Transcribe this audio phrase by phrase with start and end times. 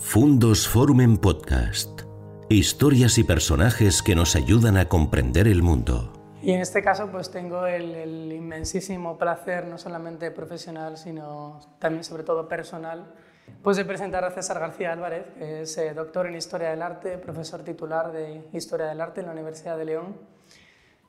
[0.00, 2.02] Fundos Forum en Podcast.
[2.48, 6.12] Historias y personajes que nos ayudan a comprender el mundo.
[6.40, 12.22] Y en este caso pues tengo el, inmensísimo placer, no solamente profesional, sino también sobre
[12.22, 13.12] todo personal,
[13.60, 17.18] pues de presentar a César García Álvarez, que es eh, doctor en Historia del Arte,
[17.18, 20.16] profesor titular de Historia del Arte en la Universidad de León,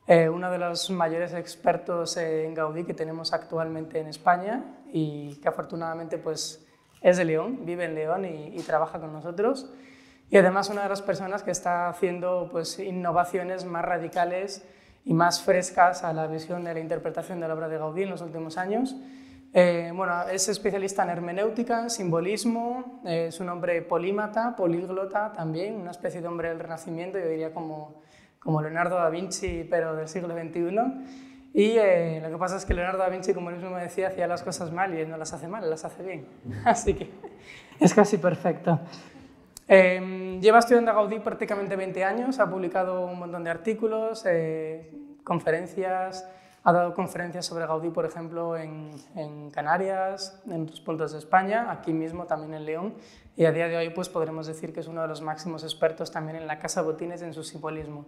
[0.08, 5.48] eh, uno de los mayores expertos en Gaudí que tenemos actualmente en España y que
[5.48, 6.66] afortunadamente pues
[7.00, 9.72] es de León, vive en León y, trabaja con nosotros.
[10.30, 14.64] Y además una de las personas que está haciendo pues, innovaciones más radicales
[15.04, 18.10] y más frescas a la visión de la interpretación de la obra de Gaudí en
[18.10, 18.94] los últimos años.
[19.52, 25.74] Eh, bueno, es especialista en hermenéutica, en simbolismo, eh, es un hombre polímata, políglota también,
[25.74, 28.00] una especie de hombre del Renacimiento, yo diría como,
[28.38, 31.29] como Leonardo da Vinci, pero del siglo XXI.
[31.52, 34.08] Y eh, lo que pasa es que Leonardo da Vinci, como él mismo me decía,
[34.08, 36.26] hacía las cosas mal y él no las hace mal, las hace bien.
[36.64, 37.10] Así que
[37.80, 38.78] es casi perfecto.
[39.66, 44.90] Eh, lleva estudiando a Gaudí prácticamente 20 años, ha publicado un montón de artículos, eh,
[45.22, 46.28] conferencias,
[46.62, 51.70] ha dado conferencias sobre Gaudí, por ejemplo, en, en, Canarias, en otros puntos de España,
[51.70, 52.94] aquí mismo también en León,
[53.36, 56.10] y a día de hoy pues, podremos decir que es uno de los máximos expertos
[56.10, 58.06] también en la Casa Botines en su simbolismo.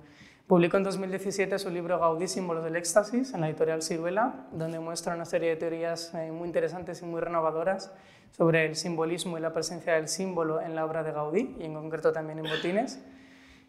[0.52, 5.14] Publicó en 2017 su libro Gaudí, símbolos del éxtasis, en la editorial Ciruela, donde muestra
[5.14, 7.90] una serie de teorías eh, muy interesantes y muy renovadoras
[8.32, 11.72] sobre el simbolismo y la presencia del símbolo en la obra de Gaudí, y en
[11.72, 13.02] concreto también en Botines.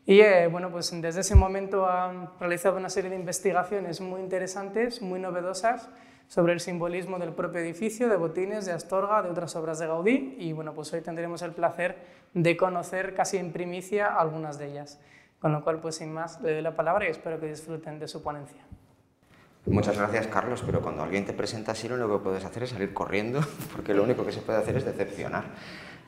[0.06, 5.02] Y eh, bueno, pues desde ese momento ha realizado una serie de investigaciones muy interesantes,
[5.02, 5.88] muy novedosas,
[6.28, 10.36] sobre el simbolismo del propio edificio, de Botines, de Astorga, de otras obras de Gaudí,
[10.38, 11.96] y bueno, pues hoy tendremos el placer
[12.34, 15.00] de conocer casi en primicia algunas de ellas.
[15.44, 18.08] Con lo cual, pues sin más, le doy la palabra y espero que disfruten de
[18.08, 18.62] su ponencia.
[19.66, 22.70] Muchas gracias, Carlos, pero cuando alguien te presenta así, lo único que puedes hacer es
[22.70, 23.42] salir corriendo,
[23.74, 25.44] porque lo único que se puede hacer es decepcionar.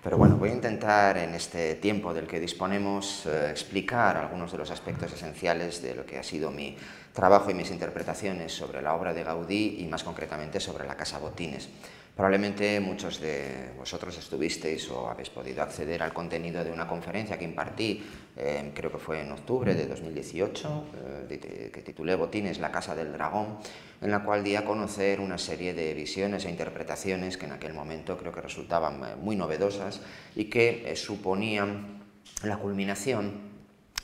[0.01, 4.57] Pero bueno, voy a intentar en este tiempo del que disponemos eh, explicar algunos de
[4.57, 6.77] los aspectos esenciales de lo que ha sido mi
[7.11, 11.19] trabajo y mis interpretaciones sobre la obra de Gaudí y más concretamente sobre la Casa
[11.19, 11.67] Botines.
[12.15, 17.43] Probablemente muchos de vosotros estuvisteis o habéis podido acceder al contenido de una conferencia que
[17.43, 20.85] impartí, eh, creo que fue en octubre de 2018,
[21.29, 23.59] eh, que titulé Botines, la Casa del Dragón,
[23.99, 27.73] en la cual di a conocer una serie de visiones e interpretaciones que en aquel
[27.73, 29.99] momento creo que resultaban eh, muy novedosas
[30.37, 31.99] y que suponían
[32.43, 33.55] la culminación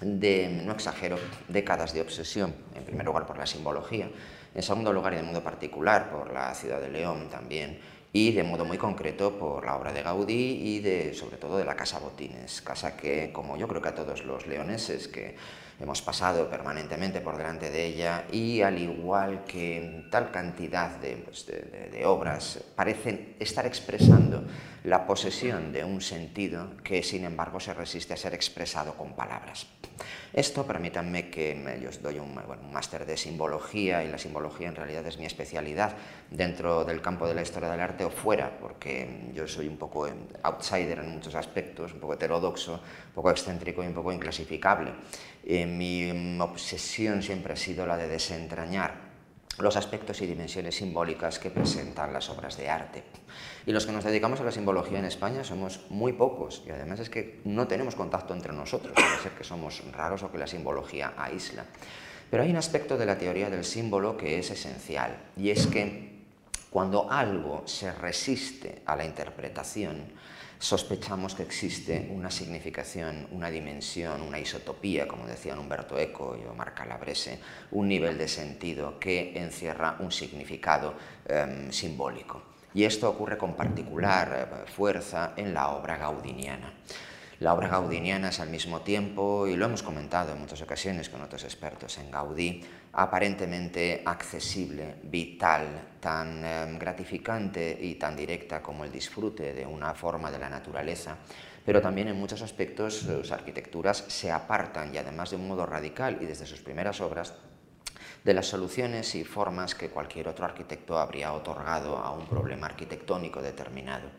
[0.01, 1.17] de, no exagero,
[1.47, 4.09] décadas de obsesión, en primer lugar por la simbología,
[4.53, 7.79] en segundo lugar y de modo particular por la ciudad de León también,
[8.13, 11.65] y de modo muy concreto por la obra de Gaudí y de, sobre todo de
[11.65, 15.35] la Casa Botines, casa que, como yo creo que a todos los leoneses que
[15.79, 21.89] hemos pasado permanentemente por delante de ella y al igual que tal cantidad pues, de,
[21.91, 24.43] de, obras parecen estar expresando
[24.83, 29.67] la posesión de un sentido que sin embargo se resiste a ser expresado con palabras.
[30.33, 34.75] Esto, permítanme que yo os doy un, un máster de simbología y la simbología en
[34.75, 35.95] realidad es mi especialidad
[36.29, 40.07] dentro del campo de la historia del arte o fuera, porque yo soy un poco
[40.43, 44.93] outsider en muchos aspectos, un poco heterodoxo, un poco excéntrico y un poco inclasificable.
[45.43, 49.11] Mi obsesión siempre ha sido la de desentrañar
[49.59, 53.03] los aspectos y dimensiones simbólicas que presentan las obras de arte.
[53.65, 56.99] Y los que nos dedicamos a la simbología en España somos muy pocos y además
[56.99, 60.47] es que no tenemos contacto entre nosotros, puede ser que somos raros o que la
[60.47, 61.65] simbología aísla.
[62.29, 66.10] Pero hay un aspecto de la teoría del símbolo que es esencial y es que
[66.71, 70.05] cuando algo se resiste a la interpretación,
[70.57, 76.73] sospechamos que existe una significación, una dimensión, una isotopía, como decían Humberto Eco y Omar
[76.73, 77.39] Calabrese,
[77.71, 80.93] un nivel de sentido que encierra un significado
[81.27, 82.41] em, simbólico.
[82.73, 86.71] Y esto ocurre con particular eh, fuerza en la obra gaudiniana.
[87.41, 91.21] La obra gaudiniana es al mismo tiempo, y lo hemos comentado en muchas ocasiones con
[91.21, 98.91] otros expertos en Gaudí, aparentemente accesible, vital, tan em, gratificante y tan directa como el
[98.91, 101.17] disfrute de una forma de la naturaleza,
[101.65, 106.17] pero también en muchos aspectos sus arquitecturas se apartan y además de un modo radical
[106.21, 107.33] y desde sus primeras obras
[108.23, 113.41] de las soluciones y formas que cualquier otro arquitecto habría otorgado a un problema arquitectónico
[113.41, 114.09] determinado.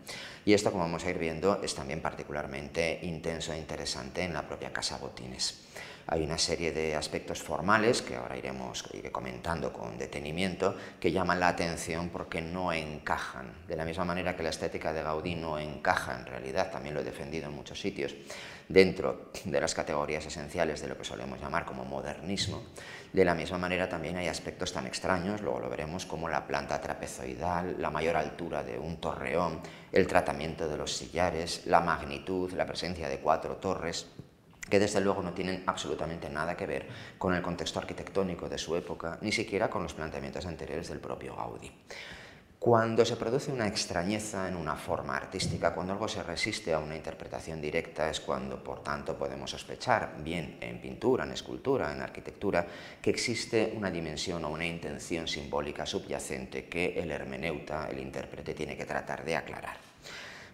[0.45, 4.43] Y esto, como vamos a ir viendo, es también particularmente intenso e interesante en la
[4.43, 5.69] propia Casa Botines.
[6.07, 11.49] Hay una serie de aspectos formales que ahora iremos comentando con detenimiento que llaman la
[11.49, 13.53] atención porque no encajan.
[13.69, 17.01] De la misma manera que la estética de Gaudí no encaja en realidad, también lo
[17.01, 18.15] he defendido en muchos sitios,
[18.69, 22.63] dentro de las categorías esenciales de lo que solemos llamar como modernismo.
[23.13, 26.81] De la misma manera también hay aspectos tan extraños, luego lo veremos, como la planta
[26.81, 29.61] trapezoidal, la mayor altura de un torreón,
[29.93, 34.07] el tratamiento de los sillares, la magnitud, la presencia de cuatro torres,
[34.73, 36.89] que desde luego no tienen absolutamente nada que ver
[37.19, 41.37] con el contexto arquitectónico de su época, ni siquiera con los planteamientos anteriores del propio
[41.37, 41.71] Gaudí.
[42.59, 46.97] Cuando se produce una extrañeza en una forma artística, cuando algo se resiste a una
[46.97, 52.67] interpretación directa, es cuando, por tanto, podemos sospechar, bien en pintura, en escultura, en arquitectura,
[53.03, 58.75] que existe una dimensión o una intención simbólica subyacente que el hermeneuta, el intérprete, tiene
[58.75, 59.92] que tratar de aclarar.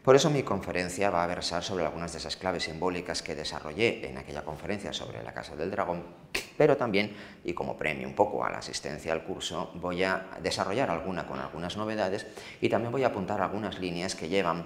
[0.09, 4.09] Por eso mi conferencia va a versar sobre algunas de esas claves simbólicas que desarrollé
[4.09, 6.03] en aquella conferencia sobre la Casa del Dragón,
[6.57, 7.15] pero también,
[7.45, 11.39] y como premio un poco a la asistencia al curso, voy a desarrollar alguna con
[11.39, 12.27] algunas novedades
[12.63, 14.65] y también voy a apuntar algunas líneas que llevan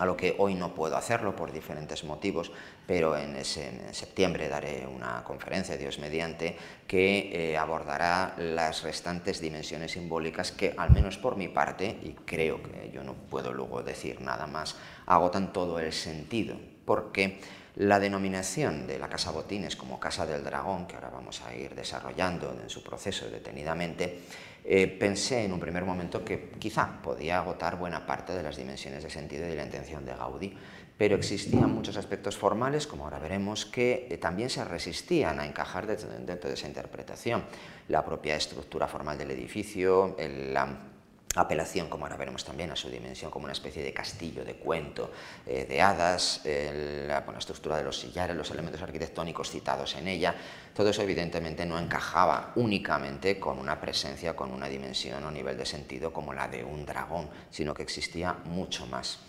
[0.00, 2.50] a lo que hoy no puedo hacerlo por diferentes motivos,
[2.86, 6.56] pero en, septiembre daré una conferencia, Dios mediante,
[6.86, 12.62] que eh, abordará las restantes dimensiones simbólicas que, al menos por mi parte, y creo
[12.62, 16.56] que yo no puedo luego decir nada más, agotan todo el sentido,
[16.86, 17.38] porque
[17.76, 21.74] la denominación de la Casa Botines como Casa del Dragón, que ahora vamos a ir
[21.74, 24.22] desarrollando en su proceso detenidamente,
[24.64, 29.02] eh, pensé en un primer momento que quizá podía agotar buena parte de las dimensiones
[29.02, 30.54] de sentido y de la intención de Gaudí,
[30.98, 35.86] pero existían muchos aspectos formales, como ahora veremos, que eh, también se resistían a encajar
[35.86, 37.44] dentro de esa interpretación.
[37.88, 40.89] La propia estructura formal del edificio, la
[41.36, 45.12] apelación, como ahora veremos también, a su dimensión como una especie de castillo, de cuento,
[45.46, 50.34] eh, de hadas, la, estructura de los sillares, los elementos arquitectónicos citados en ella,
[50.74, 55.66] todo eso evidentemente no encajaba únicamente con una presencia, con una dimensión o nivel de
[55.66, 59.20] sentido como la de un dragón, sino que existía mucho más.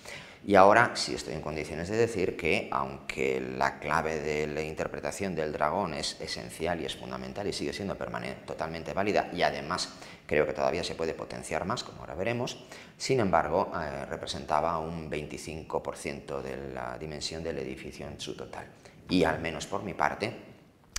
[0.44, 5.36] Y ahora sí estoy en condiciones de decir que, aunque la clave de la interpretación
[5.36, 9.89] del dragón es esencial y es fundamental y sigue siendo totalmente válida y además
[10.31, 12.57] creo que todavía se puede potenciar más, como ahora veremos,
[12.98, 18.66] sin embargo, eh, representaba un 25% de la dimensión del edificio en su total.
[19.10, 20.33] Y al menos por mi parte,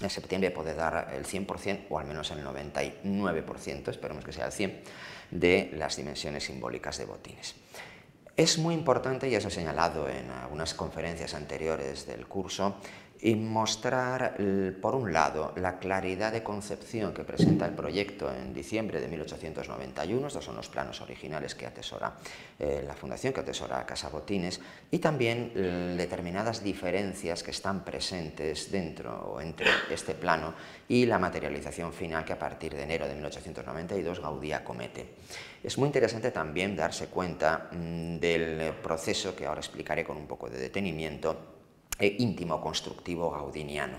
[0.03, 4.53] en septiembre puede dar el 100% o al menos el 99%, esperemos que sea el
[4.53, 4.83] 100%,
[5.31, 7.55] de las dimensiones simbólicas de botines.
[8.37, 12.77] Es muy importante, y eso he señalado en algunas conferencias anteriores del curso,
[13.23, 14.37] y mostrar,
[14.81, 20.27] por un lado, la claridad de concepción que presenta el proyecto en diciembre de 1891,
[20.27, 22.15] estos son los planos originales que atesora
[22.59, 24.61] eh, la Fundación, que atesora Casa Botines,
[24.91, 25.53] y también
[25.97, 30.55] determinadas diferencias que están presentes dentro o entre este plano
[30.89, 35.15] y la materialización final que a partir de enero de 1892 Gaudí acomete.
[35.63, 40.51] Es muy interesante también darse cuenta mm, del proceso que ahora explicaré con un poco
[40.51, 41.52] de detenimiento
[42.03, 43.97] e íntimo constructivo gaudiniano,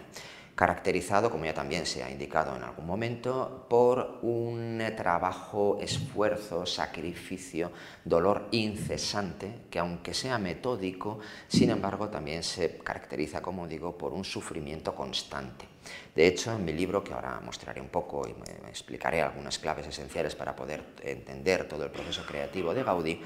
[0.55, 7.71] caracterizado, como ya también se ha indicado en algún momento, por un trabajo, esfuerzo, sacrificio,
[8.03, 14.25] dolor incesante, que aunque sea metódico, sin embargo también se caracteriza, como digo, por un
[14.25, 15.65] sufrimiento constante.
[16.13, 19.87] De hecho, en mi libro, que ahora mostraré un poco y me explicaré algunas claves
[19.87, 23.21] esenciales para poder entender todo el proceso creativo de Gaudí,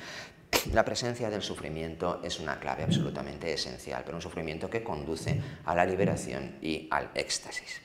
[0.74, 5.76] la presencia del sufrimiento es una clave absolutamente esencial, pero un sufrimiento que conduce a
[5.76, 7.82] la liberación y al éxtasis.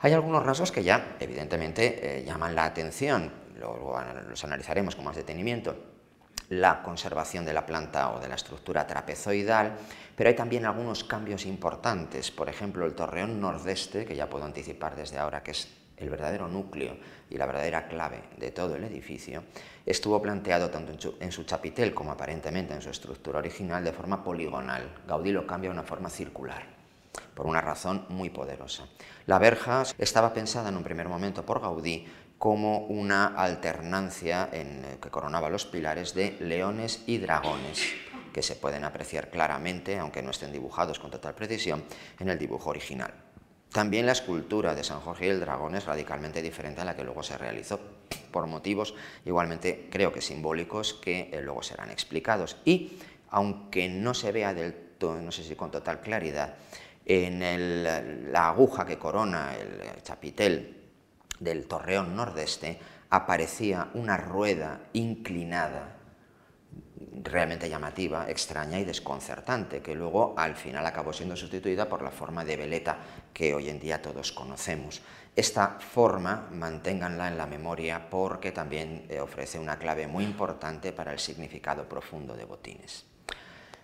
[0.00, 3.98] Hay algunos rasgos que ya, evidentemente, eh, llaman la atención, luego
[4.28, 5.76] los analizaremos con más detenimiento.
[6.48, 9.76] La conservación de la planta o de la estructura trapezoidal,
[10.16, 14.96] pero hay también algunos cambios importantes, por ejemplo, el torreón nordeste, que ya puedo anticipar
[14.96, 15.68] desde ahora que es
[16.00, 16.96] el verdadero núcleo
[17.28, 19.44] y la verdadera clave de todo el edificio,
[19.86, 24.90] estuvo planteado tanto en su, chapitel como aparentemente en su estructura original de forma poligonal.
[25.06, 26.64] Gaudí lo cambia a una forma circular,
[27.34, 28.86] por una razón muy poderosa.
[29.26, 32.06] La verja estaba pensada en un primer momento por Gaudí
[32.38, 37.82] como una alternancia en, que coronaba los pilares de leones y dragones,
[38.32, 41.84] que se pueden apreciar claramente, aunque no estén dibujados con total precisión,
[42.18, 43.12] en el dibujo original.
[43.72, 47.04] También la escultura de San Jorge y el dragón es radicalmente diferente a la que
[47.04, 47.78] luego se realizó,
[48.32, 52.56] por motivos igualmente creo que simbólicos que eh, luego serán explicados.
[52.64, 52.98] Y
[53.30, 56.56] aunque no se vea del todo, no sé si con total claridad,
[57.06, 60.76] en la aguja que corona el chapitel
[61.38, 65.99] del torreón nordeste aparecía una rueda inclinada
[67.22, 72.44] realmente llamativa, extraña y desconcertante, que luego al final acabó siendo sustituida por la forma
[72.44, 72.98] de veleta
[73.32, 75.00] que hoy en día todos conocemos.
[75.34, 81.12] Esta forma manténganla en la memoria porque también eh, ofrece una clave muy importante para
[81.12, 83.04] el significado profundo de botines.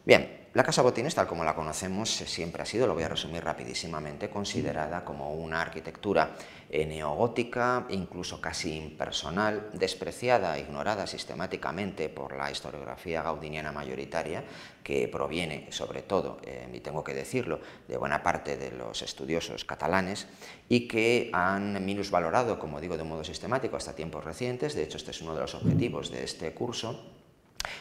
[0.04, 3.42] Bien, la Casa Botines, tal como la conocemos, siempre ha sido, lo voy a resumir
[3.42, 12.50] rapidísimamente, considerada como una arquitectura eh, neogótica, incluso casi impersonal, despreciada ignorada sistemáticamente por la
[12.50, 14.44] historiografía gaudiniana mayoritaria,
[14.82, 19.64] que proviene sobre todo, eh, y tengo que decirlo, de buena parte de los estudiosos
[19.64, 20.26] catalanes,
[20.68, 25.10] y que han minusvalorado, como digo, de modo sistemático hasta tiempos recientes, de hecho este
[25.10, 27.15] es uno de los objetivos de este curso,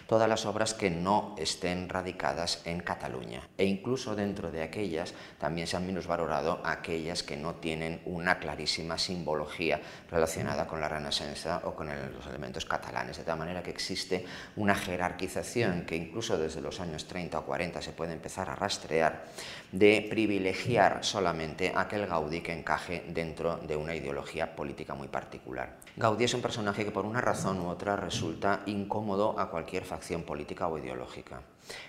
[0.07, 5.67] todas las obras que no estén radicadas en Cataluña e incluso dentro de aquellas también
[5.67, 11.75] se han minusvalorado aquellas que no tienen una clarísima simbología relacionada con la Renacencia o
[11.75, 16.79] con los elementos catalanes, de tal manera que existe una jerarquización que incluso desde los
[16.79, 19.25] años 30 o 40 se puede empezar a rastrear
[19.71, 25.84] de privilegiar solamente aquel Gaudí que encaje dentro de una ideología política muy particular.
[25.97, 30.23] Gaudí es un personaje que por una razón u otra resulta incómodo a cualquier facción
[30.23, 31.41] política o ideológica.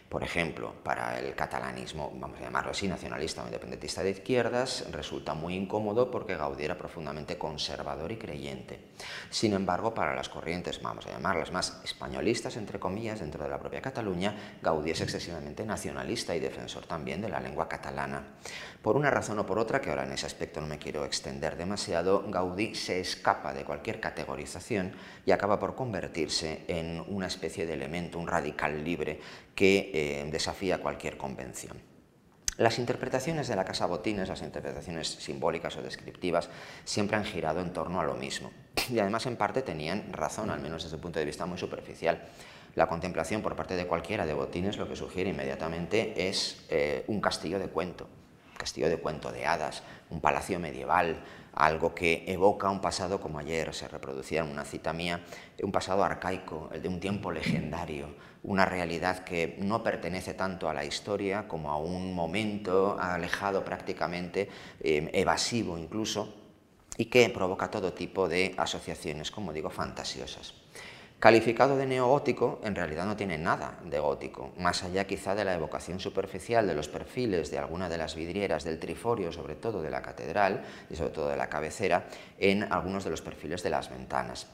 [0.08, 5.34] Por ejemplo, para el catalanismo, vamos a llamarlo así, nacionalista o independentista de izquierdas, resulta
[5.34, 8.78] muy incómodo porque Gaudí era profundamente conservador y creyente.
[9.30, 13.58] Sin embargo, para las corrientes, vamos a llamarlas más españolistas, entre comillas, dentro de la
[13.58, 18.36] propia Cataluña, Gaudí es excesivamente nacionalista y defensor también de la lengua catalana.
[18.82, 21.56] Por una razón o por otra, que ahora en ese aspecto no me quiero extender
[21.56, 24.92] demasiado, Gaudí se escapa de cualquier categorización
[25.24, 29.18] y acaba por convertirse en una especie de elemento, un radical libre
[29.56, 31.76] que eh, desafía cualquier convención.
[32.58, 36.48] Las interpretaciones de la Casa Botines, las interpretaciones simbólicas o descriptivas,
[36.84, 38.50] siempre han girado en torno a lo mismo.
[38.90, 42.22] Y además en parte tenían razón, al menos desde un punto de vista muy superficial.
[42.74, 47.20] La contemplación por parte de cualquiera de Botines lo que sugiere inmediatamente es eh, un
[47.20, 48.08] castillo de cuento,
[48.56, 51.22] castillo de cuento de hadas, un palacio medieval,
[51.54, 55.24] algo que evoca un pasado como ayer se reproducía en una cita mía,
[55.62, 58.14] un pasado arcaico, el de un tiempo legendario,
[58.46, 64.48] una realidad que no pertenece tanto a la historia como a un momento alejado prácticamente,
[64.80, 66.32] eh, evasivo incluso,
[66.96, 70.54] y que provoca todo tipo de asociaciones, como digo, fantasiosas.
[71.18, 75.54] Calificado de neogótico, en realidad no tiene nada de gótico, más allá quizá de la
[75.54, 79.88] evocación superficial de los perfiles de alguna de las vidrieras del triforio, sobre todo de
[79.88, 82.06] la catedral y sobre todo de la cabecera,
[82.38, 84.46] en algunos de los perfiles de las ventanas.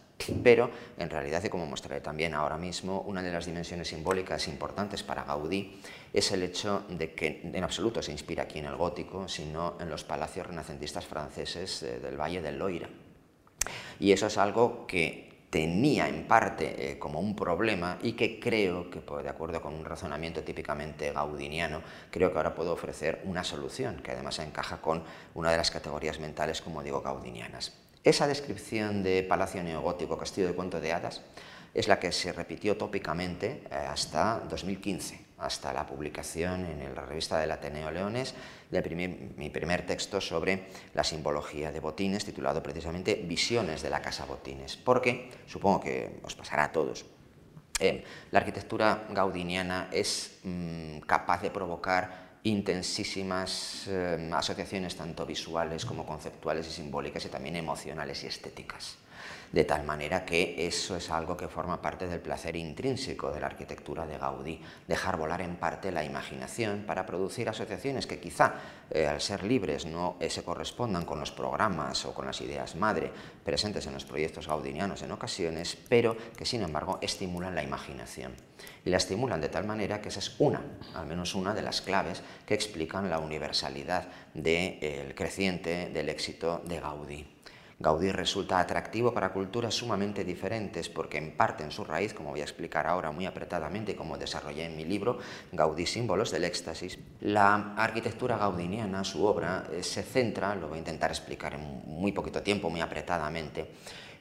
[0.44, 5.02] Pero, en realidad, y como mostraré también ahora mismo, una de las dimensiones simbólicas importantes
[5.02, 5.80] para Gaudí
[6.12, 9.90] es el hecho de que en absoluto se inspira aquí en el gótico, sino en
[9.90, 12.88] los palacios renacentistas franceses eh, del Valle del Loira.
[13.98, 18.88] Y eso es algo que tenía en parte eh, como un problema y que creo
[18.88, 23.44] que, pues, de acuerdo con un razonamiento típicamente gaudiniano, creo que ahora puedo ofrecer una
[23.44, 25.04] solución que además encaja con
[25.34, 27.74] una de las categorías mentales, como digo, gaudinianas.
[28.02, 31.20] Esa descripción de palacio neogótico, castillo de cuento de hadas,
[31.74, 37.38] es la que se repitió tópicamente eh, hasta 2015 hasta la publicación en la revista
[37.38, 38.34] del Ateneo Leones
[38.70, 38.80] de
[39.36, 44.76] mi primer texto sobre la simbología de Botines, titulado precisamente Visiones de la Casa Botines,
[44.76, 47.04] porque supongo que os pasará a todos.
[47.78, 56.06] Eh, la arquitectura gaudiniana es mm, capaz de provocar intensísimas eh, asociaciones tanto visuales como
[56.06, 59.01] conceptuales y simbólicas y también emocionales y estéticas
[59.52, 63.46] de tal manera que eso es algo que forma parte del placer intrínseco de la
[63.46, 68.54] arquitectura de Gaudí, dejar volar en parte la imaginación para producir asociaciones que quizá
[68.90, 73.12] eh, al ser libres no se correspondan con los programas o con las ideas madre
[73.44, 78.34] presentes en los proyectos gaudinianos en ocasiones, pero que sin embargo estimulan la imaginación.
[78.84, 80.62] Y la estimulan de tal manera que esa es una,
[80.94, 86.62] al menos una de las claves que explican la universalidad del eh, creciente del éxito
[86.64, 87.31] de Gaudí.
[87.82, 92.40] Gaudí resulta atractivo para culturas sumamente diferentes porque en parte en su raíz, como voy
[92.40, 95.18] a explicar ahora muy apretadamente y como desarrollé en mi libro,
[95.50, 100.78] Gaudí Símbolos del Éxtasis, la arquitectura gaudiniana, su obra, eh, se centra, lo voy a
[100.78, 103.72] intentar explicar en muy poquito tiempo, muy apretadamente,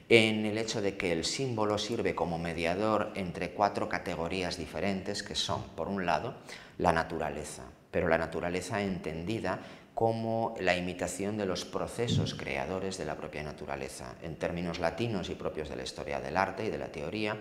[0.08, 5.36] en el hecho de que el símbolo sirve como mediador entre cuatro categorías diferentes que
[5.36, 6.34] son, por un lado,
[6.78, 9.60] la naturaleza, pero la naturaleza entendida
[9.94, 14.14] como la imitación de los procesos creadores de la propia naturaleza.
[14.22, 17.36] En términos latinos y propios de la historia del arte y de la teoría,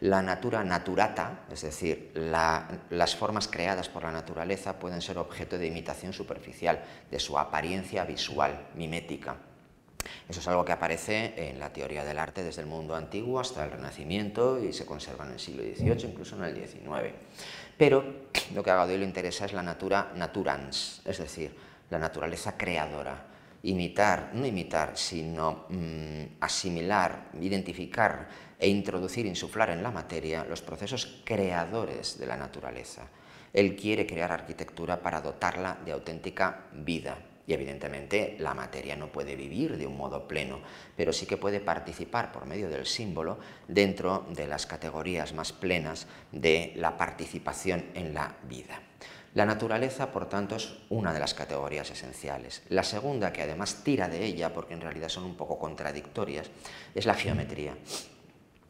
[0.00, 5.68] la natura naturata, es decir, las formas creadas por la naturaleza pueden ser objeto de
[5.68, 9.36] imitación superficial, de su apariencia visual, mimética.
[10.28, 13.64] Eso es algo que aparece en la teoría del arte desde el mundo antiguo hasta
[13.64, 17.14] el Renacimiento y se conserva en el siglo XVIII, incluso en el XIX.
[17.76, 18.22] Pero
[18.54, 21.54] lo que a Gaudí le interesa es la natura naturans, es decir,
[21.90, 23.28] la naturaleza creadora.
[23.64, 31.22] Imitar, no imitar, sino mm, asimilar, identificar e introducir, insuflar en la materia los procesos
[31.24, 33.02] creadores de la naturaleza.
[33.52, 37.16] Él quiere crear arquitectura para dotarla de auténtica vida.
[37.46, 40.60] Y evidentemente la materia no puede vivir de un modo pleno,
[40.96, 46.06] pero sí que puede participar por medio del símbolo dentro de las categorías más plenas
[46.30, 48.80] de la participación en la vida.
[49.34, 52.62] La naturaleza, por tanto, es una de las categorías esenciales.
[52.68, 56.50] La segunda, que además tira de ella, porque en realidad son un poco contradictorias,
[56.94, 57.74] es la geometría.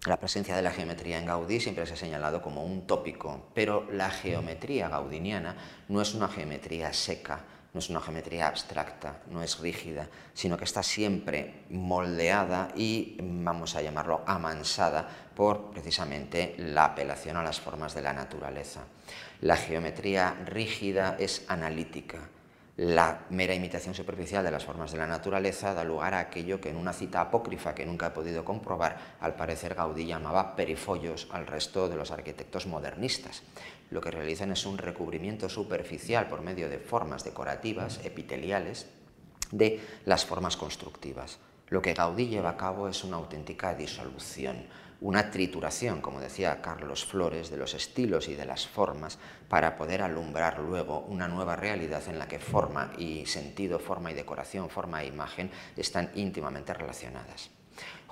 [0.07, 3.89] La presencia de la geometría en Gaudí siempre se ha señalado como un tópico, pero
[3.93, 5.57] la geometría gaudiniana
[5.89, 10.65] no es una geometría seca, no es una geometría abstracta, no es rígida, sino que
[10.65, 17.95] está siempre moldeada y, vamos a llamarlo, amansada por precisamente la apelación a las formas
[17.95, 18.83] de la naturaleza.
[19.41, 22.19] La geometría rígida es analítica.
[22.77, 26.71] La mera imitación superficial de las formas de la naturaleza da lugar a aquello que
[26.71, 31.47] en una cita apócrifa que nunca he podido comprobar, al parecer Gaudí llamaba perifollos al
[31.47, 33.43] resto de los arquitectos modernistas
[33.93, 38.87] lo que realizan es un recubrimiento superficial por medio de formas decorativas, epiteliales,
[39.51, 41.39] de las formas constructivas.
[41.69, 44.67] Lo que Gaudí lleva a cabo es una auténtica disolución,
[45.03, 49.19] una trituración, como decía Carlos Flores, de los estilos y de las formas
[49.49, 54.15] para poder alumbrar luego una nueva realidad en la que forma y sentido, forma y
[54.15, 57.51] decoración, forma e imagen están íntimamente relacionadas.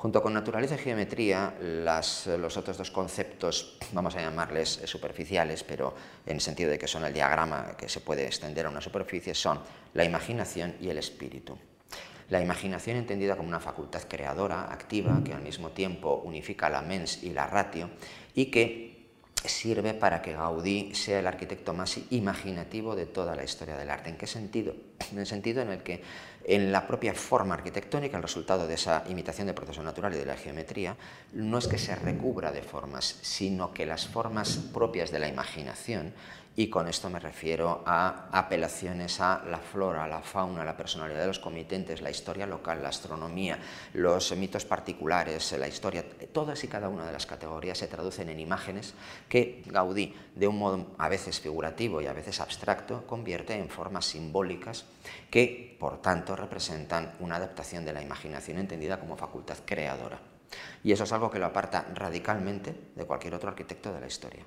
[0.01, 6.37] Junto con naturaleza y geometría, los otros dos conceptos, vamos a llamarles superficiales, pero en
[6.37, 9.61] el sentido de que son el diagrama que se puede extender a una superficie, son
[9.93, 11.59] la imaginación y el espíritu.
[12.31, 17.23] La imaginación entendida como una facultad creadora, activa, que al mismo tiempo unifica la mens
[17.23, 17.91] y la ratio,
[18.35, 19.11] y que
[19.45, 24.09] sirve para que Gaudí sea el arquitecto más imaginativo de toda la historia del arte.
[24.09, 24.75] ¿En qué sentido?
[25.13, 26.03] En el sentido en el que
[26.51, 30.27] en la propia forma arquitectónica, el resultado de esa imitación del proceso natural y de
[30.27, 30.97] la geometría,
[31.33, 36.13] no es que se recubra de formas, sino que las formas propias de la imaginación,
[36.57, 41.29] y con esto me refiero a apelaciones a la flora, la fauna, la personalidad de
[41.29, 43.59] los comitentes, la historia local, la astronomía,
[43.95, 48.41] los mitos particulares, la historia, todas y cada una de las categorías se traducen en
[48.41, 48.95] imágenes
[49.29, 54.07] que Gaudí, de un modo a veces figurativo y a veces abstracto, convierte en formas
[54.07, 54.85] simbólicas
[55.31, 60.21] que, por tanto, representan una adaptación de la imaginación entendida como facultad creadora.
[60.83, 64.45] Y eso es algo que lo aparta radicalmente de cualquier otro arquitecto de la historia.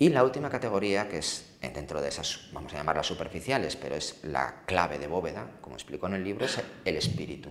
[0.00, 3.96] Y la última categoría, que es eh, dentro de esas, vamos a llamarlas superficiales, pero
[3.96, 7.50] es la clave de bóveda, como explico en el libro, es el espíritu.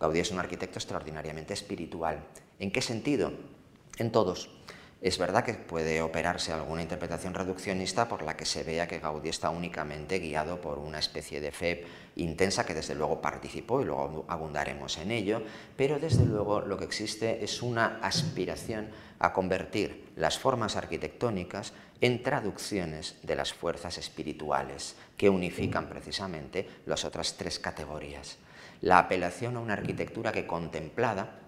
[0.00, 2.24] Gaudí es un arquitecto extraordinariamente espiritual.
[2.58, 3.32] ¿En qué sentido?
[3.98, 4.50] En todos.
[5.02, 9.30] Es verdad que puede operarse alguna interpretación reduccionista por la que se vea que Gaudí
[9.30, 11.84] está únicamente guiado por una especie de fe
[12.14, 15.42] intensa que desde luego participó y luego abundaremos en ello,
[15.76, 22.22] pero desde luego lo que existe es una aspiración a convertir las formas arquitectónicas en
[22.22, 28.38] traducciones de las fuerzas espirituales que unifican precisamente las otras tres categorías.
[28.80, 31.41] La apelación a una arquitectura que contemplada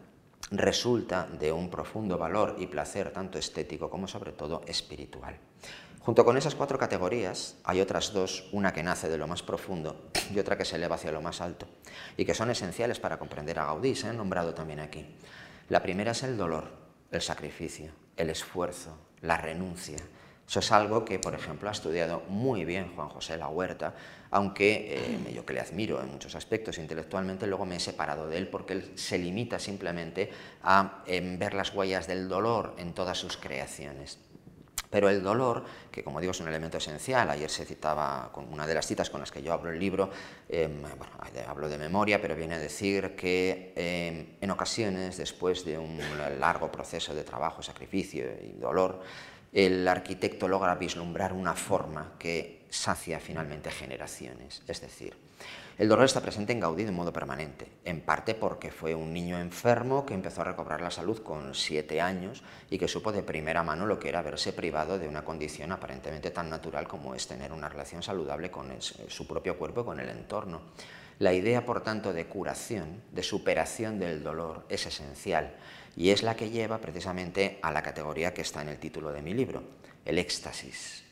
[0.51, 5.39] resulta de un profundo valor y placer tanto estético como sobre todo espiritual.
[6.01, 10.11] Junto con esas cuatro categorías hay otras dos, una que nace de lo más profundo
[10.35, 11.67] y otra que se eleva hacia lo más alto,
[12.17, 15.07] y que son esenciales para comprender a Gaudí, se han nombrado también aquí.
[15.71, 16.71] La primera es el dolor,
[17.11, 19.97] el sacrificio, el esfuerzo, la renuncia,
[20.47, 23.95] eso es algo que, por ejemplo, ha estudiado muy bien Juan José La Huerta,
[24.35, 28.37] aunque eh, yo que le admiro en muchos aspectos intelectualmente, luego me he separado de
[28.37, 30.29] él porque él se limita simplemente
[30.65, 34.19] a em, ver las huellas del dolor en todas sus creaciones.
[34.91, 38.67] Pero el dolor, que como digo es un elemento esencial, ayer se citaba con una
[38.67, 40.11] de las citas con las que yo hablo el libro,
[40.49, 41.13] em, bueno,
[41.47, 46.01] hablo de memoria, pero viene a decir que em, en ocasiones, después de un
[46.41, 49.01] largo proceso de trabajo, sacrificio y dolor,
[49.53, 54.63] el arquitecto logra vislumbrar una forma que sacia finalmente generaciones.
[54.67, 55.15] Es decir,
[55.79, 59.39] el dolor está presente en Gaudí de modo permanente, en parte porque fue un niño
[59.39, 63.63] enfermo que empezó a recobrar la salud con siete años y que supo de primera
[63.63, 67.53] mano lo que era verse privado de una condición aparentemente tan natural como es tener
[67.53, 70.63] una relación saludable con su propio cuerpo y con el entorno.
[71.21, 75.55] La idea, por tanto, de curación, de superación del dolor es esencial
[75.97, 79.23] y es la que lleva precisamente a la categoría que está en el título de
[79.23, 79.63] mi libro,
[80.05, 81.04] el éxtasis.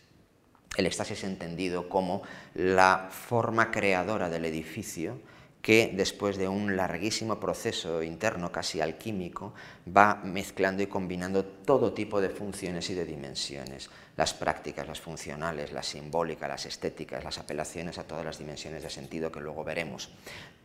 [0.77, 2.23] El éxtasis entendido como
[2.55, 5.21] la forma creadora del edificio
[5.63, 9.55] que después de un larguísimo proceso interno casi alquímico
[9.87, 15.73] va mezclando y combinando todo tipo de funciones y de dimensiones, las prácticas, las funcionales,
[15.73, 20.11] las simbólicas, las estéticas, las apelaciones a todas las dimensiones de sentido que luego veremos.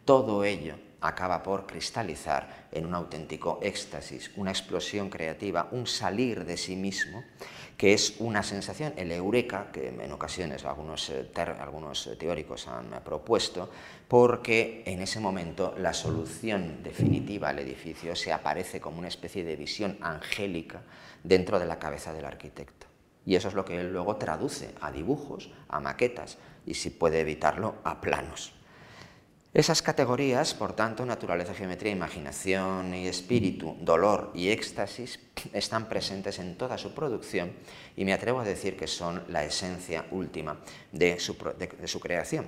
[0.03, 6.57] Todo ello acaba por cristalizar en un auténtico éxtasis, una explosión creativa, un salir de
[6.57, 7.23] sí mismo
[7.77, 11.29] que es una sensación, el eureka, que en ocasiones algunos, eh,
[11.59, 13.69] algunos teóricos han propuesto,
[14.07, 19.55] porque en ese momento la solución definitiva al edificio se aparece como una especie de
[19.55, 20.81] visión angélica
[21.23, 22.87] dentro de la cabeza del arquitecto.
[23.27, 27.19] Y eso es lo que él luego traduce a dibujos, a maquetas y, si puede
[27.19, 28.56] evitarlo, a planos.
[29.57, 35.19] Esas categorías, por tanto, naturaleza, geometría, imaginación y espíritu, dolor y éxtasis,
[35.51, 37.53] están presentes en toda su producción
[37.95, 40.59] y me atrevo a decir que son la esencia última
[40.91, 42.45] de su, creación.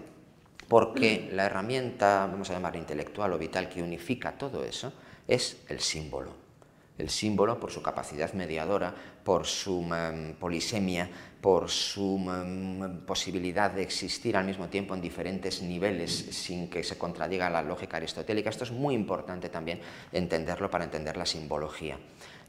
[0.67, 4.93] Porque la herramienta, vamos a llamar intelectual o vital, que unifica todo eso
[5.27, 6.29] es el símbolo.
[6.99, 8.93] El símbolo, por su capacidad mediadora,
[9.23, 11.09] por su mm, polisemia,
[11.41, 16.97] por su mm, posibilidad de existir al mismo tiempo en diferentes niveles sin que se
[16.97, 18.49] contradiga la lógica aristotélica.
[18.49, 19.79] Esto es muy importante también
[20.11, 21.97] entenderlo para entender la simbología.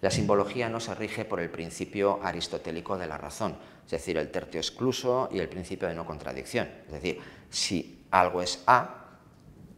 [0.00, 4.30] La simbología no se rige por el principio aristotélico de la razón, es decir, el
[4.30, 6.68] tercio excluso y el principio de no contradicción.
[6.86, 9.18] Es decir, si algo es A,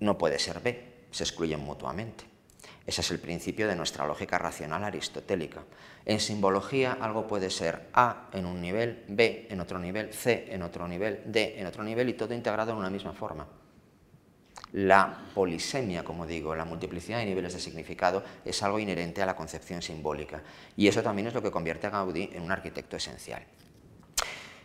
[0.00, 2.31] no puede ser B, se excluyen mutuamente.
[2.86, 5.62] Ese es el principio de nuestra lógica racional aristotélica.
[6.04, 10.62] En simbología algo puede ser A en un nivel, B en otro nivel, C en
[10.62, 13.46] otro nivel, D en otro nivel y todo integrado en una misma forma.
[14.72, 19.36] La polisemia, como digo, la multiplicidad de niveles de significado es algo inherente a la
[19.36, 20.42] concepción simbólica
[20.76, 23.42] y eso también es lo que convierte a Gaudí en un arquitecto esencial.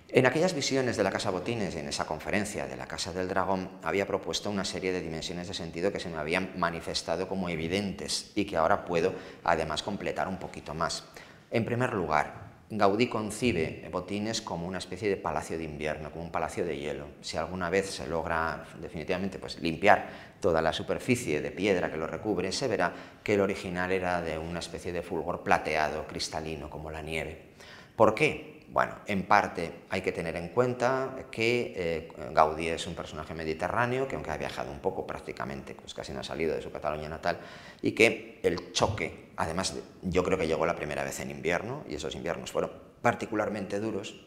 [0.09, 3.69] En aquellas visiones de la Casa Botines en esa conferencia de la Casa del Dragón
[3.83, 8.31] había propuesto una serie de dimensiones de sentido que se me habían manifestado como evidentes
[8.33, 11.03] y que ahora puedo además completar un poquito más.
[11.51, 16.31] En primer lugar, Gaudí concibe Botines como una especie de palacio de invierno, como un
[16.31, 17.07] palacio de hielo.
[17.19, 22.07] Si alguna vez se logra definitivamente pues, limpiar toda la superficie de piedra que lo
[22.07, 26.91] recubre, se verá que el original era de una especie de fulgor plateado, cristalino, como
[26.91, 27.55] la nieve.
[27.97, 28.56] ¿Por qué?
[28.69, 34.07] Bueno, en parte hay que tener en cuenta que eh, Gaudí es un personaje mediterráneo,
[34.07, 37.07] que aunque ha viajado un poco, prácticamente pues casi no ha salido de su Cataluña
[37.07, 37.39] natal,
[37.81, 41.95] y que el choque, además yo creo que llegó la primera vez en invierno, y
[41.95, 44.19] esos inviernos fueron particularmente duros,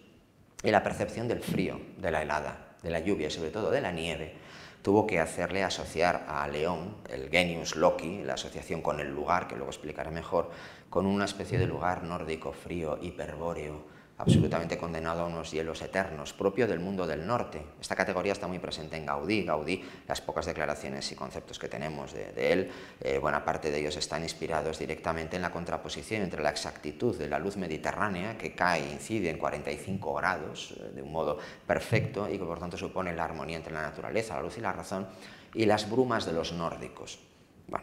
[0.62, 3.82] y la percepción del frío, de la helada, de la lluvia y sobre todo de
[3.82, 4.34] la nieve,
[4.82, 9.56] tuvo que hacerle asociar a León, el genius loci, la asociación con el lugar, que
[9.56, 10.50] luego explicaré mejor,
[10.88, 16.66] con una especie de lugar nórdico frío, hiperbóreo, absolutamente condenado a unos hielos eternos, propio
[16.66, 17.62] del mundo del norte.
[17.80, 19.44] Esta categoría está muy presente en Gaudí.
[19.44, 23.96] Gaudí, las pocas declaraciones y conceptos que tenemos de, él, eh, buena parte de ellos
[23.96, 28.82] están inspirados directamente en la contraposición entre la exactitud de la luz mediterránea, que cae
[28.82, 33.14] e incide en 45 grados eh, de un modo perfecto y que por tanto supone
[33.14, 35.08] la armonía entre la naturaleza, la luz y la razón,
[35.54, 37.29] y las brumas de los nórdicos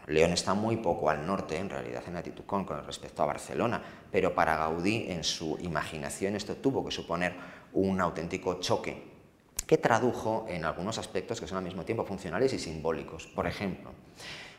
[0.06, 3.82] León está muy poco al norte, en realidad, en latitud con, con respecto a Barcelona,
[4.10, 7.34] pero para Gaudí, en su imaginación, esto tuvo que suponer
[7.72, 9.18] un auténtico choque
[9.66, 13.26] que tradujo en algunos aspectos que son al mismo tiempo funcionales y simbólicos.
[13.26, 13.90] Por ejemplo,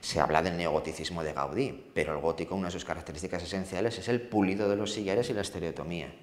[0.02, 4.08] se habla del neogoticismo de Gaudí, pero el gótico, una de sus características esenciales es
[4.08, 6.14] el pulido de los sillares y la estereotomía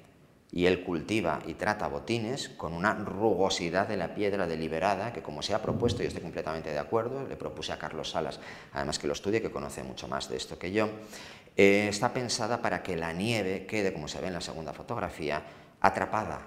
[0.52, 5.42] y él cultiva y trata botines con una rugosidad de la piedra deliberada que como
[5.42, 8.40] se ha propuesto, y estoy completamente de acuerdo, le propuse a Carlos Salas,
[8.72, 10.88] además que lo estudie, que conoce mucho más de esto que yo,
[11.56, 15.42] eh, está pensada para que la nieve quede, como se ve en la segunda fotografía,
[15.80, 16.40] atrapada,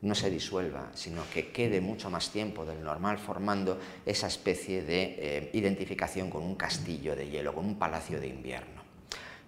[0.00, 5.16] no se disuelva, sino que quede mucho más tiempo del normal formando esa especie de
[5.18, 8.82] eh, identificación con un castillo de hielo, con un palacio de invierno.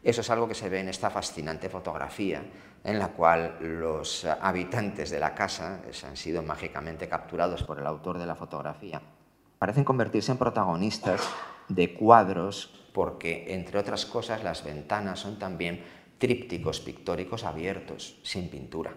[0.03, 2.43] Eso es algo que se ve en esta fascinante fotografía
[2.85, 8.19] en la cual los habitantes de la casa han sido mágicamente capturados por el autor
[8.19, 9.01] de la fotografía.
[9.59, 11.21] Parecen convertirse en protagonistas
[11.69, 15.85] de cuadros porque, entre otras cosas, las ventanas son también
[16.19, 18.95] trípticos pictóricos abiertos, sin pintura.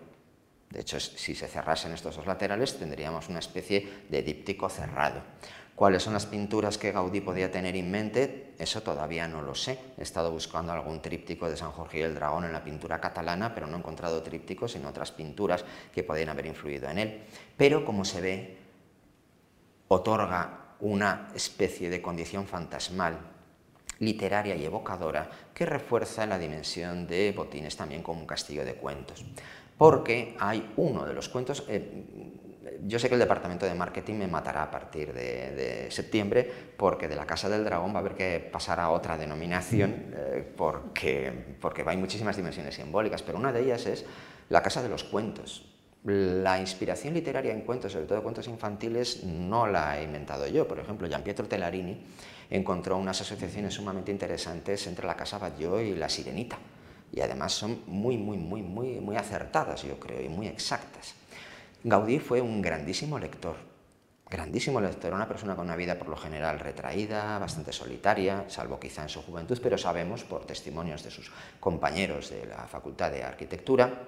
[0.70, 5.22] De hecho, si se cerrasen estos dos laterales, tendríamos una especie de díptico cerrado.
[5.76, 8.54] ¿Cuáles son las pinturas que Gaudí podía tener en mente?
[8.60, 9.80] Eso todavía no lo sé.
[9.98, 13.56] He estado buscando algún tríptico de San Jorge y el Dragón en la pintura catalana,
[13.56, 17.24] pero no he encontrado trípticos, sino otras pinturas que podían haber influido en él.
[17.58, 18.58] Pero, como se ve,
[19.88, 23.18] otorga una especie de condición fantasmal,
[23.98, 29.26] literaria y evocadora, que refuerza la dimensión de Botines también como un castillo de cuentos.
[29.78, 32.42] Porque hay uno de los cuentos, eh,
[32.86, 37.16] yo sé que el departamento de marketing me matará a partir de, septiembre porque de
[37.16, 41.84] la Casa del Dragón va a haber que pasar a otra denominación eh, porque, porque
[41.86, 44.06] hay muchísimas dimensiones simbólicas, pero una de ellas es
[44.50, 45.70] la Casa de los Cuentos.
[46.04, 50.68] La inspiración literaria en cuentos, sobre todo cuentos infantiles, no la he inventado yo.
[50.68, 52.04] Por ejemplo, Gian Pietro Tellarini
[52.50, 56.58] encontró unas asociaciones sumamente interesantes entre la Casa Batlló y la Sirenita.
[57.14, 61.16] Y además son muy, muy, muy, muy, muy acertadas, yo creo, y muy exactas.
[61.86, 63.58] Gaudí fue un grandísimo lector,
[64.30, 69.04] grandísimo lector, una persona con una vida por lo general retraída, bastante solitaria, salvo quizá
[69.04, 74.02] en su juventud, pero sabemos por testimonios de sus compañeros de la Facultad de Arquitectura,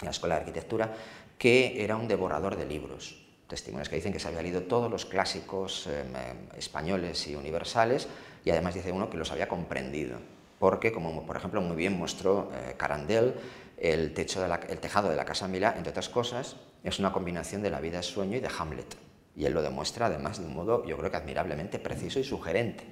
[0.00, 0.94] la Escuela de Arquitectura,
[1.36, 3.26] que era un devorador de libros.
[3.48, 8.06] Testimonios que dicen que se había leído todos los clásicos em, em, españoles y universales
[8.44, 10.18] y además dice uno que los había comprendido.
[10.60, 13.34] Porque, como por ejemplo muy bien mostró eh, Carandel,
[13.80, 17.70] el, techo el tejado de la Casa Milá, entre otras cosas, es una combinación de
[17.70, 18.96] La vida es sueño y de Hamlet.
[19.36, 22.84] Y él lo demuestra además de un modo, yo creo que admirablemente preciso y sugerente.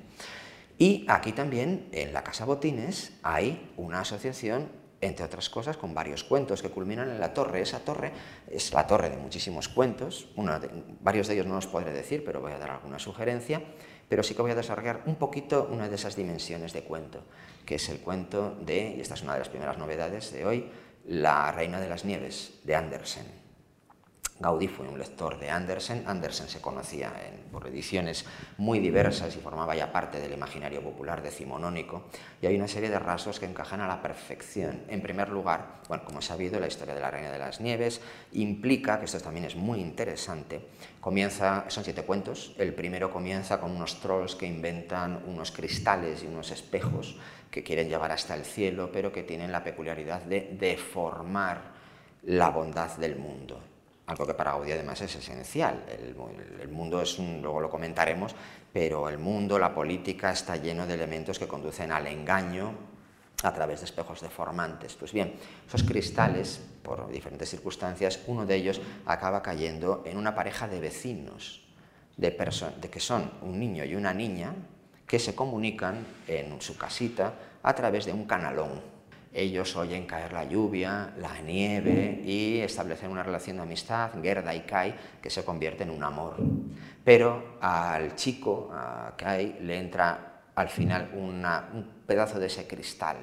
[0.79, 4.69] Y aquí también, en la Casa Botines, hay una asociación
[5.01, 7.61] entre otras cosas, con varios cuentos que culminan en la torre.
[7.61, 8.13] Esa torre
[8.51, 10.29] es la torre de muchísimos cuentos,
[11.01, 13.63] varios de ellos no los podré decir, pero voy a dar alguna sugerencia,
[14.09, 17.25] pero sí que voy a desarrollar un poquito una de esas dimensiones de cuento,
[17.65, 20.71] que es el cuento de, y esta es una de las primeras novedades de hoy,
[21.07, 23.46] La Reina de las Nieves, de Andersen.
[24.39, 26.05] Gaudí fue un lector de Andersen.
[26.07, 27.11] Andersen se conocía
[27.51, 28.27] por ediciones
[28.59, 32.05] muy diversas y formaba ya parte del imaginario popular decimonónico.
[32.43, 34.83] Y hay una serie de rasgos que encajan a la perfección.
[34.89, 38.99] En primer lugar, bueno, como sabido, la historia de la Reina de las Nieves implica,
[38.99, 40.61] que esto también es muy interesante,
[41.01, 42.55] comienza, son siete cuentos.
[42.59, 47.17] El primero comienza con unos trolls que inventan unos cristales y unos espejos
[47.51, 51.75] que quieren llevar hasta el cielo, pero que tienen la peculiaridad de deformar
[52.25, 53.76] la bondad del mundo
[54.07, 55.85] algo que para Gaudí además es esencial.
[55.89, 58.35] El, mundo es un, luego lo comentaremos,
[58.73, 62.73] pero el mundo, la política está lleno de elementos que conducen al engaño
[63.43, 64.95] a través de espejos deformantes.
[64.95, 65.35] Pues bien,
[65.67, 71.65] esos cristales, por diferentes circunstancias, uno de ellos acaba cayendo en una pareja de vecinos,
[72.17, 74.55] de, de que son un niño y una niña,
[75.07, 78.96] que se comunican en su casita a través de un canalón
[79.37, 84.61] ellos oyen caer la lluvia, la nieve y establecen una relación de amistad, Gerda y
[84.61, 86.37] Kai, que se convierte en un amor.
[87.05, 91.45] Pero al chico, a Kai, le entra al final un
[92.07, 93.19] pedazo de ese cristal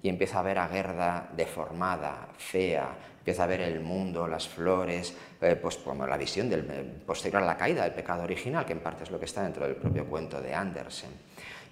[0.00, 5.16] y empieza a ver a Gerda deformada, fea, empieza a ver el mundo, las flores,
[5.40, 8.72] eh, pues como la visión del, eh, posterior a la caída del pecado original, que
[8.72, 11.25] en parte es lo que está dentro del propio cuento de Andersen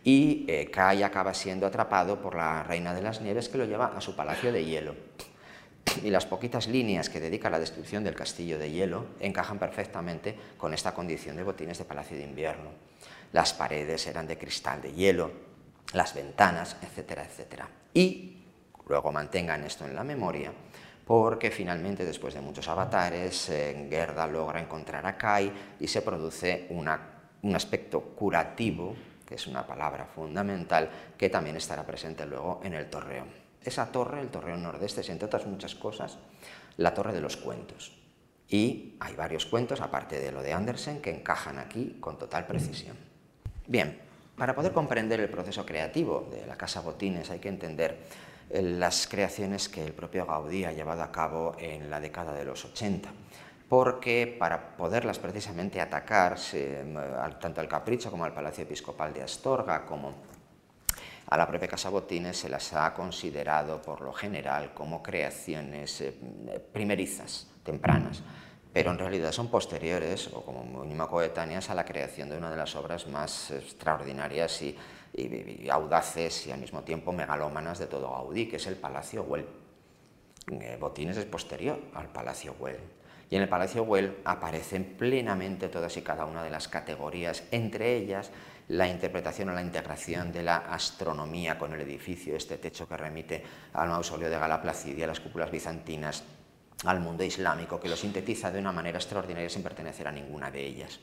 [0.05, 3.87] y eh, Kai acaba siendo atrapado por la Reina de las Nieves que lo lleva
[3.97, 4.95] a su palacio de hielo.
[6.03, 10.37] Y las poquitas líneas que dedica a la descripción del castillo de hielo encajan perfectamente
[10.59, 12.71] con esta condición de botines de palacio de invierno.
[13.33, 15.31] Las paredes eran de cristal de hielo,
[15.95, 17.69] las ventanas, etcétera, etcétera.
[17.95, 18.45] Y
[18.87, 20.53] luego mantengan esto en la memoria,
[21.07, 26.67] porque finalmente, después de muchos avatares, eh, Gerda logra encontrar a Kai y se produce
[26.71, 28.95] un aspecto curativo
[29.27, 33.29] que es una palabra fundamental que también estará presente luego en el torreón.
[33.63, 36.19] Esa torre, el torreón nordeste, es entre otras muchas cosas
[36.77, 37.97] la torre de los cuentos.
[38.49, 42.97] Y hay varios cuentos, aparte de lo de Andersen, que encajan aquí con total precisión.
[43.67, 43.99] Bien,
[44.37, 48.05] para poder comprender el proceso creativo de la Casa Botines hay que entender
[48.51, 52.45] eh, las creaciones que el propio Gaudí ha llevado a cabo en la década de
[52.45, 53.11] los 80
[53.69, 56.37] porque para poderlas precisamente atacar,
[57.41, 60.15] tanto al Capricho como al Palacio Episcopal de Astorga, como
[61.27, 66.13] a la propia Casa Botines, se las ha considerado por lo general como creaciones eh,
[66.73, 68.23] primerizas, tempranas,
[68.73, 72.57] pero en realidad son posteriores o como mínimo coetáneas a la creación de una de
[72.57, 74.77] las obras más extraordinarias y,
[75.71, 79.47] audaces y al mismo tiempo megalómanas de todo Gaudí, que es el Palacio Güell.
[80.51, 82.81] Eh, Botines es posterior al Palacio Güell.
[83.35, 87.97] Y en el Palacio Güell aparecen plenamente todas y cada una de las categorías, entre
[87.97, 88.31] ellas
[88.69, 93.43] la interpretación o la integración de la astronomía con el edificio, este techo que remite
[93.73, 96.23] al mausoleo de Gala Placidia, las cúpulas bizantinas,
[96.85, 100.65] al mundo islámico, que lo sintetiza de una manera extraordinaria sin pertenecer a ninguna de
[100.65, 101.01] ellas.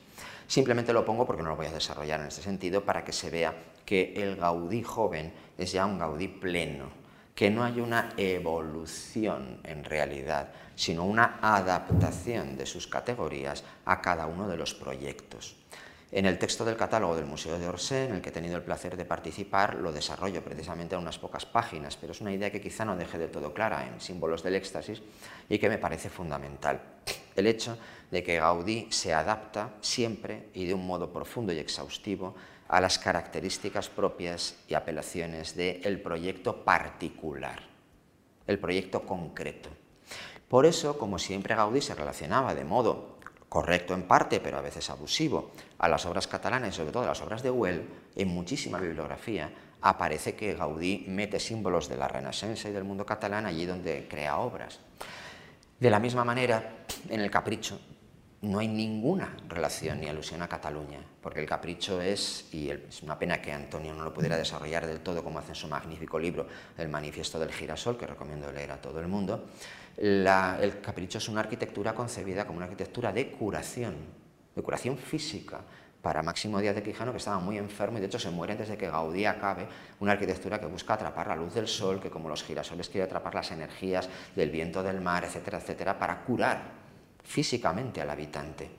[0.48, 3.30] Simplemente lo pongo porque no lo voy a desarrollar en este sentido para que se
[3.30, 6.92] vea que el Gaudí joven es ya un Gaudí pleno,
[7.36, 14.26] que no hay una evolución en realidad, sino una adaptación de sus categorías a cada
[14.26, 15.56] uno de los proyectos.
[16.12, 18.64] En el texto del catálogo del Museo de Orsay, en el que he tenido el
[18.64, 22.60] placer de participar, lo desarrollo precisamente en unas pocas páginas, pero es una idea que
[22.60, 25.04] quizá no deje de todo clara en símbolos del éxtasis
[25.48, 26.82] y que me parece fundamental.
[27.36, 27.78] el hecho
[28.10, 32.34] de que Gaudí se adapta siempre y de un modo profundo y exhaustivo
[32.70, 37.62] a las características propias y apelaciones del proyecto particular,
[38.48, 39.81] el proyecto concreto.
[40.52, 43.16] Por eso, como siempre Gaudí se relacionaba de modo
[43.48, 47.22] correcto en parte, pero a veces abusivo, a las obras catalanas sobre todo a las
[47.22, 47.88] obras de Güell,
[48.18, 53.46] en muchísima bibliografía aparece que Gaudí mete símbolos de la Renaissance y del mundo catalán
[53.46, 54.82] allí donde crea obras.
[55.80, 57.80] De la misma manera, en el Capricho
[58.42, 63.18] no hay ninguna relación ni alusión a Cataluña, porque el Capricho es, y es una
[63.18, 66.46] pena que Antonio no lo pudiera desarrollar del todo como hace en su magnífico libro,
[66.78, 69.46] El Manifiesto del Girasol, que recomiendo leer a todo el mundo,
[69.98, 73.96] el Capricho es una arquitectura concebida como una arquitectura de curación,
[74.56, 75.62] de curación física,
[76.02, 78.70] para Máximo Díaz de Quijano, que estaba muy enfermo y de hecho se muere antes
[78.70, 79.68] de que Gaudí acabe,
[80.00, 83.36] una arquitectura que busca atrapar la luz del sol, que como los girasoles quiere atrapar
[83.36, 86.62] las energías del viento del mar, etcétera, etcétera, para curar
[87.24, 88.70] físicamente al habitante.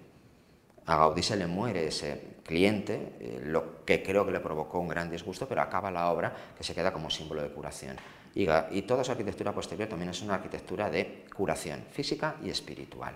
[0.86, 4.88] A Gaudí se le muere ese cliente, eh, lo que creo que le provocó un
[4.88, 7.96] gran disgusto, pero acaba la obra que se queda como símbolo de curación.
[8.34, 13.14] Y, toda su arquitectura posterior también es una arquitectura de curación física y espiritual.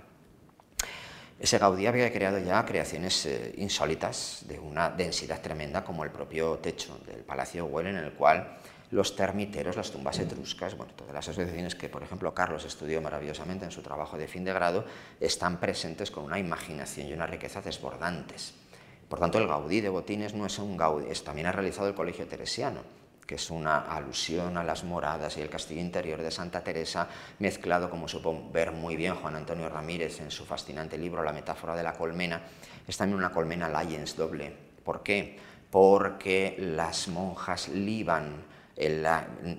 [1.38, 6.58] Ese Gaudí había creado ya creaciones eh, insólitas de una densidad tremenda, como el propio
[6.58, 8.58] techo del Palacio Güell, en el cual
[8.90, 13.64] los termiteros, las tumbas etruscas, bueno, todas las asociaciones que, por ejemplo, Carlos estudió maravillosamente
[13.64, 14.84] en su trabajo de fin de grado,
[15.20, 18.54] están presentes con una imaginación y una riqueza desbordantes.
[19.08, 21.94] Por tanto, el Gaudí de Botines no es un Gaudí, es, también ha realizado el
[21.94, 22.80] Colegio Teresiano,
[23.26, 27.08] que es una alusión a las moradas y el castillo interior de Santa Teresa,
[27.40, 31.74] mezclado, como supo ver muy bien Juan Antonio Ramírez en su fascinante libro La metáfora
[31.74, 32.42] de la colmena,
[32.86, 34.52] es también una colmena Lions doble.
[34.84, 35.38] ¿Por qué?
[35.70, 38.44] Porque las monjas liban
[38.76, 39.04] el,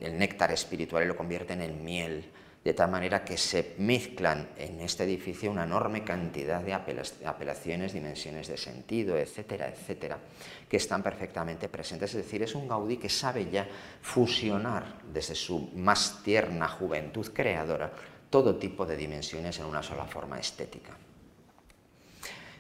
[0.02, 2.32] el néctar espiritual y lo convierten en miel
[2.68, 8.50] de tal manera que se mezclan en este edificio una enorme cantidad de apelaciones, dimensiones
[8.50, 10.20] de sentido, etcétera, etcétera,
[10.68, 12.14] que están perfectamente presentes.
[12.14, 13.66] Es decir, es un Gaudí que sabe ya
[14.02, 17.90] fusionar desde su más tierna juventud creadora
[18.30, 20.92] todo tipo de dimensiones en una sola forma estética.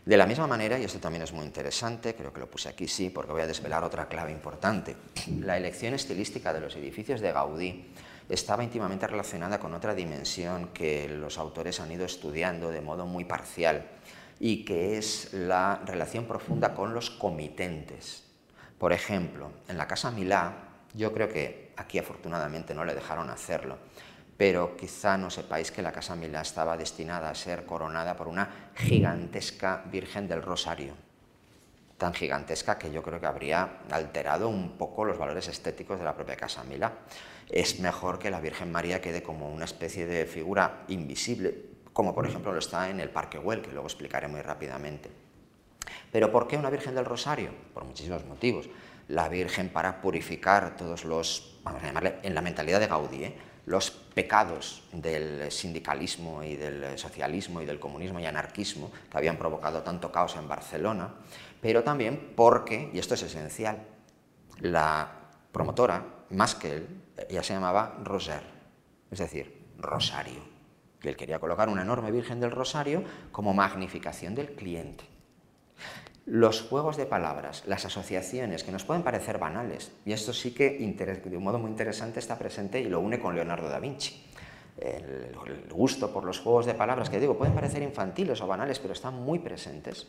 [0.05, 2.87] De la misma manera, y esto también es muy interesante, creo que lo puse aquí
[2.87, 4.95] sí, porque voy a desvelar otra clave importante,
[5.41, 7.85] la elección estilística de los edificios de Gaudí
[8.29, 13.25] estaba íntimamente relacionada con otra dimensión que los autores han ido estudiando de modo muy
[13.25, 13.85] parcial
[14.39, 18.23] y que es la relación profunda con los comitentes.
[18.77, 20.53] Por ejemplo, en la Casa Milá,
[20.93, 23.77] yo creo que aquí afortunadamente no le dejaron hacerlo,
[24.35, 28.71] pero quizá no sepáis que la Casa Milá estaba destinada a ser coronada por una
[28.75, 30.93] gigantesca Virgen del Rosario,
[31.97, 36.15] tan gigantesca que yo creo que habría alterado un poco los valores estéticos de la
[36.15, 36.93] propia Casa Milá
[37.49, 41.55] es mejor que la Virgen María quede como una especie de figura invisible,
[41.93, 45.09] como por ejemplo lo está en el Parque Güell, que luego explicaré muy rápidamente.
[46.11, 47.51] Pero ¿por qué una Virgen del Rosario?
[47.73, 48.69] Por muchísimos motivos.
[49.07, 53.37] La Virgen para purificar todos los, vamos a llamarle, en la mentalidad de Gaudí, ¿eh?
[53.65, 59.83] los pecados del sindicalismo y del socialismo y del comunismo y anarquismo que habían provocado
[59.83, 61.13] tanto caos en Barcelona,
[61.61, 63.85] pero también porque, y esto es esencial,
[64.61, 65.11] la
[65.51, 66.87] promotora, más que él,
[67.29, 68.43] ella se llamaba Roser,
[69.11, 70.41] es decir, Rosario.
[71.01, 75.05] Y él quería colocar una enorme Virgen del Rosario como magnificación del cliente.
[76.25, 80.77] Los juegos de palabras, las asociaciones que nos pueden parecer banales, y esto sí que
[80.77, 84.27] de un modo muy interesante está presente y lo une con Leonardo da Vinci
[84.79, 88.93] el, gusto por los juegos de palabras, que digo, pueden parecer infantiles o banales, pero
[88.93, 90.07] están muy presentes,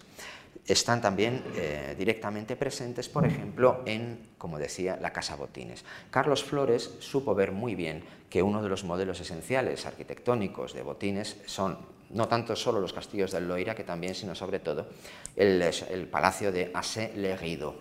[0.67, 5.85] están también eh, directamente presentes, por ejemplo, en, como decía, la Casa Botines.
[6.11, 11.37] Carlos Flores supo ver muy bien que uno de los modelos esenciales arquitectónicos de Botines
[11.47, 11.79] son
[12.11, 14.87] no tanto solo los castillos del Loira, que también, sino sobre todo
[15.37, 17.75] el, palacio de Assé-le-Rideau,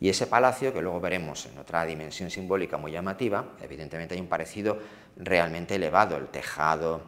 [0.00, 4.28] y ese palacio, que luego veremos en otra dimensión simbólica muy llamativa, evidentemente hay un
[4.28, 4.78] parecido
[5.16, 7.02] realmente elevado, el tejado,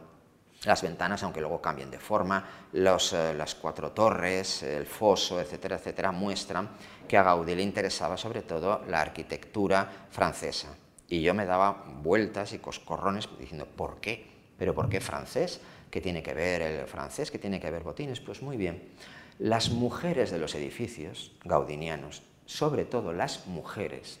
[0.65, 6.11] las ventanas, aunque luego cambien de forma, eh, las cuatro torres, el foso, etcétera, etcétera,
[6.11, 6.69] muestran
[7.07, 10.69] que a Gaudí le interesaba sobre todo la arquitectura francesa.
[11.07, 14.31] Y yo me daba vueltas y coscorrones diciendo, ¿por qué?
[14.57, 15.59] ¿Pero por qué francés?
[15.89, 17.29] ¿Qué tiene que ver el francés?
[17.29, 18.19] ¿Qué tiene que ver Botines?
[18.19, 18.93] Pues muy bien.
[19.39, 24.19] Las mujeres de los edificios gaudinianos sobre todo las mujeres,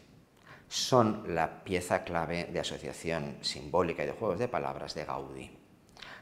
[0.67, 5.51] son la pieza clave de asociación simbólica y de juegos de palabras de Gaudí.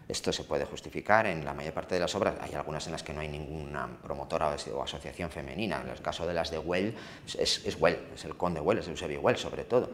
[0.07, 2.35] Esto se puede justificar en la mayor parte de las obras.
[2.41, 5.79] Hay algunas en las que no hay ninguna promotora o asociación femenina.
[5.81, 6.93] En el caso de las de Well,
[7.37, 9.89] es, es Well, es el conde Well, es Eusebio Well sobre todo.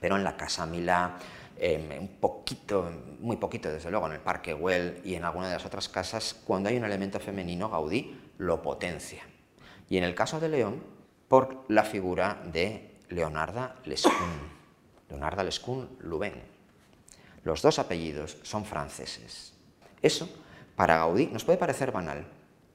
[0.00, 1.16] Pero en la Casa Milá,
[1.56, 5.54] em, un poquito, muy poquito desde luego, en el Parque Güell y en alguna de
[5.54, 9.22] las otras casas, cuando hay un elemento femenino, Gaudí lo potencia.
[9.88, 10.97] Y en el caso de León,
[11.28, 14.58] por la figura de Leonarda Lescun.
[15.08, 16.34] Leonarda Lescun Louvain.
[17.44, 19.52] Los dos apellidos son franceses.
[20.02, 20.28] Eso,
[20.76, 22.26] para Gaudí, nos puede parecer banal,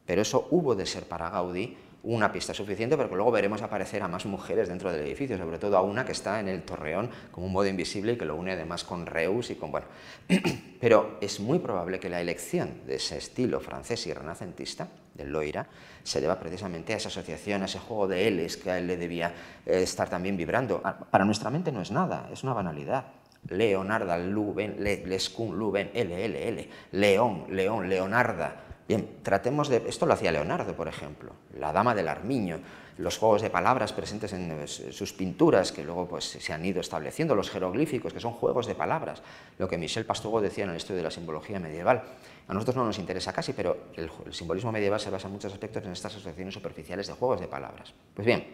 [0.06, 4.10] pero eso hubo de ser para Gaudí una pista suficiente, porque luego veremos aparecer a
[4.10, 7.48] más mujeres dentro del edificio, sobre todo a una que está en el torreón como
[7.48, 9.72] un modo invisible y que lo une además con Reus y con...
[9.72, 9.88] Bueno,
[10.82, 15.68] pero es muy probable que la elección de ese estilo francés y renacentista, del Loira,
[16.04, 18.98] se deba precisamente a esa asociación, a ese juego de L's que a él le
[18.98, 19.34] debía
[19.66, 20.82] eh, estar también vibrando.
[20.84, 23.06] Ah, para nuestra mente no es nada, es una banalidad.
[23.50, 29.82] Leonarda, Luben, Lescun, Luben, LLL, León, León, Leonarda, Bien, tratemos de...
[29.88, 32.60] Esto lo hacía Leonardo, por ejemplo, la Dama del Armiño,
[32.98, 36.82] los juegos de palabras presentes en eh, sus pinturas, que luego pues, se han ido
[36.82, 39.24] estableciendo, los jeroglíficos, que son juegos de palabras,
[39.58, 42.04] lo que Michel Pastugo decía en el estudio de la simbología medieval.
[42.48, 45.84] A nosotros no nos interesa casi, pero el, simbolismo medieval se basa en muchos aspectos
[45.86, 47.94] en estas asociaciones superficiales de juegos de palabras.
[48.14, 48.46] Pues bien,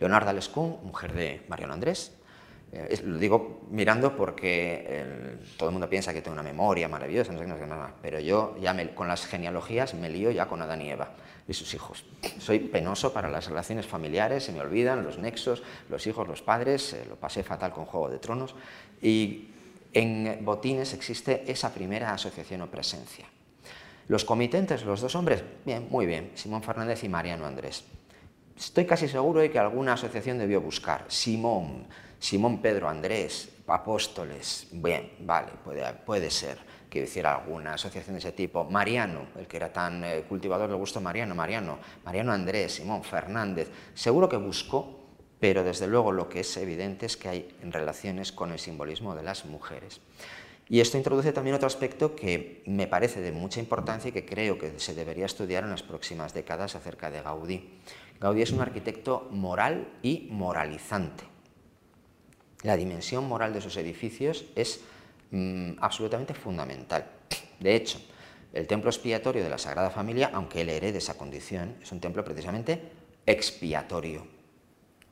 [0.00, 2.12] Leonarda Lescun, mujer de Mariano Andrés,
[2.70, 7.38] eh, lo digo mirando porque todo el mundo piensa que tengo una memoria maravillosa, no
[7.38, 11.14] sé no pero yo ya con las genealogías me lío ya con Adán y Eva
[11.48, 12.04] y sus hijos.
[12.38, 16.92] Soy penoso para las relaciones familiares, se me olvidan los nexos, los hijos, los padres,
[16.92, 18.54] eh, lo pasé fatal con Juego de Tronos
[19.00, 19.47] y
[19.92, 23.26] en Botines existe esa primera asociación o presencia.
[24.08, 27.84] Los comitentes, los dos hombres, bien, muy bien, Simón Fernández y Mariano Andrés.
[28.56, 31.04] Estoy casi seguro de que alguna asociación debió buscar.
[31.08, 31.86] Simón,
[32.18, 35.52] Simón Pedro Andrés, apóstoles, bien, vale,
[36.04, 36.58] puede, ser
[36.88, 38.64] que hiciera alguna asociación de ese tipo.
[38.64, 43.70] Mariano, el que era tan eh, cultivador del gusto Mariano, Mariano, Mariano Andrés, Simón Fernández,
[43.94, 44.97] seguro que buscó,
[45.40, 49.22] pero desde luego lo que es evidente es que hay relaciones con el simbolismo de
[49.22, 50.00] las mujeres.
[50.68, 54.58] Y esto introduce también otro aspecto que me parece de mucha importancia y que creo
[54.58, 57.80] que se debería estudiar en las próximas décadas acerca de Gaudí.
[58.20, 61.24] Gaudí es un arquitecto moral y moralizante.
[62.62, 64.80] La dimensión moral de sus edificios es
[65.30, 67.06] mm, absolutamente fundamental.
[67.60, 68.00] De hecho,
[68.52, 72.24] el templo expiatorio de la Sagrada Familia, aunque él herede esa condición, es un templo
[72.24, 72.82] precisamente
[73.24, 74.37] expiatorio.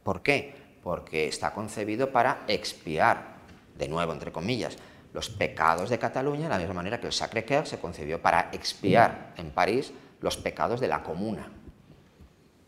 [0.06, 0.54] ¿Por qué?
[0.84, 3.38] Porque está concebido para expiar,
[3.76, 4.76] de nuevo, entre comillas,
[5.12, 9.34] los pecados de Cataluña, de la misma manera que el Sacré-Cœur se concibió para expiar
[9.36, 11.50] en París los pecados de la comuna.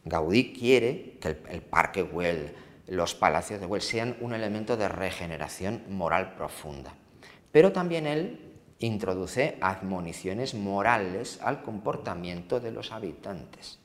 [0.05, 2.57] Gaudí quiere que el, Parque Güell,
[2.89, 6.93] los palacios de Güell sean un elemento de regeneración moral profunda.
[7.53, 13.79] Pero también él introduce admoniciones morales al comportamiento de los habitantes.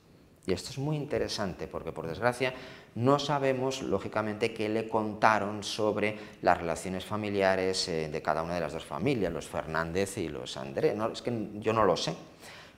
[0.45, 2.54] Y esto es muy interesante porque, por desgracia,
[2.96, 8.62] no sabemos, lógicamente, qué le contaron sobre las relaciones familiares eh, de cada una de
[8.62, 10.96] las dos familias, los Fernández y los Andrés.
[11.12, 12.16] Es que yo no lo sé.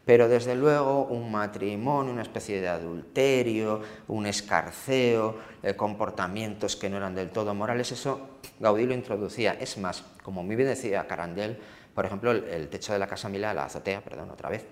[0.06, 6.98] Pero desde luego un matrimonio, una especie de adulterio, un escarceo, eh, comportamientos que no
[6.98, 9.58] eran del todo morales, eso Gaudí lo introducía.
[9.60, 11.60] Es más, como muy bien decía Carandel,
[11.94, 14.66] por ejemplo, el, techo de la Casa Mila, la azotea, perdón, otra vez,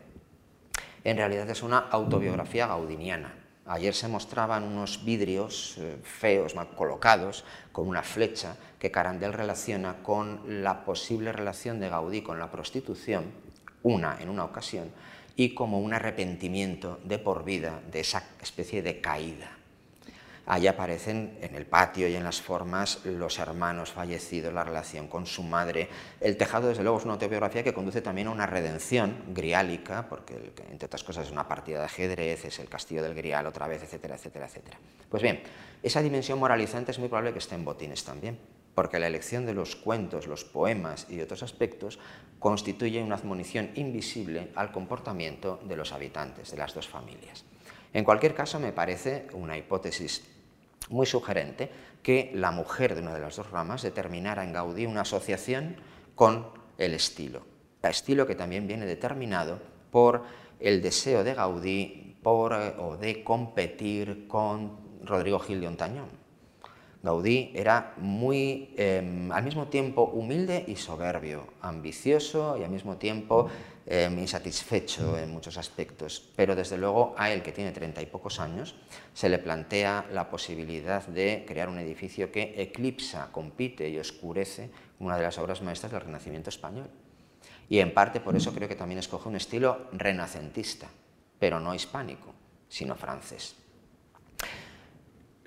[1.04, 3.34] en realidad es una autobiografía gaudiniana.
[3.66, 10.04] Ayer se mostraban unos vidrios eh, feos, mal colocados, con una flecha, que Carandel relaciona
[10.04, 13.32] con la posible relación de Gaudí con la prostitución,
[13.82, 14.92] una en una ocasión,
[15.38, 19.53] y como un arrepentimiento de por vida de esa especie de caída.
[20.46, 25.26] Allí aparecen en el patio y en las formas los hermanos fallecidos, la relación con
[25.26, 25.88] su madre.
[26.20, 30.54] El tejado, desde luego, es una autobiografía que conduce también a una redención griálica, porque,
[30.70, 33.84] entre otras cosas, es una partida de ajedrez, es el castillo del Grial otra vez,
[33.84, 34.78] etcétera, etcétera, etcétera.
[35.10, 35.44] Pues bien,
[35.82, 38.38] esa dimensión moralizante es muy probable que esté en Botines también
[38.76, 42.00] porque la elección de los cuentos, los poemas y otros aspectos
[42.40, 47.46] constituye una admonición invisible al comportamiento de los habitantes de las dos familias.
[47.94, 50.24] En cualquier caso, me parece una hipótesis
[50.90, 51.70] muy sugerente
[52.02, 55.78] que la mujer de una de las dos ramas determinara en Gaudí una asociación
[56.16, 57.44] con el estilo,
[57.82, 59.60] estilo que también viene determinado
[59.92, 60.24] por
[60.60, 66.24] el deseo de Gaudí por, o de competir con Rodrigo Gil de Ontañón.
[67.04, 73.50] Gaudí era muy, em, al mismo tiempo, humilde y soberbio, ambicioso y al mismo tiempo
[73.86, 76.32] em, insatisfecho en muchos aspectos.
[76.36, 78.76] Pero desde luego a él, que tiene treinta y pocos años,
[79.14, 84.70] se le plantea la posibilidad de crear un edificio que eclipsa, compite y oscurece
[85.00, 86.90] una de las obras maestras del Renacimiento español.
[87.70, 90.88] Y en parte por eso creo que también escoge un estilo renacentista,
[91.40, 92.34] pero no hispánico,
[92.68, 93.56] sino francés.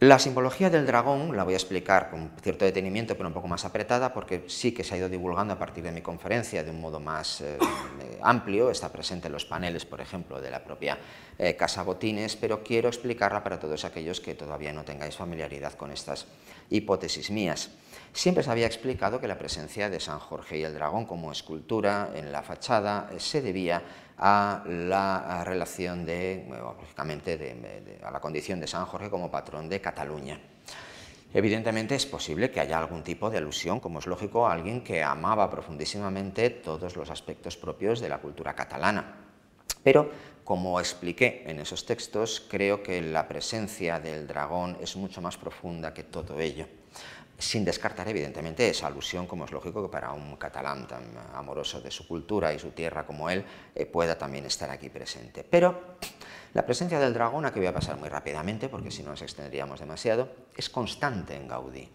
[0.01, 3.65] La simbología del dragón la voy a explicar con cierto detenimiento, pero un poco más
[3.65, 6.83] apretada, porque sí que se ha ido divulgando a partir de mi conferencia de un
[6.83, 8.71] modo más eh, eh, amplio.
[8.71, 10.99] Está presente en los paneles, por ejemplo, de la propia
[11.39, 15.91] eh, Casa Botines, pero quiero explicarla para todos aquellos que todavía no tengáis familiaridad con
[15.91, 16.27] estas
[16.69, 17.71] hipótesis mías.
[18.13, 22.11] Siempre se había explicado que la presencia de San Jorge y el dragón como escultura
[22.15, 23.83] en la fachada se debía
[24.19, 30.41] a la relación de, lógicamente, a la condición de San Jorge como patrón de Cataluña.
[31.35, 35.03] Evidentemente es posible que haya algún tipo de alusión, como es lógico, a alguien que
[35.03, 39.17] amaba profundísimamente todos los aspectos propios de la cultura catalana.
[39.83, 40.11] Pero,
[40.45, 45.93] como expliqué en esos textos, creo que la presencia del dragón es mucho más profunda
[45.93, 46.67] que todo ello
[47.39, 51.91] sin descartar evidentemente esa alusión, como es lógico que para un catalán tan amoroso de
[51.91, 55.45] su cultura y su tierra como él eh, pueda también estar aquí presente.
[55.45, 55.97] Pero
[56.55, 59.81] la presencia del dragón, aquí voy a pasar muy rápidamente porque si no nos extenderíamos
[59.81, 61.89] demasiado, es constante en Gaudí.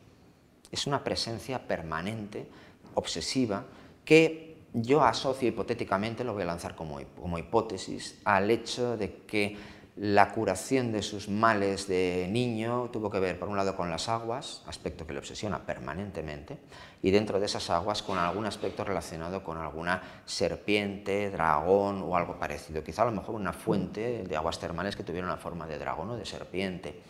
[0.72, 2.48] Es una presencia permanente,
[2.94, 3.66] obsesiva,
[4.06, 9.58] que yo asocio hipotéticamente, lo voy a lanzar como, como hipótesis, al hecho de que
[9.98, 14.08] la curación de sus males de niño tuvo que ver, por un lado, con las
[14.08, 16.58] aguas, aspecto que le obsesiona permanentemente,
[17.02, 22.40] y dentro de esas aguas con algún aspecto relacionado con alguna serpiente, dragón o algo
[22.40, 22.84] parecido.
[22.84, 26.12] Quizá a lo mejor una fuente de aguas termales que tuviera una forma de dragón
[26.12, 27.02] o de serpiente.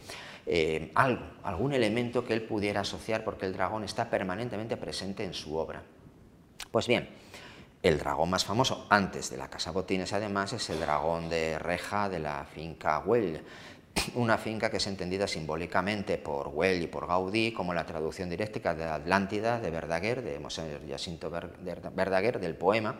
[0.48, 5.36] Eh, algo, algún elemento que él pudiera asociar porque el dragón está permanentemente presente en
[5.36, 5.84] su obra.
[6.72, 7.08] Pues bien,
[7.84, 12.10] el dragón más famoso antes de la Casa Botines, además, es el dragón de reja
[12.10, 13.42] de la finca Güell,
[14.16, 18.76] una finca que es entendida simbólicamente por Güell y por Gaudí como la traducción directa
[18.76, 20.40] de Atlántida de Verdaguer, de
[20.90, 23.00] Jacinto Verdaguer, del poema,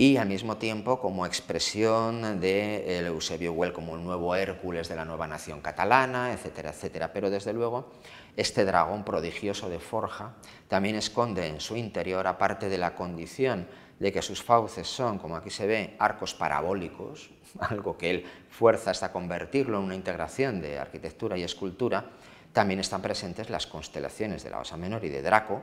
[0.00, 5.04] y al mismo tiempo como expresión de Eusebio Güell como el nuevo Hércules de la
[5.04, 7.12] nueva nación catalana, etcétera, etcétera.
[7.12, 7.90] Pero desde luego,
[8.36, 10.34] este dragón prodigioso de forja
[10.68, 13.66] también esconde en su interior, aparte de la condición
[13.98, 18.90] de que sus fauces son, como aquí se ve, arcos parabólicos, algo que él fuerza
[18.90, 22.10] hasta convertirlo en una integración de arquitectura y escultura,
[22.52, 25.62] también están presentes las constelaciones de la Osa Menor y de Draco,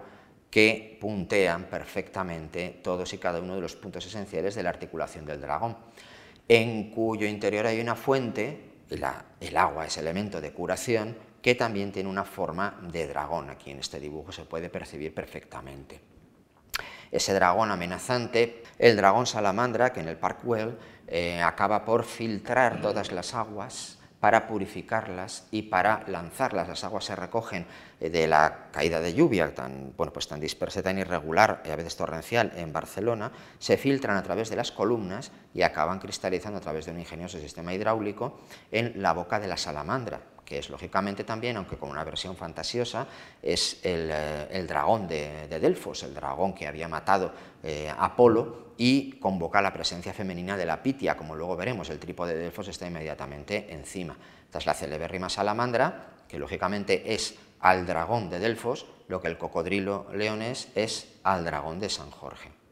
[0.50, 5.42] que puntean perfectamente todos y cada uno de los puntos esenciales de la articulación del
[5.42, 5.76] dragón,
[6.48, 12.10] en cuyo interior hay una fuente, el agua es elemento de curación, que también tiene
[12.10, 13.50] una forma de dragón.
[13.50, 16.15] Aquí en este dibujo se puede percibir perfectamente
[17.16, 23.12] ese dragón amenazante, el dragón salamandra, que en el Parkwell eh, acaba por filtrar todas
[23.12, 26.68] las aguas para purificarlas y para lanzarlas.
[26.68, 27.68] Las aguas se recogen
[28.00, 31.76] eh, de la caída de lluvia tan, bueno, pues tan dispersa, tan irregular y a
[31.76, 36.62] veces torrencial en Barcelona, se filtran a través de las columnas y acaban cristalizando a
[36.62, 38.40] través de un ingenioso sistema hidráulico
[38.72, 43.08] en la boca de la salamandra, que es lógicamente también, aunque con una versión fantasiosa,
[43.42, 47.34] es el, eh, dragón de, Delfos, el dragón que había matado
[47.64, 52.36] eh, Apolo y convoca la presencia femenina de la Pitia, como luego veremos, el trípode
[52.36, 54.16] de Delfos está inmediatamente encima.
[54.46, 59.38] Esta es la celebérrima salamandra, que lógicamente es al dragón de Delfos, lo que el
[59.38, 62.65] cocodrilo leones es al dragón de San Jorge.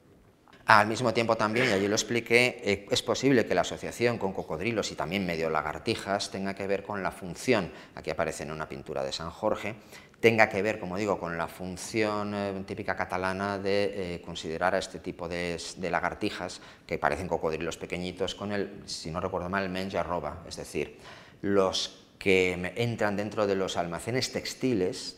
[0.66, 4.32] Al mismo tiempo también, y allí lo expliqué, eh, es posible que la asociación con
[4.32, 8.70] cocodrilos y también medio lagartijas tenga que ver con la función, aquí aparece en una
[8.70, 9.76] pintura de San Jorge,
[10.22, 14.78] tenga que ver, como digo, con la función eh, típica catalana de eh, considerar a
[14.78, 20.02] este tipo de, lagartijas, que parecen cocodrilos pequeñitos, con el, si no recuerdo mal, menja
[20.02, 20.98] roba, es decir,
[21.42, 25.18] los que entran dentro de los almacenes textiles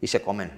[0.00, 0.50] y se comen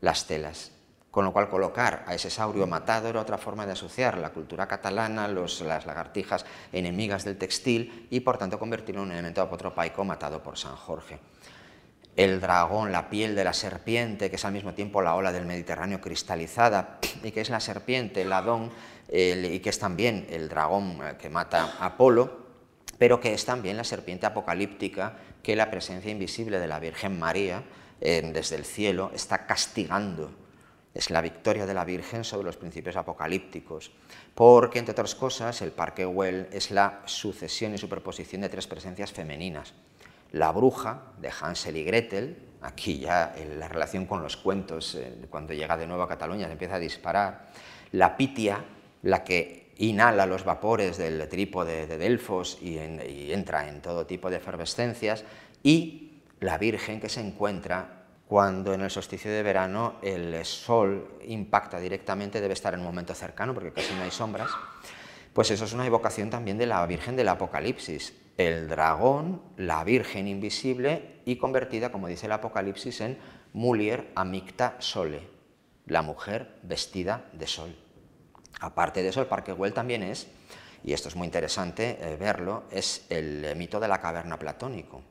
[0.00, 0.72] las telas
[1.10, 4.68] con lo cual colocar a ese saurio matado era otra forma de asociar la cultura
[4.68, 10.42] catalana, las lagartijas enemigas del textil y por tanto convertirlo en un elemento apotropaico matado
[10.42, 11.18] por San Jorge.
[12.14, 15.46] El dragón, la piel de la serpiente, que es al mismo tiempo la ola del
[15.46, 18.70] Mediterráneo cristalizada, y que es la serpiente, el Adón,
[19.08, 22.46] y que es también el dragón eh, que mata a Apolo,
[22.98, 27.62] pero que es también la serpiente apocalíptica que la presencia invisible de la Virgen María
[28.00, 30.30] eh, desde el cielo está castigando
[30.94, 33.92] es la victoria de la Virgen sobre los principios apocalípticos,
[34.34, 39.12] porque, entre otras cosas, el Parque Well es la sucesión y superposición de tres presencias
[39.12, 39.74] femeninas.
[40.32, 45.54] La bruja, de Hansel y Gretel, aquí ya la relación con los cuentos, eh, cuando
[45.54, 47.48] llega de nuevo a Cataluña, se empieza a disparar.
[47.92, 48.64] La Pitia,
[49.02, 52.78] la que inhala los vapores del trípode de Delfos y
[53.32, 55.24] entra en todo tipo de efervescencias,
[55.62, 57.97] y la Virgen que se encuentra
[58.28, 63.14] cuando en el solsticio de verano el sol impacta directamente, debe estar en un momento
[63.14, 64.50] cercano porque casi no hay sombras,
[65.32, 68.12] pues eso es una evocación también de la Virgen del Apocalipsis.
[68.36, 73.18] el dragón, la Virgen invisible y convertida, como dice el Apocalipsis, en
[73.54, 75.22] mulier amicta sole,
[75.86, 77.74] la mujer vestida de sol.
[78.60, 80.28] Aparte de eso, el Parque Güell también es,
[80.84, 85.02] y esto es muy interesante eh, verlo, es el mito de la caverna platónico.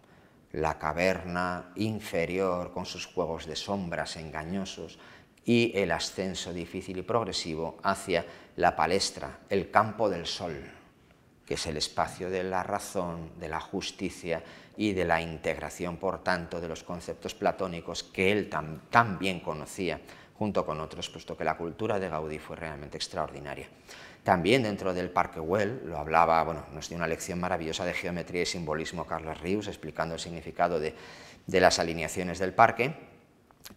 [0.57, 4.97] La caverna inferior con sus juegos de sombras engañosos
[5.45, 10.59] y el ascenso difícil y progresivo hacia la palestra, el campo del sol,
[11.45, 14.41] que es el espacio de la razón, de la justicia
[14.75, 18.49] y de la integración, por tanto, de los conceptos platónicos que él
[18.89, 20.01] también conocía,
[20.39, 23.67] junto con otros, puesto que la cultura de Gaudí fue realmente extraordinaria.
[24.27, 28.41] También dentro del Parque Güell, lo hablaba, bueno, nos dio una lección maravillosa de geometría
[28.41, 30.93] y simbolismo Carlos Rius, explicando el significado de,
[31.45, 32.93] de las alineaciones del parque,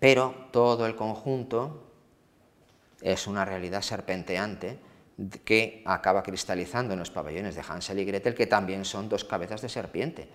[0.00, 1.84] pero todo el conjunto
[3.00, 4.80] es una realidad serpenteante
[5.44, 9.62] que acaba cristalizando en los pabellones de Hansel y Gretel, que también son dos cabezas
[9.62, 10.28] de serpiente,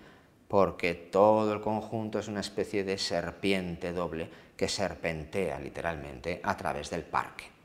[0.48, 6.88] porque todo el conjunto es una especie de serpiente doble que serpentea literalmente a través
[6.88, 7.55] del parque.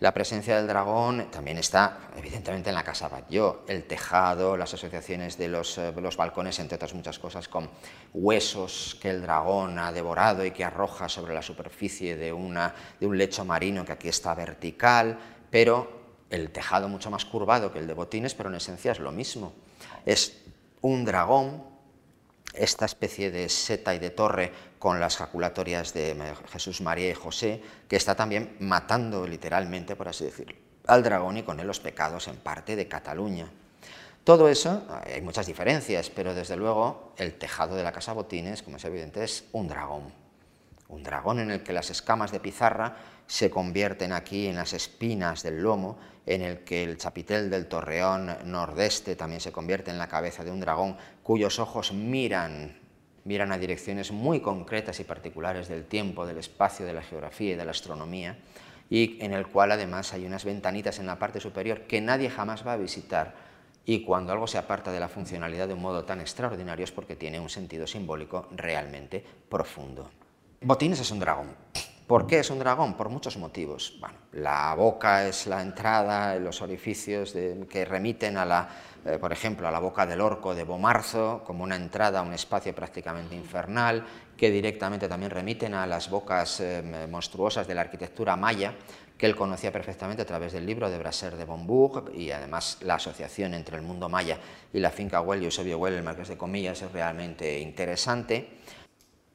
[0.00, 5.38] La presencia del dragón también está evidentemente en la Casa Batlló, el tejado, las asociaciones
[5.38, 7.70] de los, eh, los, balcones, entre otras muchas cosas, con
[8.12, 13.06] huesos que el dragón ha devorado y que arroja sobre la superficie de, una, de
[13.06, 15.16] un lecho marino que aquí está vertical,
[15.48, 19.12] pero el tejado mucho más curvado que el de Botines, pero en esencia es lo
[19.12, 19.52] mismo.
[20.04, 20.42] Es
[20.80, 21.62] un dragón,
[22.52, 24.52] esta especie de seta y de torre
[24.84, 26.14] con las jaculatorias de
[26.52, 30.56] Jesús, María y José, que está también matando literalmente, por así decirlo,
[30.86, 33.48] al dragón y con él los pecados en parte de Cataluña.
[34.24, 38.76] Todo eso, hay muchas diferencias, pero desde luego el tejado de la Casa Botines, como
[38.76, 40.12] es evidente, es un dragón.
[40.90, 42.94] Un dragón en el que las escamas de pizarra
[43.26, 48.36] se convierten aquí en las espinas del lomo, en el que el chapitel del torreón
[48.44, 52.83] nordeste también se convierte en la cabeza de un dragón cuyos ojos miran,
[53.24, 57.56] miran a direcciones muy concretas y particulares del tiempo, del espacio, de la geografía y
[57.56, 58.38] de la astronomía,
[58.90, 62.66] y en el cual además hay unas ventanitas en la parte superior que nadie jamás
[62.66, 63.34] va a visitar,
[63.86, 67.16] y cuando algo se aparta de la funcionalidad de un modo tan extraordinario es porque
[67.16, 70.10] tiene un sentido simbólico realmente profundo.
[70.60, 71.54] Botines es un dragón.
[72.06, 72.94] ¿Por qué es un dragón?
[72.94, 73.96] Por muchos motivos.
[73.98, 77.34] Bueno, la boca es la entrada, los orificios
[77.68, 78.68] que remiten a la,
[79.04, 82.32] eh, por ejemplo, a la boca del orco de Bomarzo, como una entrada a un
[82.32, 84.04] espacio prácticamente infernal,
[84.36, 88.74] que directamente también remiten a las bocas eh, monstruosas de la arquitectura maya,
[89.18, 92.94] que él conocía perfectamente a través del libro de Brasser de Bombourg, y además la
[92.94, 94.38] asociación entre el mundo maya
[94.72, 98.58] y la finca Güell y Eusebio el Marqués de Comillas, es realmente interesante.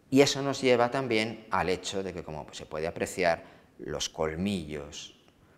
[0.10, 3.44] Y eso nos lleva también al hecho de que, como se puede apreciar,
[3.78, 5.16] los colmillos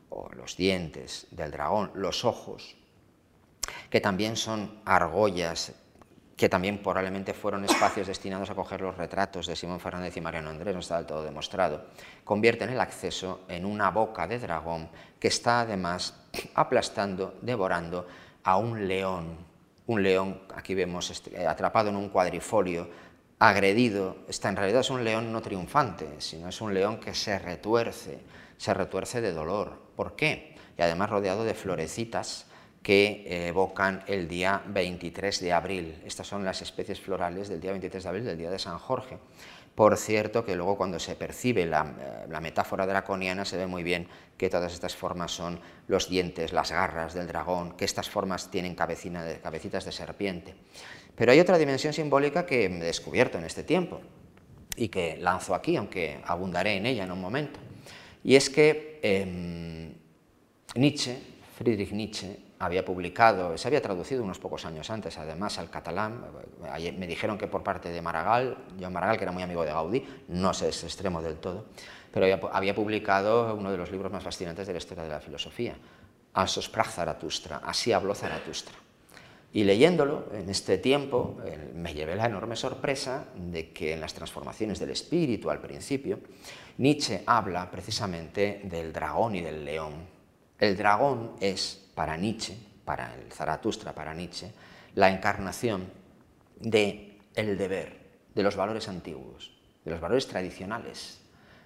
[0.10, 2.76] o los dientes del dragón, los ojos,
[3.90, 5.74] que también son argollas,
[6.42, 10.50] que también probablemente fueron espacios destinados a coger los retratos de Simón Fernández y Mariano
[10.50, 11.86] Andrés, no está del todo demostrado,
[12.24, 16.16] convierten el acceso en una boca de dragón que está además
[16.56, 18.08] aplastando, devorando
[18.44, 19.38] a un león,
[19.86, 22.90] un león, aquí vemos este, atrapado en un cuadrifolio,
[23.38, 27.38] agredido, está en realidad es un león no triunfante, sino es un león que se
[27.40, 28.20] retuerce,
[28.58, 29.80] se retuerce de dolor.
[29.96, 30.56] ¿Por qué?
[30.78, 32.48] Y además rodeado de florecitas
[32.82, 36.02] que evocan el día 23 de abril.
[36.06, 39.18] Estas son las especies florales del día 23 de abril, del día de San Jorge.
[39.76, 44.08] Por cierto, que luego cuando se percibe la, la, metáfora draconiana se ve muy bien
[44.38, 48.76] que todas estas formas son los dientes, las garras del dragón, que estas formas tienen
[48.76, 50.56] cabecitas de serpiente.
[51.16, 54.02] Pero hay otra dimensión simbólica que he descubierto en este tiempo
[54.76, 57.60] y que lanzo aquí, aunque abundaré en ella en un momento.
[58.24, 59.94] Y es que em,
[60.76, 61.18] Nietzsche,
[61.58, 66.24] Friedrich Nietzsche, había publicado, se había traducido unos pocos años antes, además al catalán,
[66.98, 70.06] me dijeron que por parte de Maragall, Joan Maragall, que era muy amigo de Gaudí,
[70.28, 71.66] no sé ese extremo del todo,
[72.14, 75.20] pero había, había, publicado uno de los libros más fascinantes de la historia de la
[75.20, 75.76] filosofía,
[76.34, 78.76] Asos Sprach Zaratustra, así habló Zaratustra.
[79.54, 81.38] Y leyéndolo en este tiempo
[81.74, 86.20] me llevé la enorme sorpresa de que en las transformaciones del espíritu al principio,
[86.78, 89.94] Nietzsche habla precisamente del dragón y del león.
[90.58, 94.52] El dragón es para Nietzsche, para el Zaratustra, para Nietzsche,
[94.96, 95.88] la encarnación
[96.60, 98.00] de el deber,
[98.34, 101.22] de los valores antiguos, de los valores tradicionales.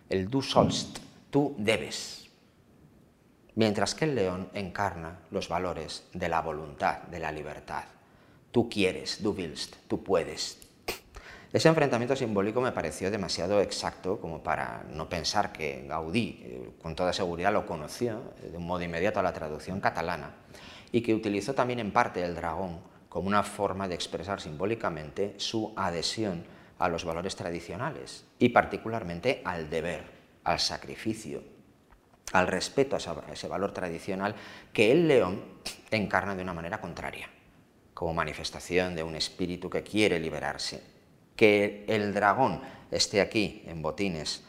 [0.09, 0.99] El du sollst,
[1.31, 2.29] tú debes,
[3.55, 7.85] mientras que el león encarna los valores de la voluntad, de la libertad.
[8.51, 10.64] Tú quieres, du willst, tú puedes.
[11.55, 16.97] Ese enfrentamiento simbólico me pareció demasiado exacto como para no pensar que Gaudí eh, con
[16.97, 20.31] toda seguridad lo conoció de un modo inmediato a la traducción catalana
[20.91, 25.71] y que utilizó también en parte el dragón como una forma de expresar simbólicamente su
[25.77, 26.43] adhesión
[26.77, 30.03] a los valores tradicionales y particularmente al deber,
[30.43, 31.41] al sacrificio,
[32.33, 34.35] al respeto a ese valor tradicional
[34.73, 35.41] que el león
[35.89, 37.29] encarna de una manera contraria,
[37.93, 40.94] como manifestación de un espíritu que quiere liberarse.
[41.35, 42.61] Que el dragón
[42.91, 44.43] esté aquí en botines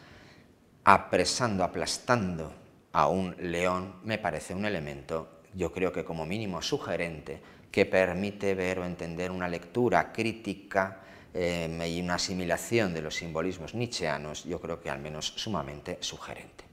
[0.84, 2.52] apresando, aplastando
[2.92, 8.54] a un león, me parece un elemento, yo creo que como mínimo sugerente, que permite
[8.54, 11.02] ver o entender una lectura crítica
[11.34, 16.64] eh, y una asimilación de los simbolismos nietzscheanos, yo creo que al menos sumamente sugerente.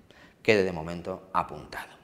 [0.41, 2.02] Quede de momento apuntado.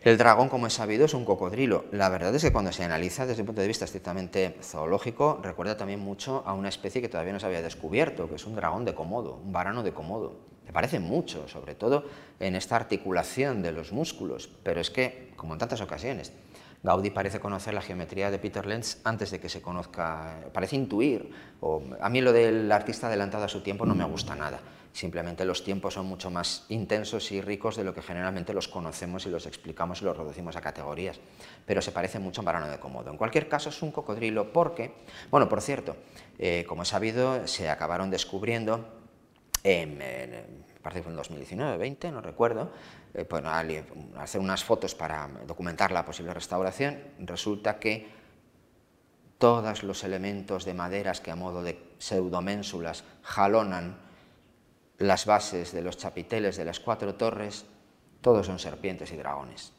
[0.00, 1.86] El dragón, como es sabido, es un cocodrilo.
[1.90, 5.76] La verdad es que cuando se analiza desde un punto de vista estrictamente zoológico, recuerda
[5.76, 8.84] también mucho a una especie que todavía no se había descubierto, que es un dragón
[8.84, 10.36] de Komodo, un varano de Komodo.
[10.64, 12.04] Me parece mucho, sobre todo
[12.38, 16.32] en esta articulación de los músculos, pero es que, como en tantas ocasiones,
[16.84, 21.32] Gaudí parece conocer la geometría de Peter Lenz antes de que se conozca, parece intuir,
[21.60, 24.60] o a mí lo del artista adelantado a su tiempo no me gusta nada,
[24.92, 29.26] simplemente los tiempos son mucho más intensos y ricos de lo que generalmente los conocemos
[29.26, 31.20] y los explicamos y los reducimos a categorías,
[31.66, 33.10] pero se parece mucho a un varano de Komodo.
[33.10, 34.92] En cualquier caso es un cocodrilo porque,
[35.30, 35.96] bueno, por cierto,
[36.38, 38.88] eh, como es sabido, se acabaron descubriendo
[39.62, 39.98] en,
[40.82, 42.70] parece que fue en 2019, 20, no recuerdo,
[43.14, 43.84] eh, al
[44.16, 48.08] hacer unas fotos para documentar la posible restauración, resulta que
[49.38, 54.07] todos los elementos de maderas que a modo de pseudoménsulas jalonan
[54.98, 57.64] las bases de los chapiteles de las cuatro torres,
[58.20, 59.72] todos son serpientes y dragones.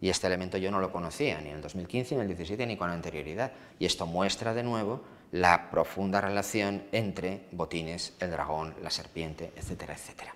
[0.00, 2.66] Y este elemento yo no lo conocía ni en el 2015, ni en el 2017,
[2.66, 3.52] ni con anterioridad.
[3.78, 9.94] Y esto muestra de nuevo la profunda relación entre Botines, el dragón, la serpiente, etcétera,
[9.94, 10.34] etcétera.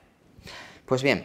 [0.85, 1.25] Pues bien,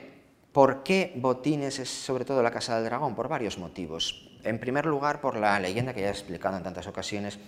[0.52, 3.16] ¿por qué Botines es sobre todo la casa del dragón?
[3.16, 4.30] Por varios motivos.
[4.44, 7.40] En primer lugar, por la leyenda que ya he explicado en tantas ocasiones.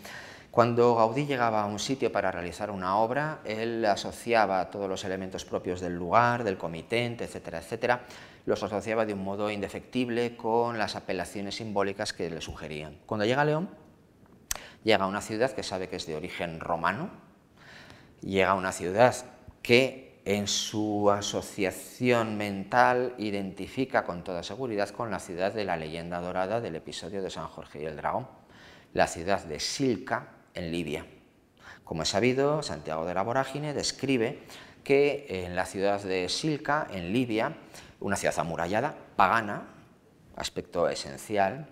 [0.51, 5.45] Cuando Gaudí llegaba a un sitio para realizar una obra, él asociaba todos los elementos
[5.45, 8.01] propios del lugar, del comitente, etcétera, etcétera,
[8.47, 12.97] los asociaba de un modo indefectible con las apelaciones simbólicas que le sugerían.
[13.05, 13.69] Cuando llega a León,
[14.83, 17.11] llega a una ciudad que sabe que es de origen romano,
[18.21, 19.15] llega a una ciudad
[19.61, 26.19] que en su asociación mental identifica con toda seguridad con la ciudad de la leyenda
[26.21, 28.27] dorada del episodio de San Jorge y el dragón,
[28.93, 31.05] la ciudad de Silca, en Libia.
[31.83, 34.43] Como es sabido, Santiago de la Vorágine describe
[34.83, 37.55] que en la ciudad de Silca, en Libia,
[37.99, 39.63] una ciudad amurallada, pagana,
[40.35, 41.67] aspecto esencial,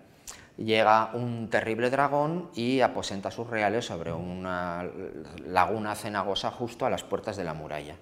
[0.56, 4.84] llega un terrible dragón y aposenta sus reales sobre una
[5.46, 7.96] laguna cenagosa justo a las puertas de la muralla.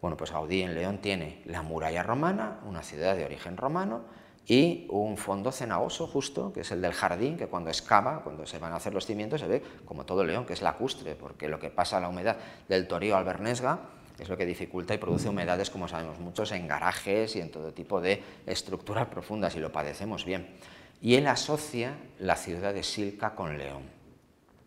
[0.00, 4.04] Bueno, pues Gaudí en León tiene la muralla romana, una ciudad de origen romano,
[4.46, 8.58] y un fondo cenagoso justo, que es el del jardín, que cuando excava, cuando se
[8.58, 11.58] van a hacer los cimientos, se ve como todo León, que es lacustre, porque lo
[11.58, 12.36] que pasa a la humedad
[12.68, 13.80] del Torío al Bernesga
[14.18, 17.72] es lo que dificulta y produce humedades, como sabemos muchos, en garajes y en todo
[17.72, 20.56] tipo de estructuras profundas, y lo padecemos bien
[21.00, 23.82] y él asocia la ciudad de Silca con León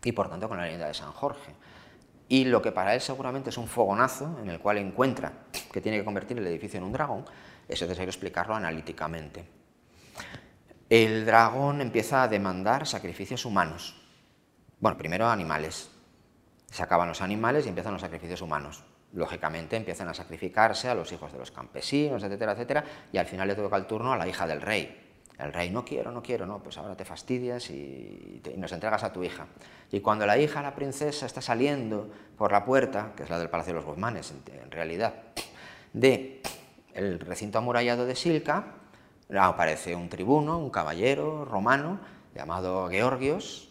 [0.04, 1.54] y por tanto con la leyenda de San Jorge.
[2.28, 5.34] Y lo que para él seguramente es un fogonazo en el cual encuentra
[5.72, 7.26] que tiene que convertir el edificio en un dragón,
[7.68, 9.59] es necesario explicarlo analíticamente.
[10.90, 13.96] El dragón empieza a demandar sacrificios humanos.
[14.80, 15.92] Bueno, primero animales.
[16.72, 18.84] Se acaban los animales y empiezan los sacrificios humanos.
[19.14, 23.48] Lógicamente empiezan a sacrificarse a los hijos de los campesinos, etcétera, etcétera, y al final
[23.48, 25.10] le toca el turno a la hija del rey,
[25.40, 29.14] el rey, no quiero, no quiero, no, pues ahora te fastidias y, nos entregas a
[29.14, 29.48] tu hija.
[29.90, 33.50] Y cuando la hija, la princesa, está saliendo por la puerta, que es la del
[33.50, 35.14] Palacio de los Guzmanes, en, realidad,
[35.94, 36.42] de
[36.94, 38.79] el recinto amurallado de Silca,
[39.38, 42.00] aparece un tribuno, un caballero romano,
[42.34, 43.70] llamado Georgios,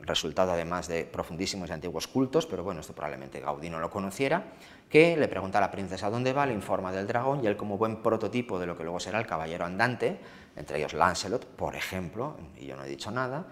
[0.00, 4.44] resultado además de profundísimos y antiguos cultos, pero bueno, esto probablemente Gaudí no lo conociera,
[4.88, 7.78] que le pregunta a la princesa dónde va, le informa del dragón y él como
[7.78, 10.18] buen prototipo de lo que luego será el caballero andante,
[10.56, 13.46] entre ellos Lancelot, por ejemplo, y yo no he dicho nada,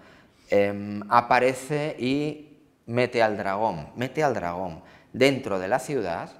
[0.49, 4.81] em, aparece y mete al dragón, mete al dragón
[5.13, 6.31] dentro de la ciudad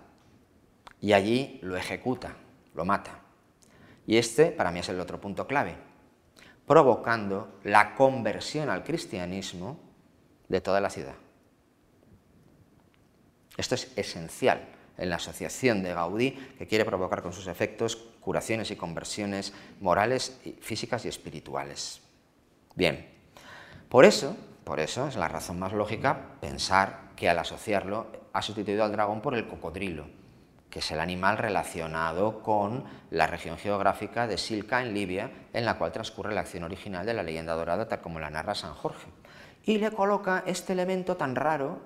[1.01, 2.33] y allí lo ejecuta,
[2.73, 3.26] lo mata.
[4.07, 5.75] Y este para mí es el otro punto clave,
[6.65, 9.77] provocando la conversión al cristianismo
[10.47, 11.15] de toda la ciudad.
[13.57, 18.71] Esto es esencial en la asociación de Gaudí, que quiere provocar con sus efectos curaciones
[18.71, 22.01] y conversiones morales, físicas y espirituales.
[22.75, 23.07] Bien,
[23.89, 28.83] por eso, por eso es la razón más lógica pensar que al asociarlo ha sustituido
[28.83, 30.07] al dragón por el cocodrilo,
[30.69, 35.77] que es el animal relacionado con la región geográfica de Silca en Libia, en la
[35.77, 39.07] cual transcurre la acción original de la leyenda dorada, tal como la narra San Jorge.
[39.63, 41.79] y le coloca este elemento tan raro.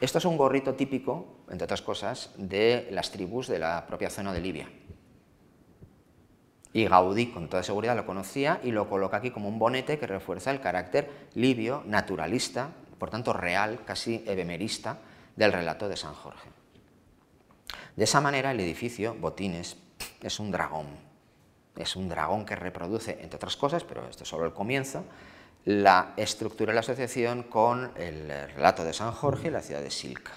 [0.00, 4.32] Esto es un gorrito típico, entre otras cosas, de las tribus de la propia zona
[4.32, 4.68] de Libia.
[6.72, 10.06] Y Gaudí, con toda seguridad, lo conocía y lo coloca aquí como un bonete que
[10.06, 14.98] refuerza el carácter libio, naturalista, por tanto real, casi ebemerista,
[15.36, 16.57] del relato de San Jorge.
[17.98, 19.76] De esa manera, el edificio, Botines,
[20.22, 20.86] es un dragón.
[21.74, 25.02] Es un dragón que reproduce, entre otras cosas, pero esto es solo el comienzo,
[25.64, 29.90] la estructura de la asociación con el relato de San Jorge y la ciudad de
[29.90, 30.30] Silca.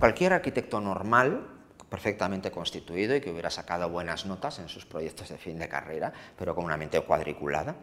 [0.00, 1.46] Cualquier arquitecto normal,
[1.88, 6.12] perfectamente constituido y que hubiera sacado buenas notas en sus proyectos de fin de carrera,
[6.36, 7.76] pero con una mente cuadriculada,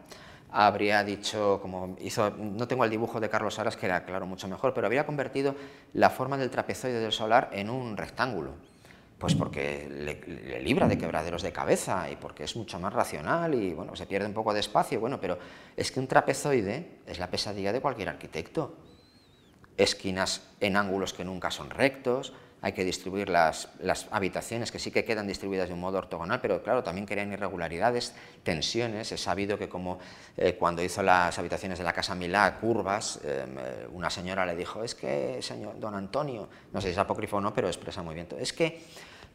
[0.50, 4.48] habría dicho, como hizo, no tengo el dibujo de Carlos Aras, que era claro mucho
[4.48, 5.54] mejor, pero habría convertido
[5.94, 8.73] la forma del trapezoide del solar en un rectángulo.
[9.24, 13.72] Pues porque le, libra de quebraderos de cabeza y porque es mucho más racional y
[13.72, 15.38] bueno, se pierde un poco de espacio, bueno, pero
[15.78, 18.76] es que un trapezoide es la pesadilla de cualquier arquitecto.
[19.78, 23.68] Esquinas en ángulos que nunca son rectos, hay que distribuir las,
[24.10, 28.14] habitaciones que sí que quedan distribuidas de un modo ortogonal, pero claro, también crean irregularidades,
[28.42, 29.10] tensiones.
[29.12, 29.98] He sabido que como
[30.36, 34.84] eh, cuando hizo las habitaciones de la Casa Milá, curvas, eh, una señora le dijo,
[34.84, 38.14] es que, señor don Antonio, no sé si es apócrifo o no, pero expresa muy
[38.14, 38.82] bien, es que,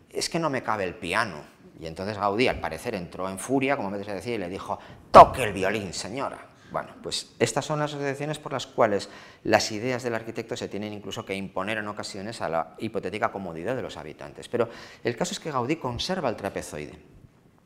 [0.09, 1.43] es que no me cabe el piano.
[1.79, 4.79] Y entonces Gaudí, al parecer, entró en furia, como me desea decir, y le dijo,
[5.11, 6.49] toque el violín, señora.
[6.71, 9.09] Bueno, pues estas son las asociaciones por las cuales
[9.43, 13.75] las ideas del arquitecto se tienen incluso que imponer en ocasiones a la hipotética comodidad
[13.75, 14.47] de los habitantes.
[14.49, 14.69] Pero
[15.03, 16.99] el caso es que Gaudí conserva el trapezoide.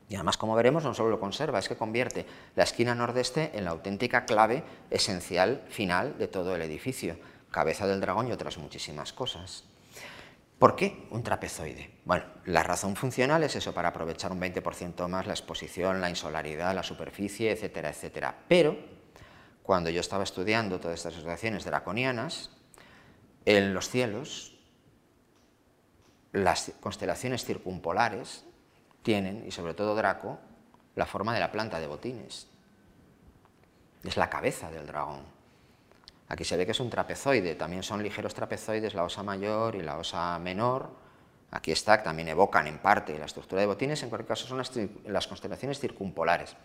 [0.08, 2.26] Y además, como veremos, no solo lo conserva, es que convierte
[2.56, 7.18] la esquina nordeste en la auténtica clave esencial final de todo el edificio,
[7.50, 9.64] cabeza del dragón y otras muchísimas cosas.
[10.58, 11.98] ¿Por qué un trapezoide?
[12.04, 16.74] Bueno, la razón funcional es eso, para aprovechar un 20% más la exposición, la insolaridad,
[16.74, 18.44] la superficie, etcétera, etcétera.
[18.48, 18.76] Pero
[19.62, 22.50] cuando yo estaba estudiando todas estas asociaciones draconianas,
[23.44, 24.54] en los cielos
[26.32, 28.44] las constelaciones circumpolares
[29.02, 30.40] tienen, y sobre todo Draco,
[30.96, 32.48] la forma de la planta de botines.
[34.02, 35.33] Es la cabeza del dragón.
[36.34, 39.82] Aquí se ve que es un trapezoide, también son ligeros trapezoides la osa mayor y
[39.82, 40.90] la osa menor.
[41.52, 44.72] Aquí está, también evocan en parte la estructura de botines, en cualquier caso son las,
[45.06, 46.56] las constelaciones circumpolares.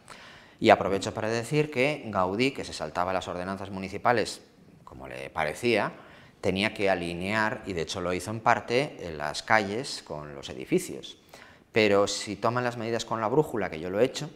[0.60, 4.42] Y aprovecho para decir que Gaudí, que se saltaba las ordenanzas municipales
[4.84, 5.92] como le parecía,
[6.42, 10.50] tenía que alinear, y de hecho lo hizo en parte, en las calles con los
[10.50, 11.20] edificios.
[11.72, 14.32] Pero si toman las medidas con la brújula, que yo lo he hecho,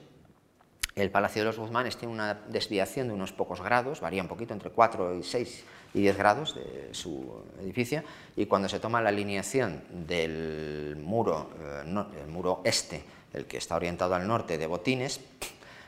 [0.96, 4.54] el Palacio de los Guzmanes tiene una desviación de unos pocos grados, varía un poquito
[4.54, 5.64] entre 4 y 6
[5.96, 8.04] y 10 grados de su edificio,
[8.36, 13.76] y cuando se toma la alineación del muro, eh, el muro este, el que está
[13.76, 15.20] orientado al norte de Botines,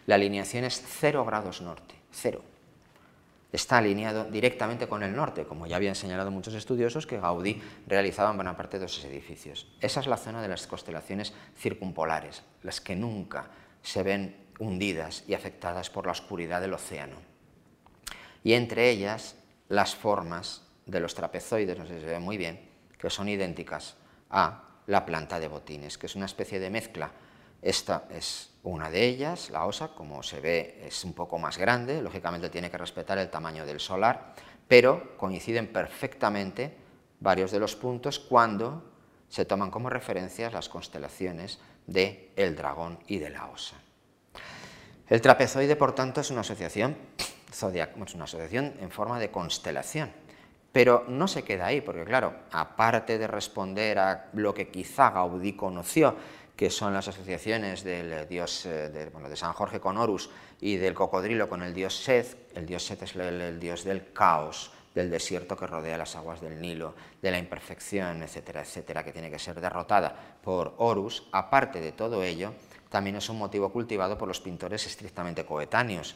[0.08, 2.42] la alineación es 0 grados norte, cero.
[3.52, 8.32] Está alineado directamente con el norte, como ya habían señalado muchos estudiosos que Gaudí realizaba
[8.32, 9.68] en buena parte de esos edificios.
[9.80, 13.48] Esa es la zona de las constelaciones circumpolares, las que nunca
[13.82, 17.18] se ven hundidas y afectadas por la oscuridad del océano.
[18.44, 19.36] Y entre ellas
[19.70, 23.96] las formas de los trapezoides, no sé si se ve muy bien, que son idénticas
[24.30, 27.12] a la planta de botines, que es una especie de mezcla.
[27.62, 32.02] Esta es una de ellas, la osa, como se ve, es un poco más grande,
[32.02, 34.34] lógicamente tiene que respetar el tamaño del solar,
[34.68, 36.78] pero coinciden perfectamente
[37.20, 38.92] varios de los puntos cuando
[39.28, 43.76] se toman como referencias las constelaciones de el dragón y de la osa.
[45.08, 46.98] El trapezoide, por tanto, es una asociación
[47.56, 50.12] es una asociación en forma de constelación.
[50.72, 55.54] Pero no se queda ahí, porque claro, aparte de responder a lo que quizá Gaudí
[55.54, 56.16] conoció,
[56.58, 60.30] que son las asociaciones del dios eh, de, de San Jorge con Horus
[60.60, 62.58] y del cocodrilo con el dios Seth.
[62.58, 66.60] El dios Seth es el, dios del caos, del desierto que rodea las aguas del
[66.60, 71.28] Nilo, de la imperfección, etcétera, etcétera, que tiene que ser derrotada por Horus.
[71.32, 72.54] Aparte de todo ello,
[72.96, 76.16] también es un motivo cultivado por los pintores estrictamente coetáneos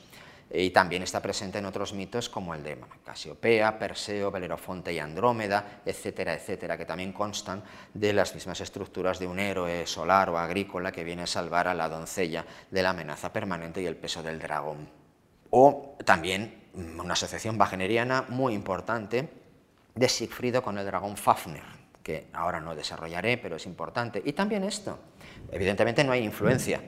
[0.50, 5.82] y también está presente en otros mitos como el de Casiopea, Perseo, Belerofonte y Andrómeda,
[5.86, 7.62] etcétera, etcétera, que también constan
[7.94, 11.74] de las mismas estructuras de un héroe solar o agrícola que viene a salvar a
[11.74, 14.90] la doncella de la amenaza permanente y el peso del dragón.
[15.50, 19.28] O también una asociación wagneriana muy importante
[19.96, 21.64] de Siegfriedo con el dragón Fafner,
[22.02, 24.22] que ahora no desarrollaré, pero es importante.
[24.24, 24.98] Y también esto,
[25.52, 26.82] evidentemente no hay influencia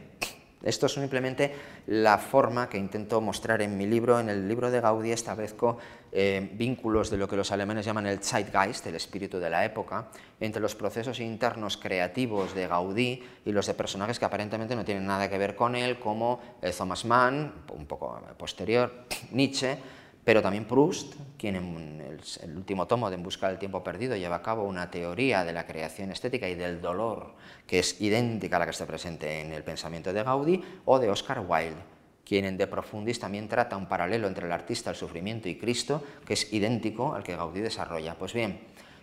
[0.63, 1.55] esto es simplemente
[1.87, 4.19] la forma que intento mostrar en mi libro.
[4.19, 5.79] En el libro de Gaudí establezco
[6.11, 10.09] eh, vínculos de lo que los alemanes llaman el Zeitgeist, el espíritu de la época,
[10.39, 15.07] entre los procesos internos creativos de Gaudí y los de personajes que aparentemente no tienen
[15.07, 19.77] nada que ver con él, como eh, Thomas Mann, un poco posterior, Nietzsche,
[20.23, 22.01] pero también Proust, quien en
[22.43, 25.53] el, último tomo de En busca del tiempo perdido lleva a cabo una teoría de
[25.53, 27.33] la creación estética y del dolor
[27.65, 31.09] que es idéntica a la que está presente en el pensamiento de Gaudí, o de
[31.09, 31.81] Oscar Wilde,
[32.25, 36.03] quien en De Profundis también trata un paralelo entre el artista, el sufrimiento y Cristo,
[36.25, 38.15] que es idéntico al que Gaudí desarrolla.
[38.15, 38.59] Pues bien,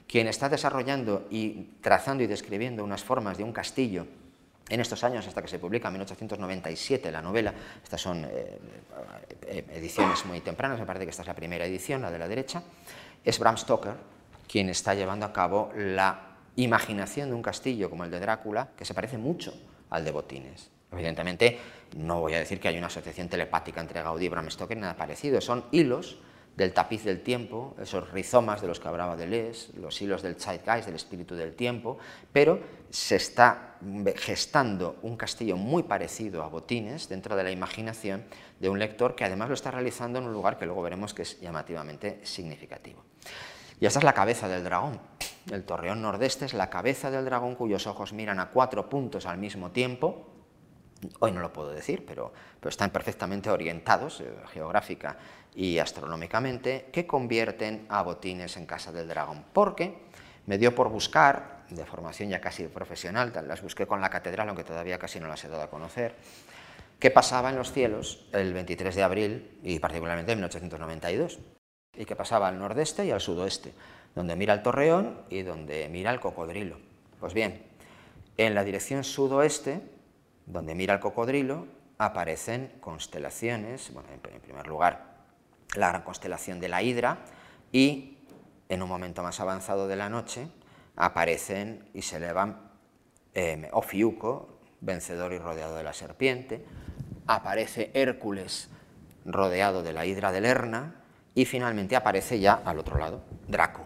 [0.07, 4.07] quien está desarrollando y trazando y describiendo unas formas de un castillo
[4.69, 8.59] en estos años, hasta que se publica en 1897 la novela, estas son eh,
[9.43, 12.29] eh, ediciones muy tempranas, me parece que esta es la primera edición, la de la
[12.29, 12.63] derecha,
[13.25, 13.95] es Bram Stoker
[14.49, 18.85] quien está llevando a cabo la imaginación de un castillo como el de Drácula, que
[18.85, 19.55] se parece mucho
[19.91, 20.71] al de Botines.
[20.91, 21.59] Evidentemente,
[21.97, 24.97] no voy a decir que hay una asociación telepática entre Gaudí y Bram Stoker, nada
[24.97, 26.19] parecido, son hilos
[26.59, 30.87] del tapiz del tiempo, esos rizomas de los que hablaba Deleuze, los hilos del zeitgeist,
[30.87, 31.99] del espíritu del tiempo,
[32.33, 32.59] pero
[32.91, 33.77] se está
[34.17, 38.25] gestando un castillo muy parecido a Botines dentro de la imaginación
[38.59, 41.23] de un lector que además lo está realizando en un lugar que luego veremos que
[41.23, 43.05] es llamativamente significativo.
[43.79, 44.99] Y esta es la cabeza del dragón.
[45.53, 49.39] El torreón nordeste es la cabeza del dragón cuyos ojos miran a cuatro puntos al
[49.39, 50.27] mismo tiempo,
[51.21, 52.33] hoy no lo puedo decir, pero,
[52.69, 55.17] están perfectamente orientados eh, geográfica
[55.55, 59.45] y astronómicamente, que convierten a Botines en Casa del Dragón.
[59.53, 59.99] Porque
[60.47, 64.65] me dio por buscar, de formación ya casi profesional, las busqué con la catedral, aunque
[64.65, 66.15] todavía casi no las he dado a conocer,
[66.99, 71.39] qué pasaba en los cielos el 23 de abril y particularmente en 1892,
[71.97, 73.73] y qué pasaba al nordeste y al sudoeste,
[74.15, 76.79] donde mira el torreón y donde mira el cocodrilo.
[77.21, 77.63] Pues bien,
[78.37, 79.83] en la dirección sudoeste,
[80.47, 81.67] donde mira el cocodrilo,
[81.99, 85.08] aparecen constelaciones, bueno, en primer lugar,
[85.77, 87.19] la gran constelación de la Hidra
[87.73, 88.19] y
[88.69, 90.49] en un momento más avanzado de la noche
[90.97, 92.71] aparecen y se elevan
[93.35, 96.65] eh, Ofiuco, vencedor y rodeado de la serpiente,
[97.27, 98.69] aparece Hércules
[99.25, 100.95] rodeado de la Hidra de Lerna
[101.35, 103.85] y finalmente aparece ya al otro lado Draco.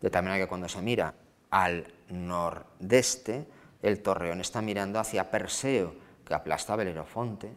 [0.00, 1.14] De tal manera que cuando se mira
[1.50, 3.46] al nordeste,
[3.80, 5.94] el torreón está mirando hacia Perseo,
[6.26, 7.52] que aplasta a Belerofonte,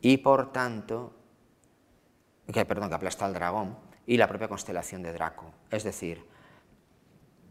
[0.00, 1.12] y por tanto,
[2.52, 3.76] que, perdón, que aplasta al dragón,
[4.06, 5.52] y la propia constelación de Draco.
[5.70, 6.24] Es decir,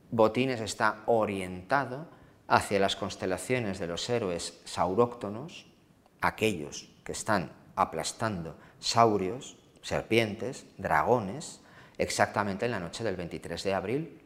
[0.09, 2.07] Botines está orientado
[2.47, 5.67] hacia las constelaciones de los héroes sauróctonos,
[6.21, 11.61] aquellos que están aplastando saurios, serpientes, dragones,
[11.97, 14.21] exactamente en la noche del 23 de abril,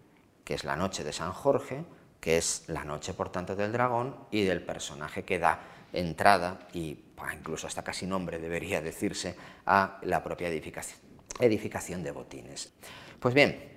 [0.46, 1.84] que es la noche de San Jorge,
[2.20, 5.60] que es la noche, por tanto, del dragón y del personaje que da
[5.94, 6.98] entrada y
[7.34, 9.36] incluso hasta casi nombre debería decirse
[9.66, 12.74] a la propia edificación, de botines.
[13.20, 13.72] Pues bien,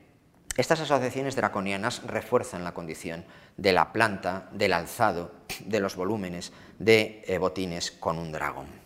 [0.56, 3.24] estas asociaciones draconianas refuerzan la condición
[3.56, 5.32] de la planta, del alzado,
[5.64, 8.83] de los volúmenes de eh, botines con un dragón.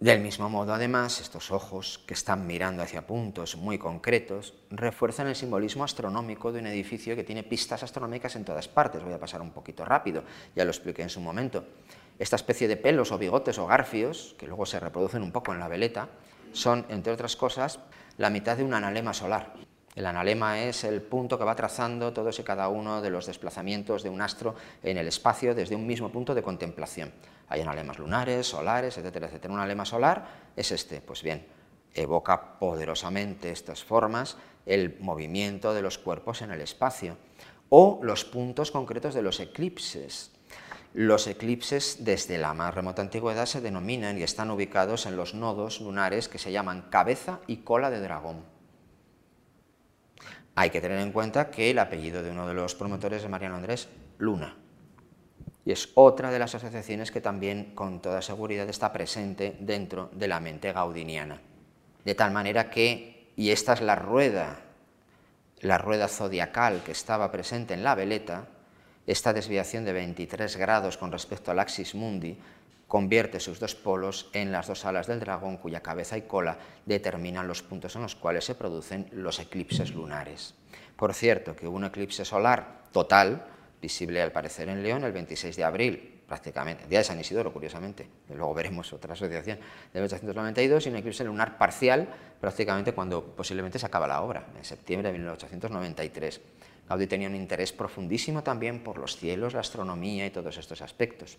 [0.00, 5.34] Del mismo modo, además, estos ojos que están mirando hacia puntos muy concretos refuerzan el
[5.34, 9.02] simbolismo astronómico de un edificio que tiene pistas astronómicas en todas partes.
[9.02, 10.22] Voy a pasar un poquito rápido,
[10.54, 11.64] ya lo expliqué en su momento.
[12.16, 15.58] Esta especie de pelos o bigotes o garfios, que luego se reproducen un poco en
[15.58, 16.08] la veleta,
[16.52, 17.80] son, entre otras cosas,
[18.18, 19.54] la mitad de un analema solar.
[19.96, 24.04] El analema es el punto que va trazando todos y cada uno de los desplazamientos
[24.04, 27.12] de un astro en el espacio desde un mismo punto de contemplación.
[27.48, 29.54] Hay analemas lunares, solares, etcétera, etcétera.
[29.54, 31.00] Un alema solar es este.
[31.00, 31.46] Pues bien,
[31.94, 34.36] evoca poderosamente estas formas
[34.66, 37.16] el movimiento de los cuerpos en el espacio
[37.70, 40.32] o los puntos concretos de los eclipses.
[40.94, 45.80] Los eclipses desde la más remota antigüedad se denominan y están ubicados en los nodos
[45.80, 48.42] lunares que se llaman cabeza y cola de dragón.
[50.54, 53.56] Hay que tener en cuenta que el apellido de uno de los promotores de Mariano
[53.56, 53.88] Andrés,
[54.18, 54.56] Luna.
[55.68, 60.26] Y es otra de las asociaciones que también con toda seguridad está presente dentro de
[60.26, 61.42] la mente gaudiniana.
[62.06, 64.60] De tal manera que, y esta es la rueda,
[65.60, 68.46] la rueda zodiacal que estaba presente en la veleta,
[69.06, 72.38] esta desviación de 23 grados con respecto al axis mundi
[72.86, 76.56] convierte sus dos polos en las dos alas del dragón cuya cabeza y cola
[76.86, 80.54] determinan los puntos en los cuales se producen los eclipses lunares.
[80.96, 85.64] Por cierto, que un eclipse solar total, visible al parecer en León el 26 de
[85.64, 89.58] abril, prácticamente, día de San Isidoro, curiosamente, luego veremos otra asociación,
[89.92, 92.08] de 1892, y un eclipse lunar parcial,
[92.40, 96.40] prácticamente cuando posiblemente se acaba la obra, en septiembre de 1893.
[96.88, 101.38] Gaudí tenía un interés profundísimo también por los cielos, la astronomía y todos estos aspectos.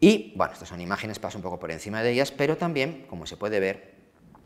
[0.00, 3.24] Y, bueno, estas son imágenes, paso un poco por encima de ellas, pero también, como
[3.26, 3.94] se puede ver,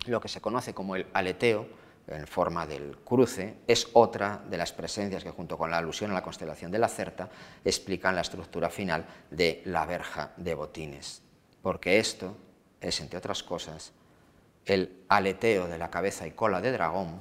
[0.06, 1.66] lo que se conoce como el aleteo,
[2.08, 6.14] en forma del cruce, es otra de las presencias que, junto con la alusión a
[6.14, 7.28] la constelación de la Certa,
[7.64, 11.22] explican la estructura final de la verja de Botines.
[11.62, 12.36] Porque esto
[12.80, 13.92] es, entre otras cosas,
[14.64, 17.20] el aleteo de la cabeza y cola de dragón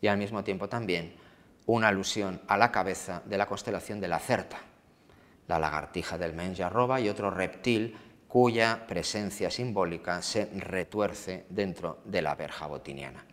[0.00, 1.16] y al mismo tiempo también
[1.66, 4.58] una alusión a la cabeza de la constelación de la Certa,
[5.46, 7.96] la lagartija del Menjarroba y otro reptil
[8.28, 13.24] cuya presencia simbólica se retuerce dentro de la verja botiniana.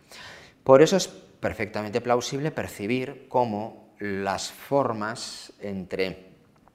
[0.65, 6.31] Por eso es perfectamente plausible percibir cómo las formas entre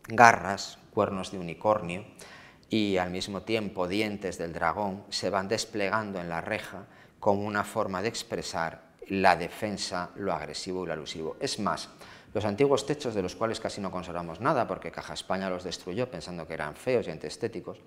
[0.07, 2.05] garras, cuernos de unicornio
[2.69, 6.87] y al mismo tiempo dientes del dragón se van desplegando en la reja
[7.19, 11.37] como una forma de expresar la defensa, lo agresivo y lo alusivo.
[11.41, 11.89] Es más,
[12.33, 16.09] los antiguos techos, de los cuales casi no conservamos nada, porque Caja España los destruyó
[16.09, 17.81] pensando que eran feos y antiestéticos,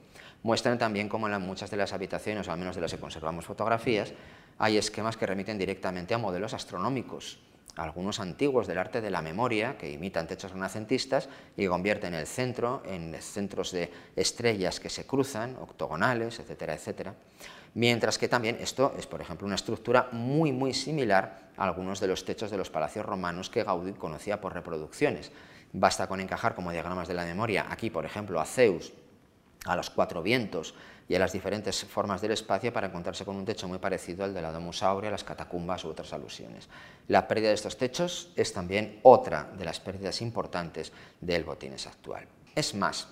[0.43, 3.45] muestran también cómo en muchas de las habitaciones, o al menos de las que conservamos
[3.45, 4.11] fotografías,
[4.63, 7.37] hay esquemas que remiten directamente a modelos astronómicos,
[7.75, 12.81] algunos antiguos del arte de la memoria, que imitan techos renacentistas y convierten el centro
[12.85, 17.13] en centros de estrellas que se cruzan, octogonales, etcétera, etcétera.
[17.73, 22.07] Mientras que también esto es, por ejemplo, una estructura muy, muy similar a algunos de
[22.07, 25.33] los techos de los palacios romanos que Gaudí conocía por reproducciones.
[25.73, 28.93] Basta con encajar como diagramas de la memoria aquí, por ejemplo, a Zeus,
[29.65, 30.73] a los cuatro vientos
[31.07, 34.33] y a las diferentes formas del espacio para encontrarse con un techo muy parecido al
[34.33, 36.69] de la Domus Aurea, las catacumbas u otras alusiones.
[37.07, 42.25] La pérdida de estos techos es también otra de las pérdidas importantes del botines actual.
[42.55, 43.07] Es más,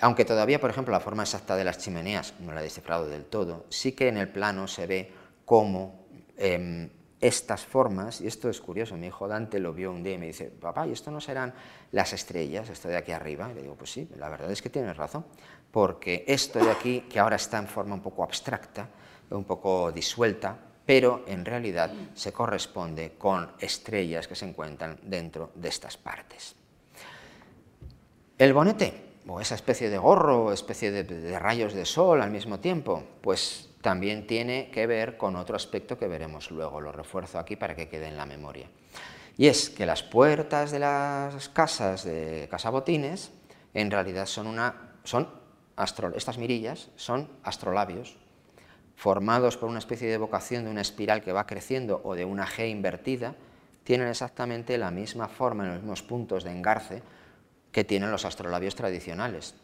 [0.00, 3.24] aunque todavía, por ejemplo, la forma exacta de las chimeneas no la he descifrado del
[3.24, 5.12] todo, sí que en el plano se ve
[5.44, 6.06] cómo
[6.36, 10.18] em, estas formas, y esto es curioso, mi hijo Dante lo vio un día y
[10.18, 11.54] me dice, papá, ¿y esto no serán
[11.92, 13.48] las estrellas, esto de aquí arriba?
[13.52, 15.24] Y le digo, pues sí, la verdad es que tienes razón,
[15.72, 18.88] porque esto de aquí, que ahora está en forma un poco abstracta,
[19.30, 25.68] un poco disuelta, pero en realidad se corresponde con estrellas que se encuentran dentro de
[25.68, 26.54] estas partes.
[28.36, 33.02] El bonete o esa especie de gorro, especie de, rayos de sol al mismo tiempo,
[33.22, 37.74] pues también tiene que ver con otro aspecto que veremos luego, lo refuerzo aquí para
[37.74, 38.68] que quede en la memoria.
[39.38, 43.30] Y es que las puertas de las casas de casabotines
[43.72, 45.41] en realidad son una son
[46.16, 48.16] estas mirillas son astrolabios
[48.96, 52.46] formados por una especie de evocación de una espiral que va creciendo o de una
[52.46, 53.34] G invertida,
[53.84, 57.02] tienen exactamente la misma forma en los mismos puntos de engarce
[57.72, 59.54] que tienen los astrolabios tradicionales,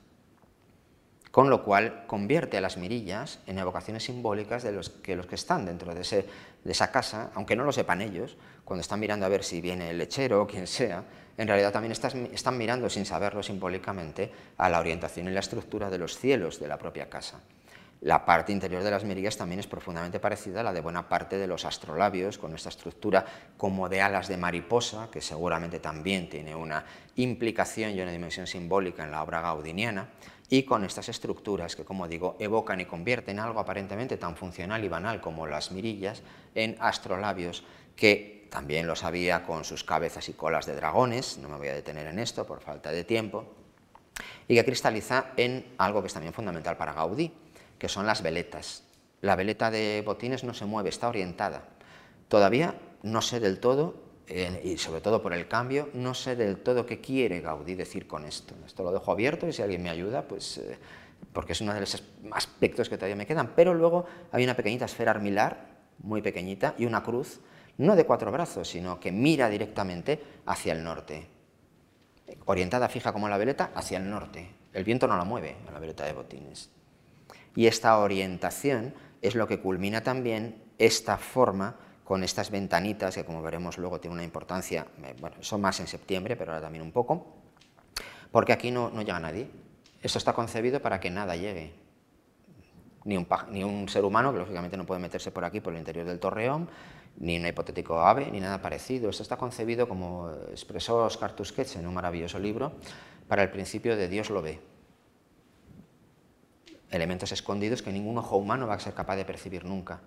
[1.31, 5.95] con lo cual convierte a las mirillas en evocaciones simbólicas de los que, están dentro
[5.95, 6.25] de
[6.65, 9.99] esa casa, aunque no lo sepan ellos, cuando están mirando a ver si viene el
[9.99, 11.05] lechero o quien sea,
[11.39, 15.99] en realidad también están mirando sin saberlo simbólicamente a la orientación y la estructura de
[15.99, 17.41] los cielos de la propia casa.
[18.01, 21.37] La parte interior de las mirillas también es profundamente parecida a la de buena parte
[21.37, 23.25] de los astrolabios, con esta estructura
[23.57, 26.85] como de alas de mariposa, que seguramente también tiene una
[27.17, 30.11] implicación y una dimensión simbólica en la obra gaudiniana,
[30.49, 34.89] y con estas estructuras que, como digo, evocan y convierten algo aparentemente tan funcional y
[34.89, 36.23] banal como las mirillas
[36.55, 37.65] en astrolabios
[37.97, 41.75] que también los había con sus cabezas y colas de dragones, no me voy a
[41.75, 43.45] detener en esto por falta de tiempo,
[44.47, 47.33] y que cristaliza en algo que es también fundamental para Gaudí,
[47.79, 48.85] que son las veletas.
[49.21, 51.65] La veleta de botines no se mueve, está orientada.
[52.29, 53.95] Todavía no sé del todo,
[54.27, 58.07] eh, y sobre todo por el cambio, no sé del todo qué quiere Gaudí decir
[58.07, 58.55] con esto.
[58.67, 60.79] Esto lo dejo abierto y si alguien me ayuda, pues eh,
[61.33, 63.53] porque es uno de los aspectos que todavía me quedan.
[63.55, 67.41] Pero luego hay una pequeñita esfera armilar, muy pequeñita, y una cruz,
[67.79, 71.27] no de cuatro brazos, sino que mira directamente hacia el norte.
[72.45, 74.51] Orientada fija como la veleta hacia el norte.
[74.73, 76.71] El viento no la mueve la veleta de botines.
[77.55, 83.43] Y esta orientación es lo que culmina también esta forma con estas ventanitas, que como
[83.43, 86.93] veremos luego tiene una importancia, eh, bueno, son más en septiembre, pero ahora también un
[86.93, 87.35] poco,
[88.31, 89.51] porque aquí no, llega nadie.
[90.03, 91.75] Esto está concebido para que nada llegue.
[93.05, 96.19] Ni un ser humano, que lógicamente no puede meterse por aquí, por el interior del
[96.19, 96.69] torreón,
[97.19, 99.11] ni un hipotético ave, ni nada parecido.
[99.11, 102.73] Esto está concebido, como expresó Oscar Tusquets en un maravilloso libro,
[103.29, 104.61] para el principio de Dios lo ve
[106.91, 110.01] elementos escondidos que ningún ojo humano va a ser capaz de percibir nunca.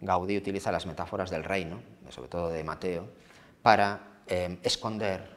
[0.00, 1.80] Gaudí utiliza las metáforas del reino,
[2.10, 3.08] sobre todo de Mateo,
[3.62, 5.36] para eh, esconder,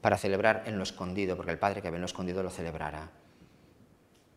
[0.00, 3.10] para celebrar en lo escondido, porque el Padre que ve en lo escondido lo celebrará,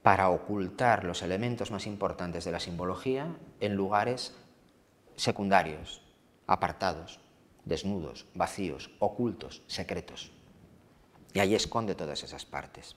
[0.03, 4.35] para ocultar los elementos más importantes de la simbología en lugares
[5.15, 6.01] secundarios,
[6.47, 7.19] apartados,
[7.65, 10.31] desnudos, vacíos, ocultos, secretos.
[11.33, 12.95] Y ahí esconde todas esas partes.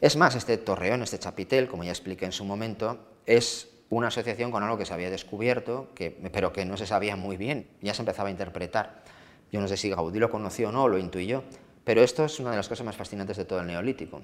[0.00, 4.50] Es más, este torreón, este chapitel, como ya expliqué en su momento, es una asociación
[4.50, 5.90] con algo que se había descubierto,
[6.32, 9.04] pero que no se sabía muy bien, ya se empezaba a interpretar.
[9.52, 11.44] Yo no sé si Gaudí lo conoció o no, lo intuyó,
[11.84, 14.22] pero esto es una de las cosas más fascinantes de todo el neolítico.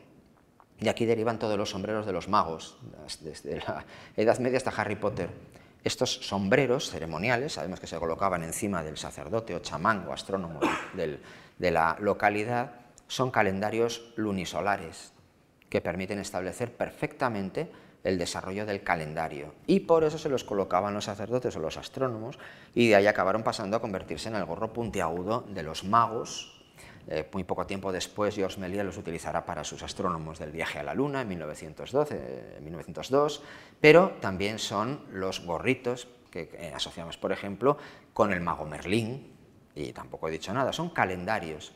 [0.80, 2.78] Y aquí derivan todos los sombreros de los magos,
[3.20, 3.84] desde la
[4.16, 5.28] Edad Media hasta Harry Potter.
[5.84, 10.60] Estos sombreros ceremoniales, sabemos que se colocaban encima del sacerdote o chamán o astrónomo
[10.94, 12.72] de la localidad,
[13.06, 15.12] son calendarios lunisolares
[15.68, 17.70] que permiten establecer perfectamente
[18.05, 19.55] el desarrollo del calendario.
[19.66, 22.38] Y por eso se los colocaban los sacerdotes o los astrónomos
[22.74, 26.57] y de ahí acabaron pasando a convertirse en el gorro puntiagudo de los magos.
[27.10, 30.82] Eh, muy poco tiempo después, Georges Méliès los utilizará para sus astrónomos del viaje a
[30.82, 33.43] la Luna en 1912, 1902,
[33.80, 37.78] pero también son los gorritos que asociamos, por ejemplo,
[38.12, 39.32] con el mago Merlín,
[39.74, 41.72] y tampoco he dicho nada, son calendarios.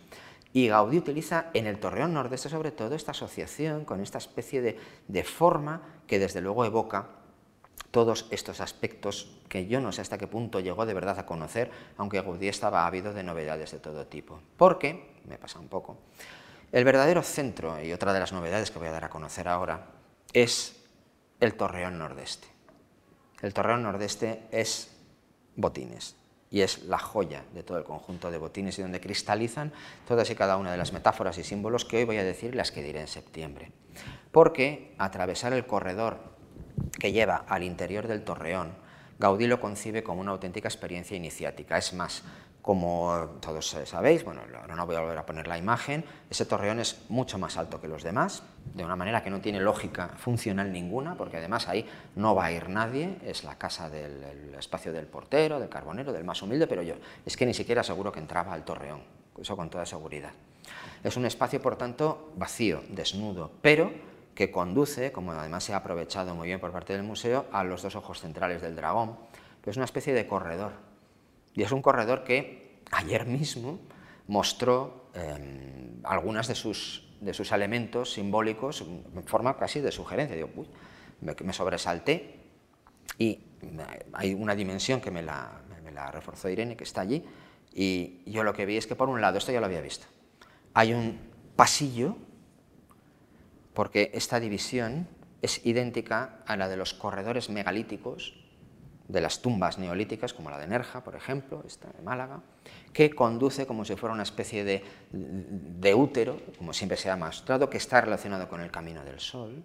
[0.53, 5.25] Y Gaudí utiliza en el Torreón Nordeste sobre todo esta asociación con esta especie de,
[5.25, 7.09] forma que desde luego evoca
[7.91, 11.71] todos estos aspectos que yo no sé hasta qué punto llegó de verdad a conocer,
[11.97, 14.41] aunque Gaudí estaba ávido de novedades de todo tipo.
[14.57, 15.99] Porque, me pasa un poco,
[16.73, 19.89] el verdadero centro, y otra de las novedades que voy a dar a conocer ahora,
[20.33, 20.77] es
[21.41, 22.49] el Torreón Nordeste.
[23.43, 24.91] El Torreón Nordeste es
[25.57, 26.17] Botines
[26.53, 29.73] y es la joya de todo el conjunto de botines y donde cristalizan
[30.07, 32.57] todas y cada una de las metáforas y símbolos que hoy voy a decir y
[32.57, 33.73] las que diré en septiembre.
[34.31, 36.19] Porque atravesar el corredor
[37.01, 38.73] que lleva al interior del torreón,
[39.19, 41.79] Gaudí lo concibe como una auténtica experiencia iniciática.
[41.79, 42.23] Es más,
[42.63, 44.43] como todos sabéis, bueno,
[44.75, 47.89] no voy a volver a poner la imagen, ese torreón es mucho más alto que
[47.89, 51.85] los demás, de una manera que no tiene lógica funcional ninguna, porque además ahí
[52.15, 56.23] no va a ir nadie, es la casa del espacio del portero, del carbonero, del
[56.23, 56.95] más humilde, pero yo
[57.27, 59.03] es que ni siquiera seguro que entraba al torreón,
[59.37, 60.31] eso con toda seguridad.
[61.03, 63.91] Es un espacio, por tanto, vacío, desnudo, pero
[64.37, 67.83] que conduce, como además se ha aprovechado muy bien por parte del museo, a los
[67.83, 69.17] dos ojos centrales del dragón,
[69.63, 70.92] que es una especie de corredor
[71.55, 73.81] y es un corredor que ayer mismo
[74.27, 80.37] mostró eh, algunas de sus, de sus elementos simbólicos en forma casi de sugerencia.
[80.37, 80.67] Digo, uy,
[81.21, 82.41] me, sobresalté
[83.19, 83.39] y
[84.13, 87.25] hay una dimensión que me la, me la reforzó Irene, que está allí,
[87.75, 90.07] y yo lo que vi es que por un lado, esto ya lo había visto,
[90.75, 91.19] hay un
[91.57, 92.17] pasillo,
[93.75, 95.07] porque esta división
[95.41, 98.42] es idéntica a la de los corredores megalíticos
[99.09, 102.41] de las tumbas neolíticas, como la de Nerja, por ejemplo, esta de Málaga,
[102.93, 107.69] que conduce como si fuera una especie de, de útero, como siempre se ha mostrado,
[107.69, 109.65] que está relacionado con el camino del sol,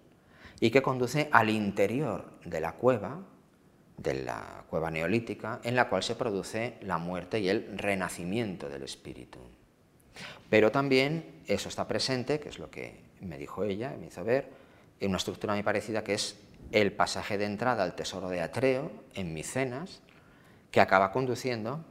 [0.60, 3.20] y que conduce al interior de la cueva,
[3.96, 8.82] de la cueva neolítica, en la cual se produce la muerte y el renacimiento del
[8.82, 9.38] espíritu.
[10.50, 14.48] Pero también eso está presente, que es lo que me dijo ella, me hizo ver,
[15.00, 16.36] en una estructura muy parecida que es
[16.72, 20.02] el pasaje de entrada al tesoro de Atreo en Micenas,
[20.70, 21.84] que acaba conduciendo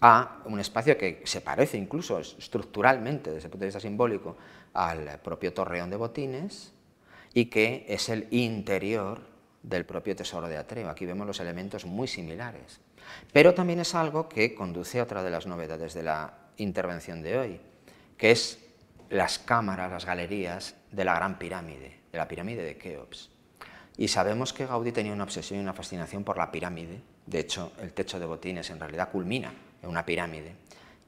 [0.00, 4.36] a un espacio que se parece incluso estructuralmente, desde el punto de vista simbólico,
[4.74, 6.72] al propio torreón de Botines
[7.34, 9.20] y que es el interior
[9.62, 10.90] del propio tesoro de Atreo.
[10.90, 12.80] Aquí vemos los elementos muy similares.
[13.32, 17.38] Pero también es algo que conduce a otra de las novedades de la intervención de
[17.38, 17.60] hoy,
[18.16, 18.58] que es
[19.08, 23.31] las cámaras, las galerías de la Gran Pirámide, de la pirámide de Keops.
[23.96, 27.00] Y sabemos que Gaudí tenía una obsesión y una fascinación por la pirámide.
[27.26, 29.52] De hecho, el techo de Botines en realidad culmina
[29.82, 30.54] en una pirámide.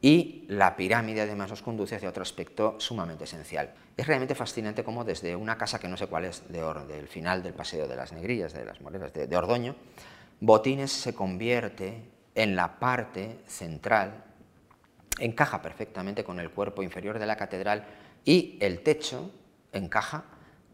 [0.02, 3.72] Y la pirámide además nos conduce hacia otro aspecto sumamente esencial.
[3.96, 7.42] Es realmente fascinante cómo desde una casa que no sé cuál es, de del final
[7.42, 9.76] del Paseo de las Negrillas, de las Moreras, de, de Ordoño,
[10.40, 12.02] Botines se convierte
[12.34, 14.24] en la parte central,
[15.18, 17.86] encaja perfectamente con el cuerpo inferior de la catedral
[18.24, 19.30] y el techo
[19.72, 20.24] encaja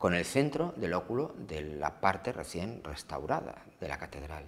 [0.00, 4.46] con el centro del óculo de la parte recién restaurada de la catedral.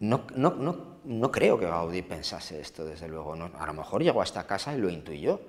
[0.00, 3.34] No, no, creo que Gaudí pensase esto, desde luego.
[3.34, 5.42] a lo mejor llegó a esta casa y lo intuyó.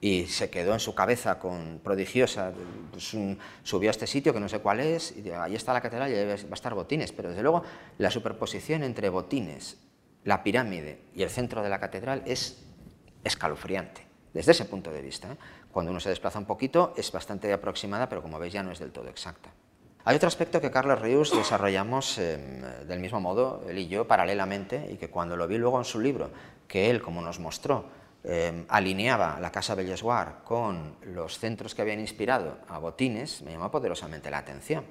[0.00, 2.52] Y se quedó en su cabeza con prodigiosa,
[2.90, 3.16] pues
[3.62, 6.14] subió a este sitio que no sé cuál es, y ahí está la catedral y
[6.26, 7.12] va a estar Botines.
[7.12, 7.62] Pero desde luego
[7.98, 9.78] la superposición entre Botines,
[10.24, 12.64] la pirámide y el centro de la catedral es
[13.22, 15.32] escalofriante, desde ese punto de vista.
[15.32, 15.36] ¿eh?
[15.76, 18.78] Cuando uno se desplaza un poquito es bastante aproximada, pero como veis ya no es
[18.78, 19.50] del todo exacta.
[20.06, 24.88] Hay otro aspecto que Carlos Rius desarrollamos em, del mismo modo, él y yo, paralelamente,
[24.90, 26.30] y que cuando lo vi luego en su libro,
[26.66, 27.90] que él, como nos mostró,
[28.24, 33.70] em, alineaba la Casa Bellesguard con los centros que habían inspirado a Botines, me llamó
[33.70, 34.82] poderosamente la atención.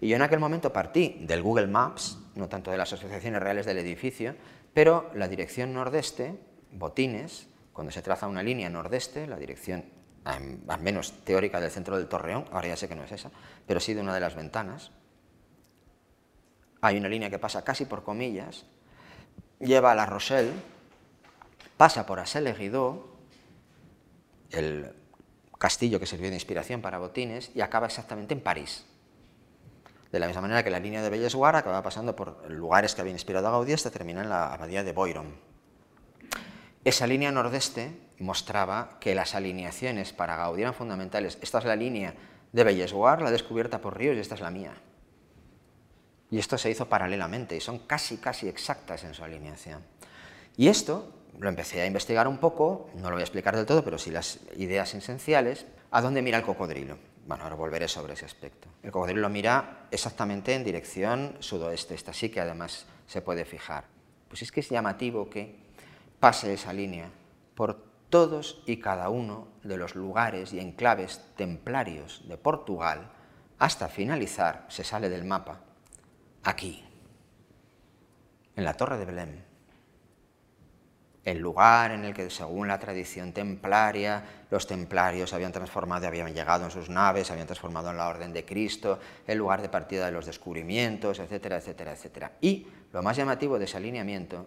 [0.00, 3.66] Y yo en aquel momento partí del Google Maps, no tanto de las asociaciones reales
[3.66, 4.36] del edificio,
[4.72, 6.38] pero la dirección nordeste,
[6.70, 12.08] Botines, cuando se traza una línea nordeste, la dirección al menos teórica del centro del
[12.08, 13.30] Torreón, ahora ya sé que no es esa,
[13.66, 14.90] pero sí de una de las ventanas.
[16.80, 18.66] Hay una línea que pasa casi por comillas,
[19.58, 20.52] lleva a La Rochelle,
[21.76, 23.18] pasa por Assel-le-Guidot,
[24.50, 24.92] el
[25.58, 28.84] castillo que sirvió de inspiración para Botines, y acaba exactamente en París.
[30.12, 33.16] De la misma manera que la línea de Bellesguard acaba pasando por lugares que habían
[33.16, 35.47] inspirado a Gaudí hasta termina en la abadía de Boiron.
[36.84, 41.38] Esa línea nordeste mostraba que las alineaciones para Gaudí eran fundamentales.
[41.40, 42.14] Esta es la línea
[42.52, 44.74] de Bellesguard, la descubierta por Ríos, y esta es la mía.
[46.30, 49.82] Y esto se hizo paralelamente y son casi, casi exactas en su alineación.
[50.56, 53.84] Y esto lo empecé a investigar un poco, no lo voy a explicar del todo,
[53.84, 56.98] pero sí las ideas esenciales, a dónde mira el cocodrilo.
[57.26, 58.68] Bueno, ahora volveré sobre ese aspecto.
[58.82, 63.84] El cocodrilo mira exactamente en dirección sudoeste, esta sí que además se puede fijar.
[64.28, 65.67] Pues es que es llamativo que
[66.20, 67.10] pase esa línea
[67.54, 73.10] por todos y cada uno de los lugares y enclaves templarios de Portugal
[73.58, 75.60] hasta finalizar, se sale del mapa,
[76.44, 76.84] aquí,
[78.56, 79.48] en la Torre de Belém
[81.30, 86.64] el lugar en el que, según la tradición templaria, los templarios habían transformado, habían llegado
[86.64, 90.12] en sus naves, habían transformado en la Orden de Cristo, el lugar de partida de
[90.12, 92.32] los descubrimientos, etcétera, etcétera, etcétera.
[92.40, 94.46] Y lo más llamativo de ese alineamiento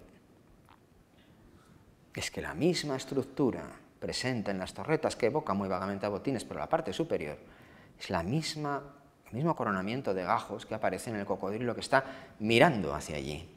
[2.14, 3.64] es que la misma estructura
[4.00, 7.38] presente en las torretas, que evoca muy vagamente a botines, pero la parte superior,
[8.00, 8.82] es la misma,
[9.28, 12.04] el mismo coronamiento de gajos que aparece en el cocodrilo que está
[12.40, 13.48] mirando hacia allí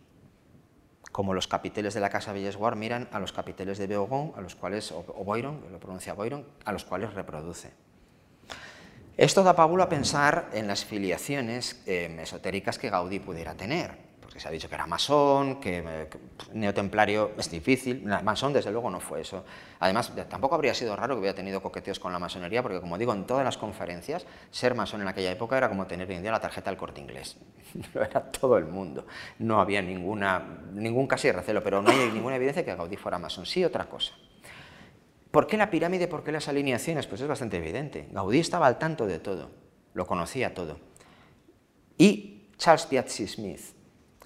[1.14, 4.56] como los capiteles de la Casa Villesguard miran a los capiteles de Beogón, a los
[4.56, 7.70] cuales, o, Boiron, lo pronuncia Boiron, a los cuales reproduce.
[9.16, 13.96] Esto da pábulo a pensar en las filiaciones eh, esotéricas que Gaudí pudiera tener
[14.34, 16.08] que se ha dicho que era masón, que, eh,
[16.54, 19.44] neotemplario es difícil, masón desde luego no fue eso.
[19.78, 23.12] Además, tampoco habría sido raro que hubiera tenido coqueteos con la masonería, porque como digo,
[23.12, 26.32] en todas las conferencias, ser masón en aquella época era como tener hoy en día
[26.32, 27.36] la tarjeta del corte inglés.
[27.94, 29.06] Lo era todo el mundo.
[29.38, 30.40] No había ninguna,
[30.72, 33.46] ningún casi recelo, pero no hay ninguna evidencia que Gaudí fuera masón.
[33.46, 34.14] Sí, otra cosa.
[35.30, 36.08] ¿Por qué la pirámide?
[36.08, 37.06] ¿Por qué las alineaciones?
[37.06, 38.08] Pues es bastante evidente.
[38.10, 39.52] Gaudí estaba al tanto de todo,
[39.92, 40.80] lo conocía todo.
[41.96, 43.73] Y Charles Piazzi Smith,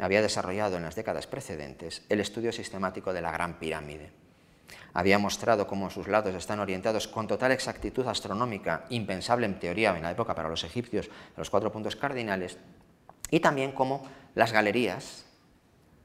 [0.05, 4.12] había desarrollado en las décadas precedentes el estudio sistemático de la Gran Pirámide.
[4.95, 10.03] Había mostrado cómo sus lados están orientados con total exactitud astronómica, impensable en teoría en
[10.03, 12.59] la época para los egipcios, los cuatro puntos cardinales,
[13.31, 15.25] y también cómo las galerías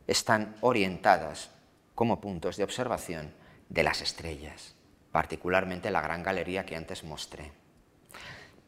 [0.08, 1.50] están orientadas
[1.96, 3.34] como puntos de observación
[3.70, 4.76] de las estrellas,
[5.12, 7.52] particularmente la gran galería que antes mostré.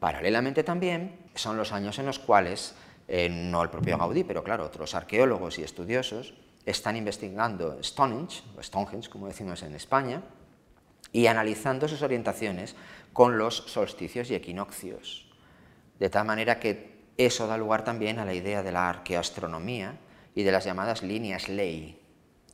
[0.00, 2.74] Paralelamente también son los años en los cuales
[3.08, 6.34] eh, no el propio Gaudí, pero claro, otros arqueólogos y estudiosos
[6.64, 10.22] están investigando Stonehenge, Stonehenge como decimos en España,
[11.12, 12.74] y analizando sus orientaciones
[13.12, 15.26] con los solsticios y equinoccios.
[15.98, 19.96] De tal manera que eso da lugar también a la idea de la arqueoastronomía
[20.34, 21.98] y de las llamadas líneas ley.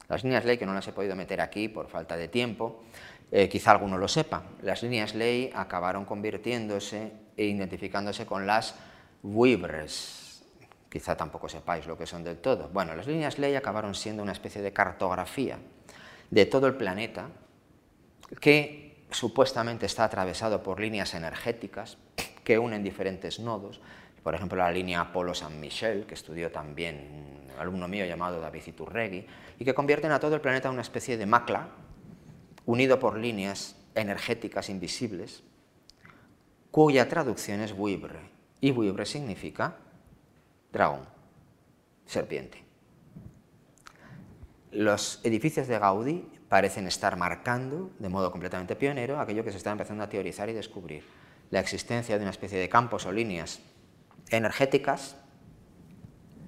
[0.09, 2.85] Las líneas ley, que no las he podido meter aquí por falta de tiempo,
[3.33, 4.45] eh, quizá alguno lo sepa.
[4.61, 8.75] Las líneas ley acabaron convirtiéndose e identificándose con las
[9.23, 10.22] Wibres,
[10.93, 12.69] quizá tampoco sepáis lo que son del todo.
[12.69, 15.57] Bueno, las líneas ley acabaron siendo una especie de cartografía
[16.31, 17.31] de todo el planeta
[18.39, 21.97] que supuestamente está atravesado por líneas energéticas
[22.45, 23.81] que unen diferentes nodos,
[24.23, 29.27] por ejemplo la línea Apolo-San Michel, que estudió también un alumno mío llamado David Iturregui,
[29.59, 31.69] y que convierten a todo el planeta en una especie de macla
[32.67, 35.43] unido por líneas energéticas invisibles,
[36.71, 38.21] cuya traducción es Buibre,
[38.61, 39.77] y Buibre significa
[40.73, 41.07] dragón,
[42.07, 42.65] serpiente.
[44.71, 49.71] Los edificios de Gaudí parecen estar marcando, de modo completamente pionero, aquello que se está
[49.71, 51.05] empezando a teorizar y descubrir,
[51.51, 53.61] la existencia de una especie de campos o líneas
[54.31, 55.17] energéticas,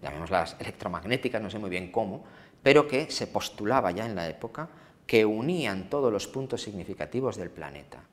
[0.02, 2.24] llamémoslas electromagnéticas, no sé muy bien cómo,
[2.62, 4.70] pero que se postulaba ya en la época
[5.06, 8.04] que unían todos los puntos significativos del planeta.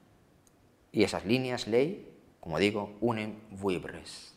[0.91, 4.30] Y esas líneas ley, como digo, unen Vuibres.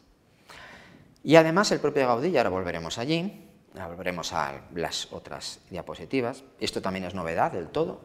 [1.24, 7.06] Y además el propio Gaudí, ahora volveremos allí, volveremos a las otras diapositivas, esto también
[7.06, 8.02] es novedad del todo,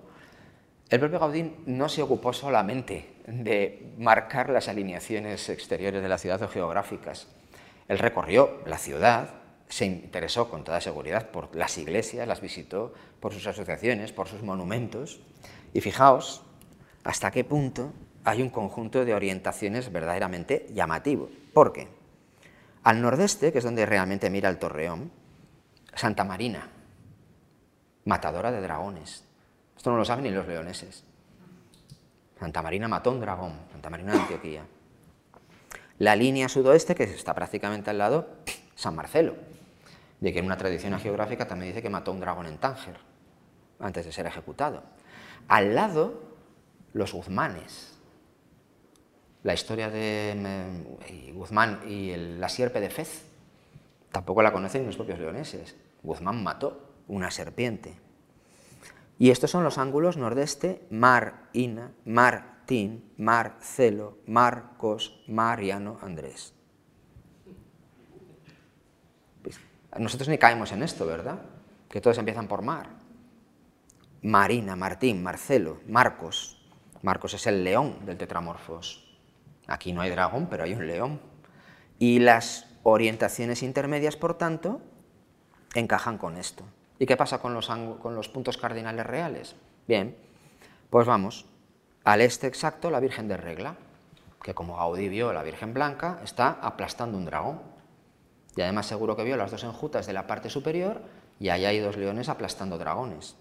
[0.90, 6.42] el propio Gaudí no se ocupó solamente de marcar las alineaciones exteriores de la ciudad
[6.42, 7.28] o geográficas,
[7.90, 9.32] él recorrió la ciudad,
[9.68, 14.44] se interesó con toda seguridad por las iglesias, las visitó, por sus asociaciones, por sus
[14.44, 15.20] monumentos,
[15.74, 16.44] y fijaos
[17.04, 17.92] hasta qué punto
[18.24, 21.30] hay un conjunto de orientaciones verdaderamente llamativo.
[21.54, 21.99] ¿Por qué?
[22.84, 25.12] Al nordeste, que es donde realmente mira el torreón,
[25.94, 26.70] Santa Marina,
[28.06, 29.26] matadora de dragones.
[29.76, 31.04] Esto no lo saben ni los leoneses.
[32.40, 34.64] Santa Marina mató un dragón, Santa Marina de Antioquía.
[35.98, 38.30] La línea sudoeste, que está prácticamente al lado,
[38.76, 39.36] San Marcelo,
[40.22, 42.98] de que en una tradición geográfica también dice que mató un dragón en Tánger,
[43.80, 44.84] antes de ser ejecutado.
[45.50, 46.22] Al lado,
[46.94, 47.99] los Guzmanes,
[49.44, 53.30] la historia de Guzmán y la sierpe de Fez,
[54.12, 55.76] Tampoco la conocen los propios leoneses.
[56.02, 58.00] Guzmán mató una serpiente.
[59.18, 66.54] Y estos son los ángulos nordeste, Mar, Ina, Martín, Marcelo, Marcos, Mariano, Andrés.
[69.44, 69.60] Pues,
[69.98, 71.42] nosotros ni caemos en esto, ¿verdad?
[71.90, 72.88] Que todos empiezan por Mar.
[74.22, 76.56] Marina, Martín, Marcelo, Marcos.
[77.02, 79.09] Marcos es el león del Tetramorfos.
[79.70, 81.22] Aquí no hay dragón, pero hay un león.
[82.00, 84.82] Y las orientaciones intermedias, por tanto,
[85.76, 86.64] encajan con esto.
[86.98, 89.56] ¿Y qué pasa con los, puntos cardinales reales?
[89.88, 90.18] Bien,
[90.90, 91.46] pues vamos.
[92.04, 93.76] Al este exacto, la Virgen de Regla,
[94.42, 97.62] que como Gaudí vio la Virgen Blanca, está aplastando un dragón.
[98.56, 101.02] Y además seguro que vio las dos enjutas de la parte superior
[101.40, 103.36] y ahí hay dos leones aplastando dragones.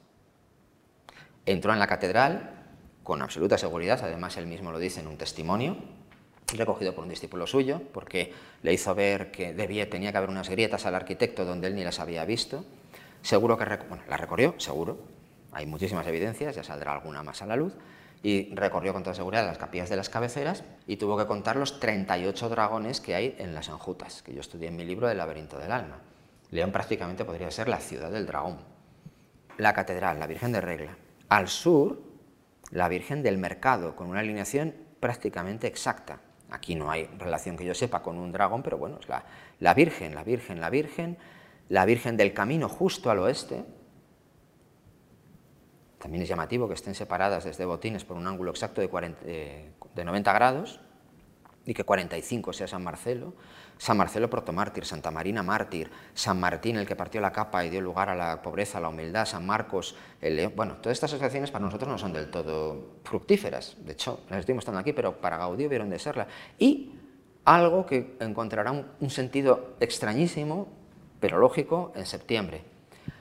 [1.47, 2.67] Entró en la catedral
[3.03, 5.79] con absoluta seguridad, además él mismo lo dice en un testimonio,
[6.57, 10.49] recogido por un discípulo suyo, porque le hizo ver que debía, tenía que haber unas
[10.49, 12.65] grietas al arquitecto donde él ni las había visto.
[13.23, 14.99] Seguro que bueno, la recorrió, seguro.
[15.53, 17.75] Hay muchísimas evidencias, ya saldrá alguna más a la luz.
[18.23, 21.79] Y recorrió con toda seguridad las capillas de las cabeceras y tuvo que contar los
[21.79, 25.59] 38 dragones que hay en las enjutas, que yo estudié en mi libro El laberinto
[25.59, 26.01] del alma.
[26.51, 28.59] León prácticamente podría ser la ciudad del dragón.
[29.57, 30.97] La catedral, la Virgen de Regla.
[31.29, 32.01] Al sur,
[32.71, 36.21] la Virgen del Mercado, con una alineación prácticamente exacta.
[36.51, 40.15] Aquí no hay relación que yo sepa con un dragón, pero bueno, es la, Virgen,
[40.15, 41.19] la Virgen, la Virgen,
[41.69, 43.65] la Virgen del Camino justo al oeste.
[45.99, 49.73] También es llamativo que estén separadas desde botines por un ángulo exacto de, 40, eh,
[49.95, 50.81] de 90 grados
[51.67, 53.35] y que 45 sea San Marcelo.
[53.79, 57.81] San Marcelo protomártir, Santa Marina mártir, San Martín el que partió la capa y dio
[57.81, 60.53] lugar a la pobreza, a la humildad, San Marcos, el león.
[60.55, 64.55] Bueno, todas estas asociaciones para nosotros no son del todo fructíferas, de hecho, las estoy
[64.55, 66.27] mostrando aquí, pero para Gaudí vieron de serla.
[66.59, 66.93] Y
[67.45, 70.69] algo que encontrará un, un sentido extrañísimo,
[71.21, 72.63] pero lógico, en septiembre.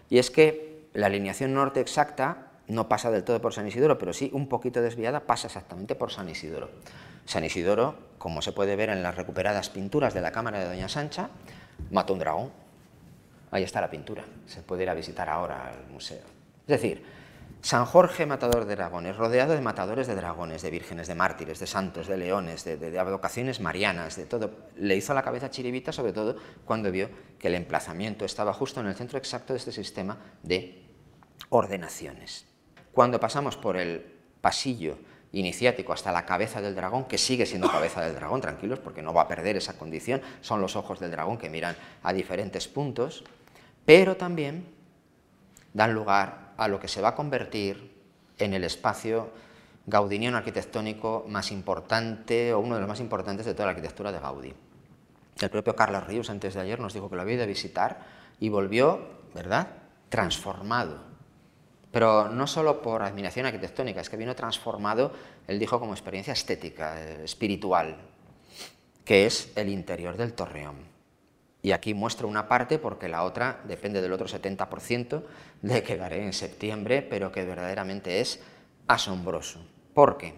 [0.10, 4.14] Y es que la alineación norte exacta no pasa del todo por San Isidoro, pero
[4.14, 6.70] sí un poquito desviada pasa exactamente por San Isidoro.
[7.26, 10.90] San Isidoro, como se puede ver en las recuperadas pinturas de la cámara de Doña
[10.90, 11.30] Sancha,
[11.92, 12.52] mató un dragón.
[13.52, 16.24] Ahí está la pintura, se puede ir a visitar ahora al museo.
[16.68, 17.04] Es decir,
[17.62, 21.68] San Jorge matador de dragones, rodeado de matadores de dragones, de vírgenes, de mártires, de
[21.68, 24.52] santos, de leones, de, de, vocaciones marianas, de todo.
[24.76, 28.88] Le hizo la cabeza chiribita, sobre todo cuando vio que el emplazamiento estaba justo en
[28.88, 30.84] el centro exacto de este sistema de
[31.50, 32.46] ordenaciones.
[32.92, 34.06] Cuando pasamos por el
[34.42, 34.98] pasillo
[35.34, 39.14] iniciático hasta la cabeza del dragón, que sigue siendo cabeza del dragón, tranquilos, porque no
[39.14, 43.24] va a perder esa condición, son los ojos del dragón que miran a diferentes puntos,
[43.86, 44.66] pero también
[45.74, 47.92] dan lugar a lo que se va a convertir
[48.38, 49.32] en el espacio
[49.86, 54.20] gaudiniano arquitectónico más importante o uno de los más importantes de toda la arquitectura de
[54.20, 54.54] Gaudí.
[55.40, 58.00] El propio Carlos Ríos antes de ayer nos dijo que lo había ido a visitar
[58.40, 59.68] y volvió, ¿verdad?,
[60.10, 61.07] transformado
[61.92, 65.12] pero no solo por admiración arquitectónica, es que vino transformado,
[65.48, 67.98] él dijo, como experiencia estética, eh, espiritual,
[69.06, 70.76] que es el interior del torreón.
[71.62, 75.24] Y aquí muestro una parte porque la otra depende del otro 70%
[75.62, 78.42] de que daré en septiembre, pero que verdaderamente es
[78.88, 79.66] asombroso.
[79.94, 80.36] Porque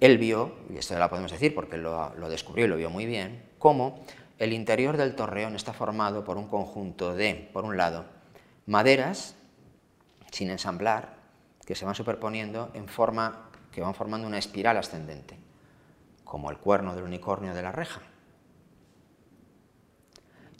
[0.00, 3.06] él vio, y esto lo podemos decir porque lo, lo descubrió y lo vio muy
[3.06, 4.04] bien, cómo
[4.38, 8.04] el interior del torreón está formado por un conjunto de, por un lado,
[8.66, 9.36] maderas
[10.34, 11.14] sin ensamblar,
[11.64, 15.38] que se van superponiendo en forma que van formando una espiral ascendente,
[16.24, 18.00] como el cuerno del unicornio de la reja,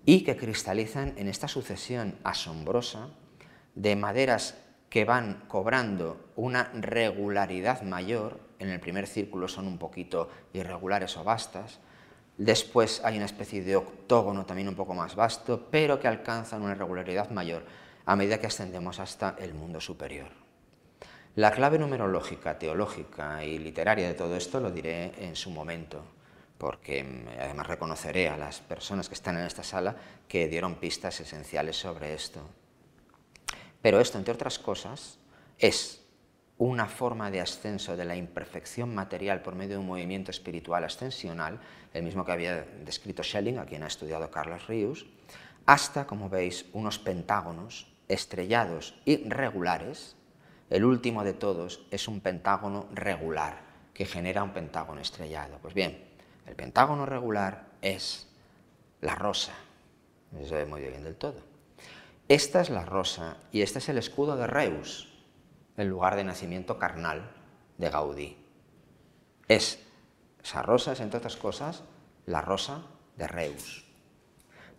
[0.05, 3.09] y que cristalizan en esta sucesión asombrosa
[3.75, 4.57] de maderas
[4.91, 11.25] que van cobrando una regularidad mayor, en el primer círculo son un poquito irregulares o
[11.25, 11.81] vastas,
[12.39, 16.75] después hay una especie de octógono también un poco más vasto, pero que alcanzan una
[16.75, 17.65] regularidad mayor
[18.07, 20.29] a medida que ascendemos hasta el mundo superior.
[21.37, 26.05] La clave numerológica, teológica y literaria de todo esto lo diré en su momento,
[26.59, 29.97] porque mm, además reconoceré a las personas que están en esta sala
[30.29, 32.41] que dieron pistas esenciales sobre esto.
[33.83, 35.19] Pero esto, entre otras cosas,
[35.59, 36.03] es
[36.57, 41.59] una forma de ascenso de la imperfección material por medio de un movimiento espiritual ascensional,
[41.93, 45.07] el mismo que había descrito Schelling, a quien ha estudiado Carlos Rius,
[45.67, 50.17] hasta, como veis, unos pentágonos estrellados y regulares,
[50.71, 53.61] el último de todos es un pentágono regular
[53.93, 55.59] que genera un pentágono estrellado.
[55.63, 56.05] Pues bien,
[56.47, 58.29] el pentágono regular es
[59.01, 59.53] la rosa.
[60.45, 61.37] Se ve muy bien del todo.
[62.29, 65.13] Esta es la rosa y este es el escudo de Reus,
[65.77, 67.31] el lugar de nacimiento carnal
[67.79, 68.37] de Gaudí.
[69.47, 69.79] Es,
[70.43, 71.85] esa rosa es, entre otras cosas,
[72.27, 72.83] la rosa
[73.17, 73.85] de Reus.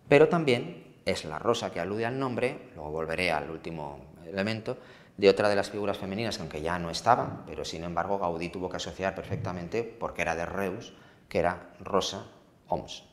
[0.08, 4.76] Pero también es la rosa que alude al nombre, luego volveré al último elemento,
[5.16, 8.68] de otra de las figuras femeninas, aunque ya no estaba, pero sin embargo Gaudí tuvo
[8.68, 10.92] que asociar perfectamente, porque era de Reus,
[11.28, 12.26] que era Rosa,
[12.68, 13.04] Oms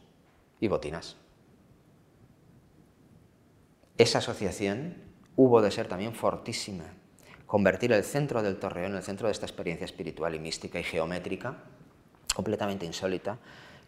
[0.59, 1.15] y Botinas.
[3.97, 4.95] Esa asociación
[5.35, 6.85] hubo de ser también fortísima,
[7.45, 11.57] convertir el centro del torreón, el centro de esta experiencia espiritual y mística y geométrica,
[12.33, 13.37] completamente insólita,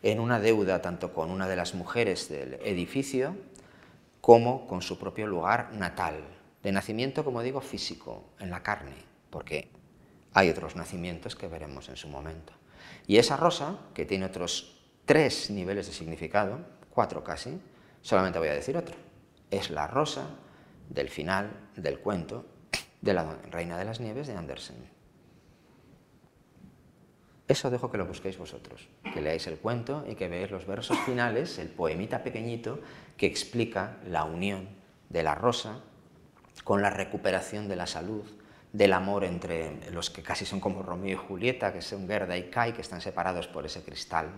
[0.03, 3.35] en una deuda tanto con una de las mujeres del edificio
[4.25, 6.15] como con su propio lugar natal,
[6.63, 8.95] de nacimiento, como digo, físico, en la carne,
[9.29, 9.69] porque
[10.33, 12.51] hay otros nacimientos que veremos en su momento.
[13.05, 16.57] Y esa rosa, que tiene otros tres niveles de significado,
[16.89, 17.61] cuatro casi,
[18.01, 18.95] solamente voy a decir otro,
[19.51, 20.25] es la rosa
[20.89, 22.47] del final del cuento
[23.01, 24.94] de la Reina de las Nieves de Andersen.
[27.47, 30.97] Eso dejo que lo busquéis vosotros, que leáis el cuento y que veáis los versos
[30.99, 32.79] finales, el poemita pequeñito
[33.17, 34.67] que explica la unión
[35.09, 35.81] de la rosa
[36.63, 38.23] con la recuperación de la salud,
[38.73, 42.49] del amor entre los que casi son como Romeo y Julieta, que son Gerda y
[42.49, 44.31] Kai, que están separados por ese cristal,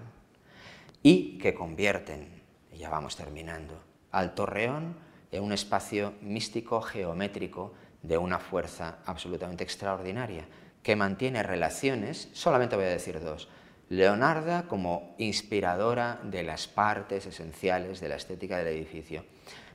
[1.02, 3.82] y que convierten, y ya vamos terminando,
[4.12, 4.98] al torreón
[5.32, 7.74] en un espacio místico geométrico
[8.04, 10.46] de una fuerza absolutamente extraordinaria,
[10.84, 13.50] que mantiene relaciones, solamente voy a decir dos,
[13.90, 19.24] Leonarda como inspiradora de las partes esenciales de la estética del edificio,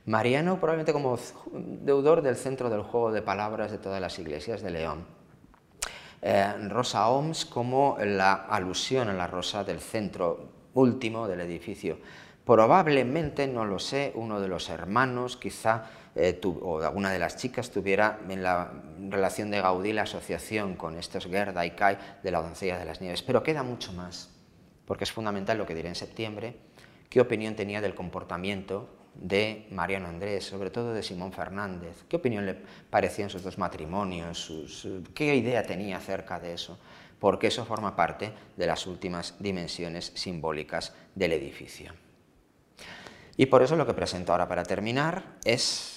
[0.05, 1.17] Mariano probablemente como
[1.51, 5.05] deudor del centro del juego de palabras de todas las iglesias de León.
[6.21, 11.97] Eh, rosa Oms como la alusión a la rosa del centro último del edificio.
[12.45, 15.85] Probablemente, no lo sé, uno de los hermanos, quizá,
[16.15, 18.71] eh, o alguna de las chicas tuviera en la
[19.09, 23.01] relación de Gaudí la asociación con estos Gerda y Kai de la doncella de las
[23.01, 23.23] nieves.
[23.23, 24.29] Pero queda mucho más,
[24.85, 26.55] porque es fundamental lo que diré en septiembre,
[27.09, 32.03] qué opinión tenía del comportamiento de Mariano Andrés, sobre todo de Simón Fernández.
[32.09, 32.55] ¿Qué opinión le
[32.89, 34.51] parecían sus dos matrimonios?
[35.13, 36.79] ¿Qué idea tenía acerca de eso?
[37.19, 41.93] Porque eso forma parte de las últimas dimensiones simbólicas del edificio.
[43.37, 45.92] Y por eso lo que presento ahora para terminar es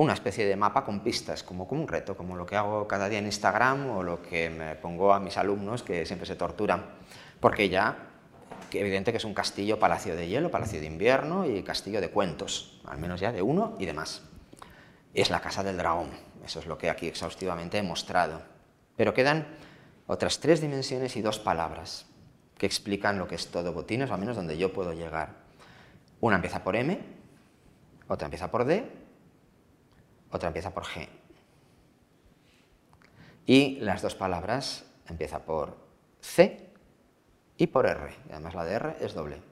[0.00, 3.06] una especie de mapa con pistas, como, como un reto, como lo que hago cada
[3.10, 6.86] día en Instagram o lo que me pongo a mis alumnos que siempre se torturan,
[7.38, 8.06] porque ya
[8.70, 12.08] que evidente que es un castillo palacio de hielo, palacio de invierno y castillo de
[12.08, 14.22] cuentos, al menos ya de uno y de más.
[15.12, 16.08] Es la casa del dragón,
[16.46, 18.40] eso es lo que aquí exhaustivamente he mostrado.
[18.96, 19.48] Pero quedan
[20.06, 22.06] otras tres dimensiones y dos palabras
[22.56, 25.34] que explican lo que es todo botines, al menos donde yo puedo llegar.
[26.20, 26.98] Una empieza por M,
[28.08, 28.99] otra empieza por D,
[30.30, 31.08] otra empieza por G.
[33.46, 35.76] Y las dos palabras empieza por
[36.20, 36.70] C
[37.56, 38.14] y por R.
[38.28, 39.42] Y además la de R es doble.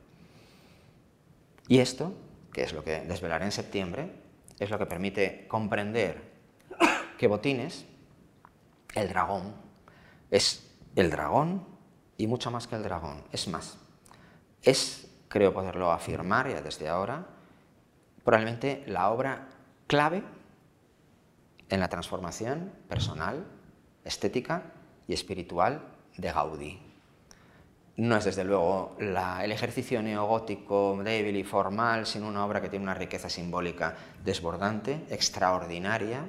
[1.67, 2.13] Y esto,
[2.53, 4.11] que es lo que desvelaré en septiembre,
[4.59, 6.23] es lo que permite comprender
[7.19, 7.85] que Botines,
[8.95, 9.55] el dragón,
[10.31, 10.65] es
[10.97, 11.67] el dragón
[12.17, 13.25] y mucho más que el dragón.
[13.33, 13.79] Es más,
[14.63, 17.27] es, creo poderlo afirmar ya desde ahora,
[18.25, 19.49] probablemente la obra
[19.87, 20.23] clave
[21.69, 23.47] en la transformación personal,
[24.05, 24.73] estética
[25.07, 25.83] y espiritual
[26.17, 26.89] de Gaudí.
[27.97, 32.85] No es desde luego el ejercicio neogótico débil y formal, sino una obra que tiene
[32.85, 36.25] una riqueza simbólica desbordante, extraordinaria,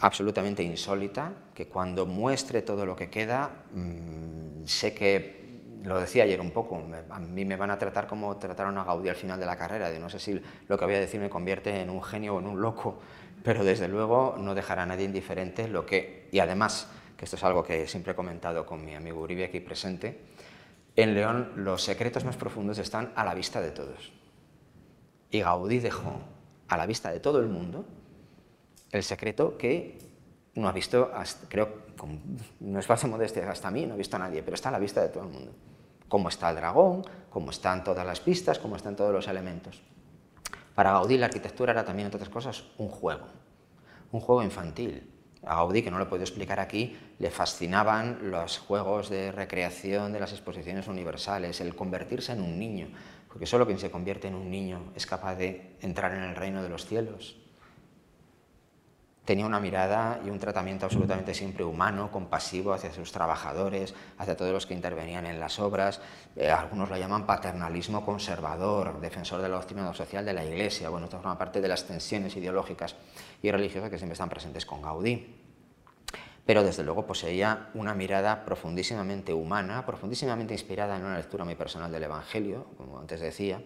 [0.00, 5.44] absolutamente insólita, que cuando muestre todo lo que queda, mm, sé que,
[5.84, 9.08] lo decía ayer un poco, a mí me van a tratar como trataron a Gaudí
[9.10, 11.30] al final de la carrera, de no sé si lo que voy a decir me
[11.30, 12.98] convierte en un genio o en un loco,
[13.44, 17.44] pero desde luego no dejará a nadie indiferente lo que, y además, que esto es
[17.44, 20.18] algo que siempre he comentado con mi amigo Uribe aquí presente,
[20.96, 24.12] en León los secretos más profundos están a la vista de todos.
[25.30, 26.22] Y Gaudí dejó
[26.68, 27.84] a la vista de todo el mundo
[28.92, 29.98] el secreto que
[30.54, 31.10] no ha visto,
[31.48, 31.82] creo,
[32.60, 34.78] no es falsa modestia, hasta mí no ha visto a nadie, pero está a la
[34.78, 35.52] vista de todo el mundo.
[36.08, 39.82] Cómo está el dragón, cómo están todas las pistas, cómo están todos los elementos.
[40.74, 43.26] Para Gaudí la arquitectura era también, entre otras cosas, un juego,
[44.10, 45.10] un juego infantil,
[45.46, 50.20] a Gaudí, que no lo puedo explicar aquí, le fascinaban los juegos de recreación de
[50.20, 52.88] las exposiciones universales, el convertirse en un niño,
[53.28, 56.62] porque solo quien se convierte en un niño es capaz de entrar en el reino
[56.62, 57.36] de los cielos.
[59.24, 64.52] Tenía una mirada y un tratamiento absolutamente siempre humano, compasivo hacia sus trabajadores, hacia todos
[64.52, 66.02] los que intervenían en las obras.
[66.36, 70.90] Eh, algunos lo llaman paternalismo conservador, defensor de la optimismo social de la Iglesia.
[70.90, 72.96] Bueno, esto forma parte de las tensiones ideológicas
[73.42, 75.40] y religiosas que siempre están presentes con Gaudí.
[76.44, 81.90] Pero desde luego poseía una mirada profundísimamente humana, profundísimamente inspirada en una lectura muy personal
[81.90, 83.62] del Evangelio, como antes decía,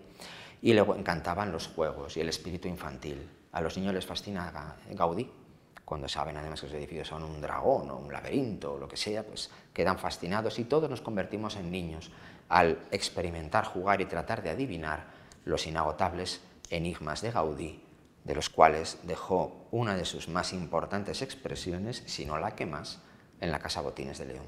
[0.62, 3.28] Y le encantaban los juegos y el espíritu infantil.
[3.50, 5.28] A los niños les fascina Gaudí.
[5.88, 8.98] Cuando saben además que los edificios son un dragón o un laberinto o lo que
[8.98, 12.10] sea, pues quedan fascinados y todos nos convertimos en niños
[12.50, 15.06] al experimentar, jugar y tratar de adivinar
[15.46, 17.82] los inagotables enigmas de Gaudí,
[18.22, 23.00] de los cuales dejó una de sus más importantes expresiones, si no la que más,
[23.40, 24.46] en la Casa Botines de León.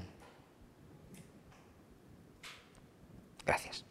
[3.47, 3.90] Gracias.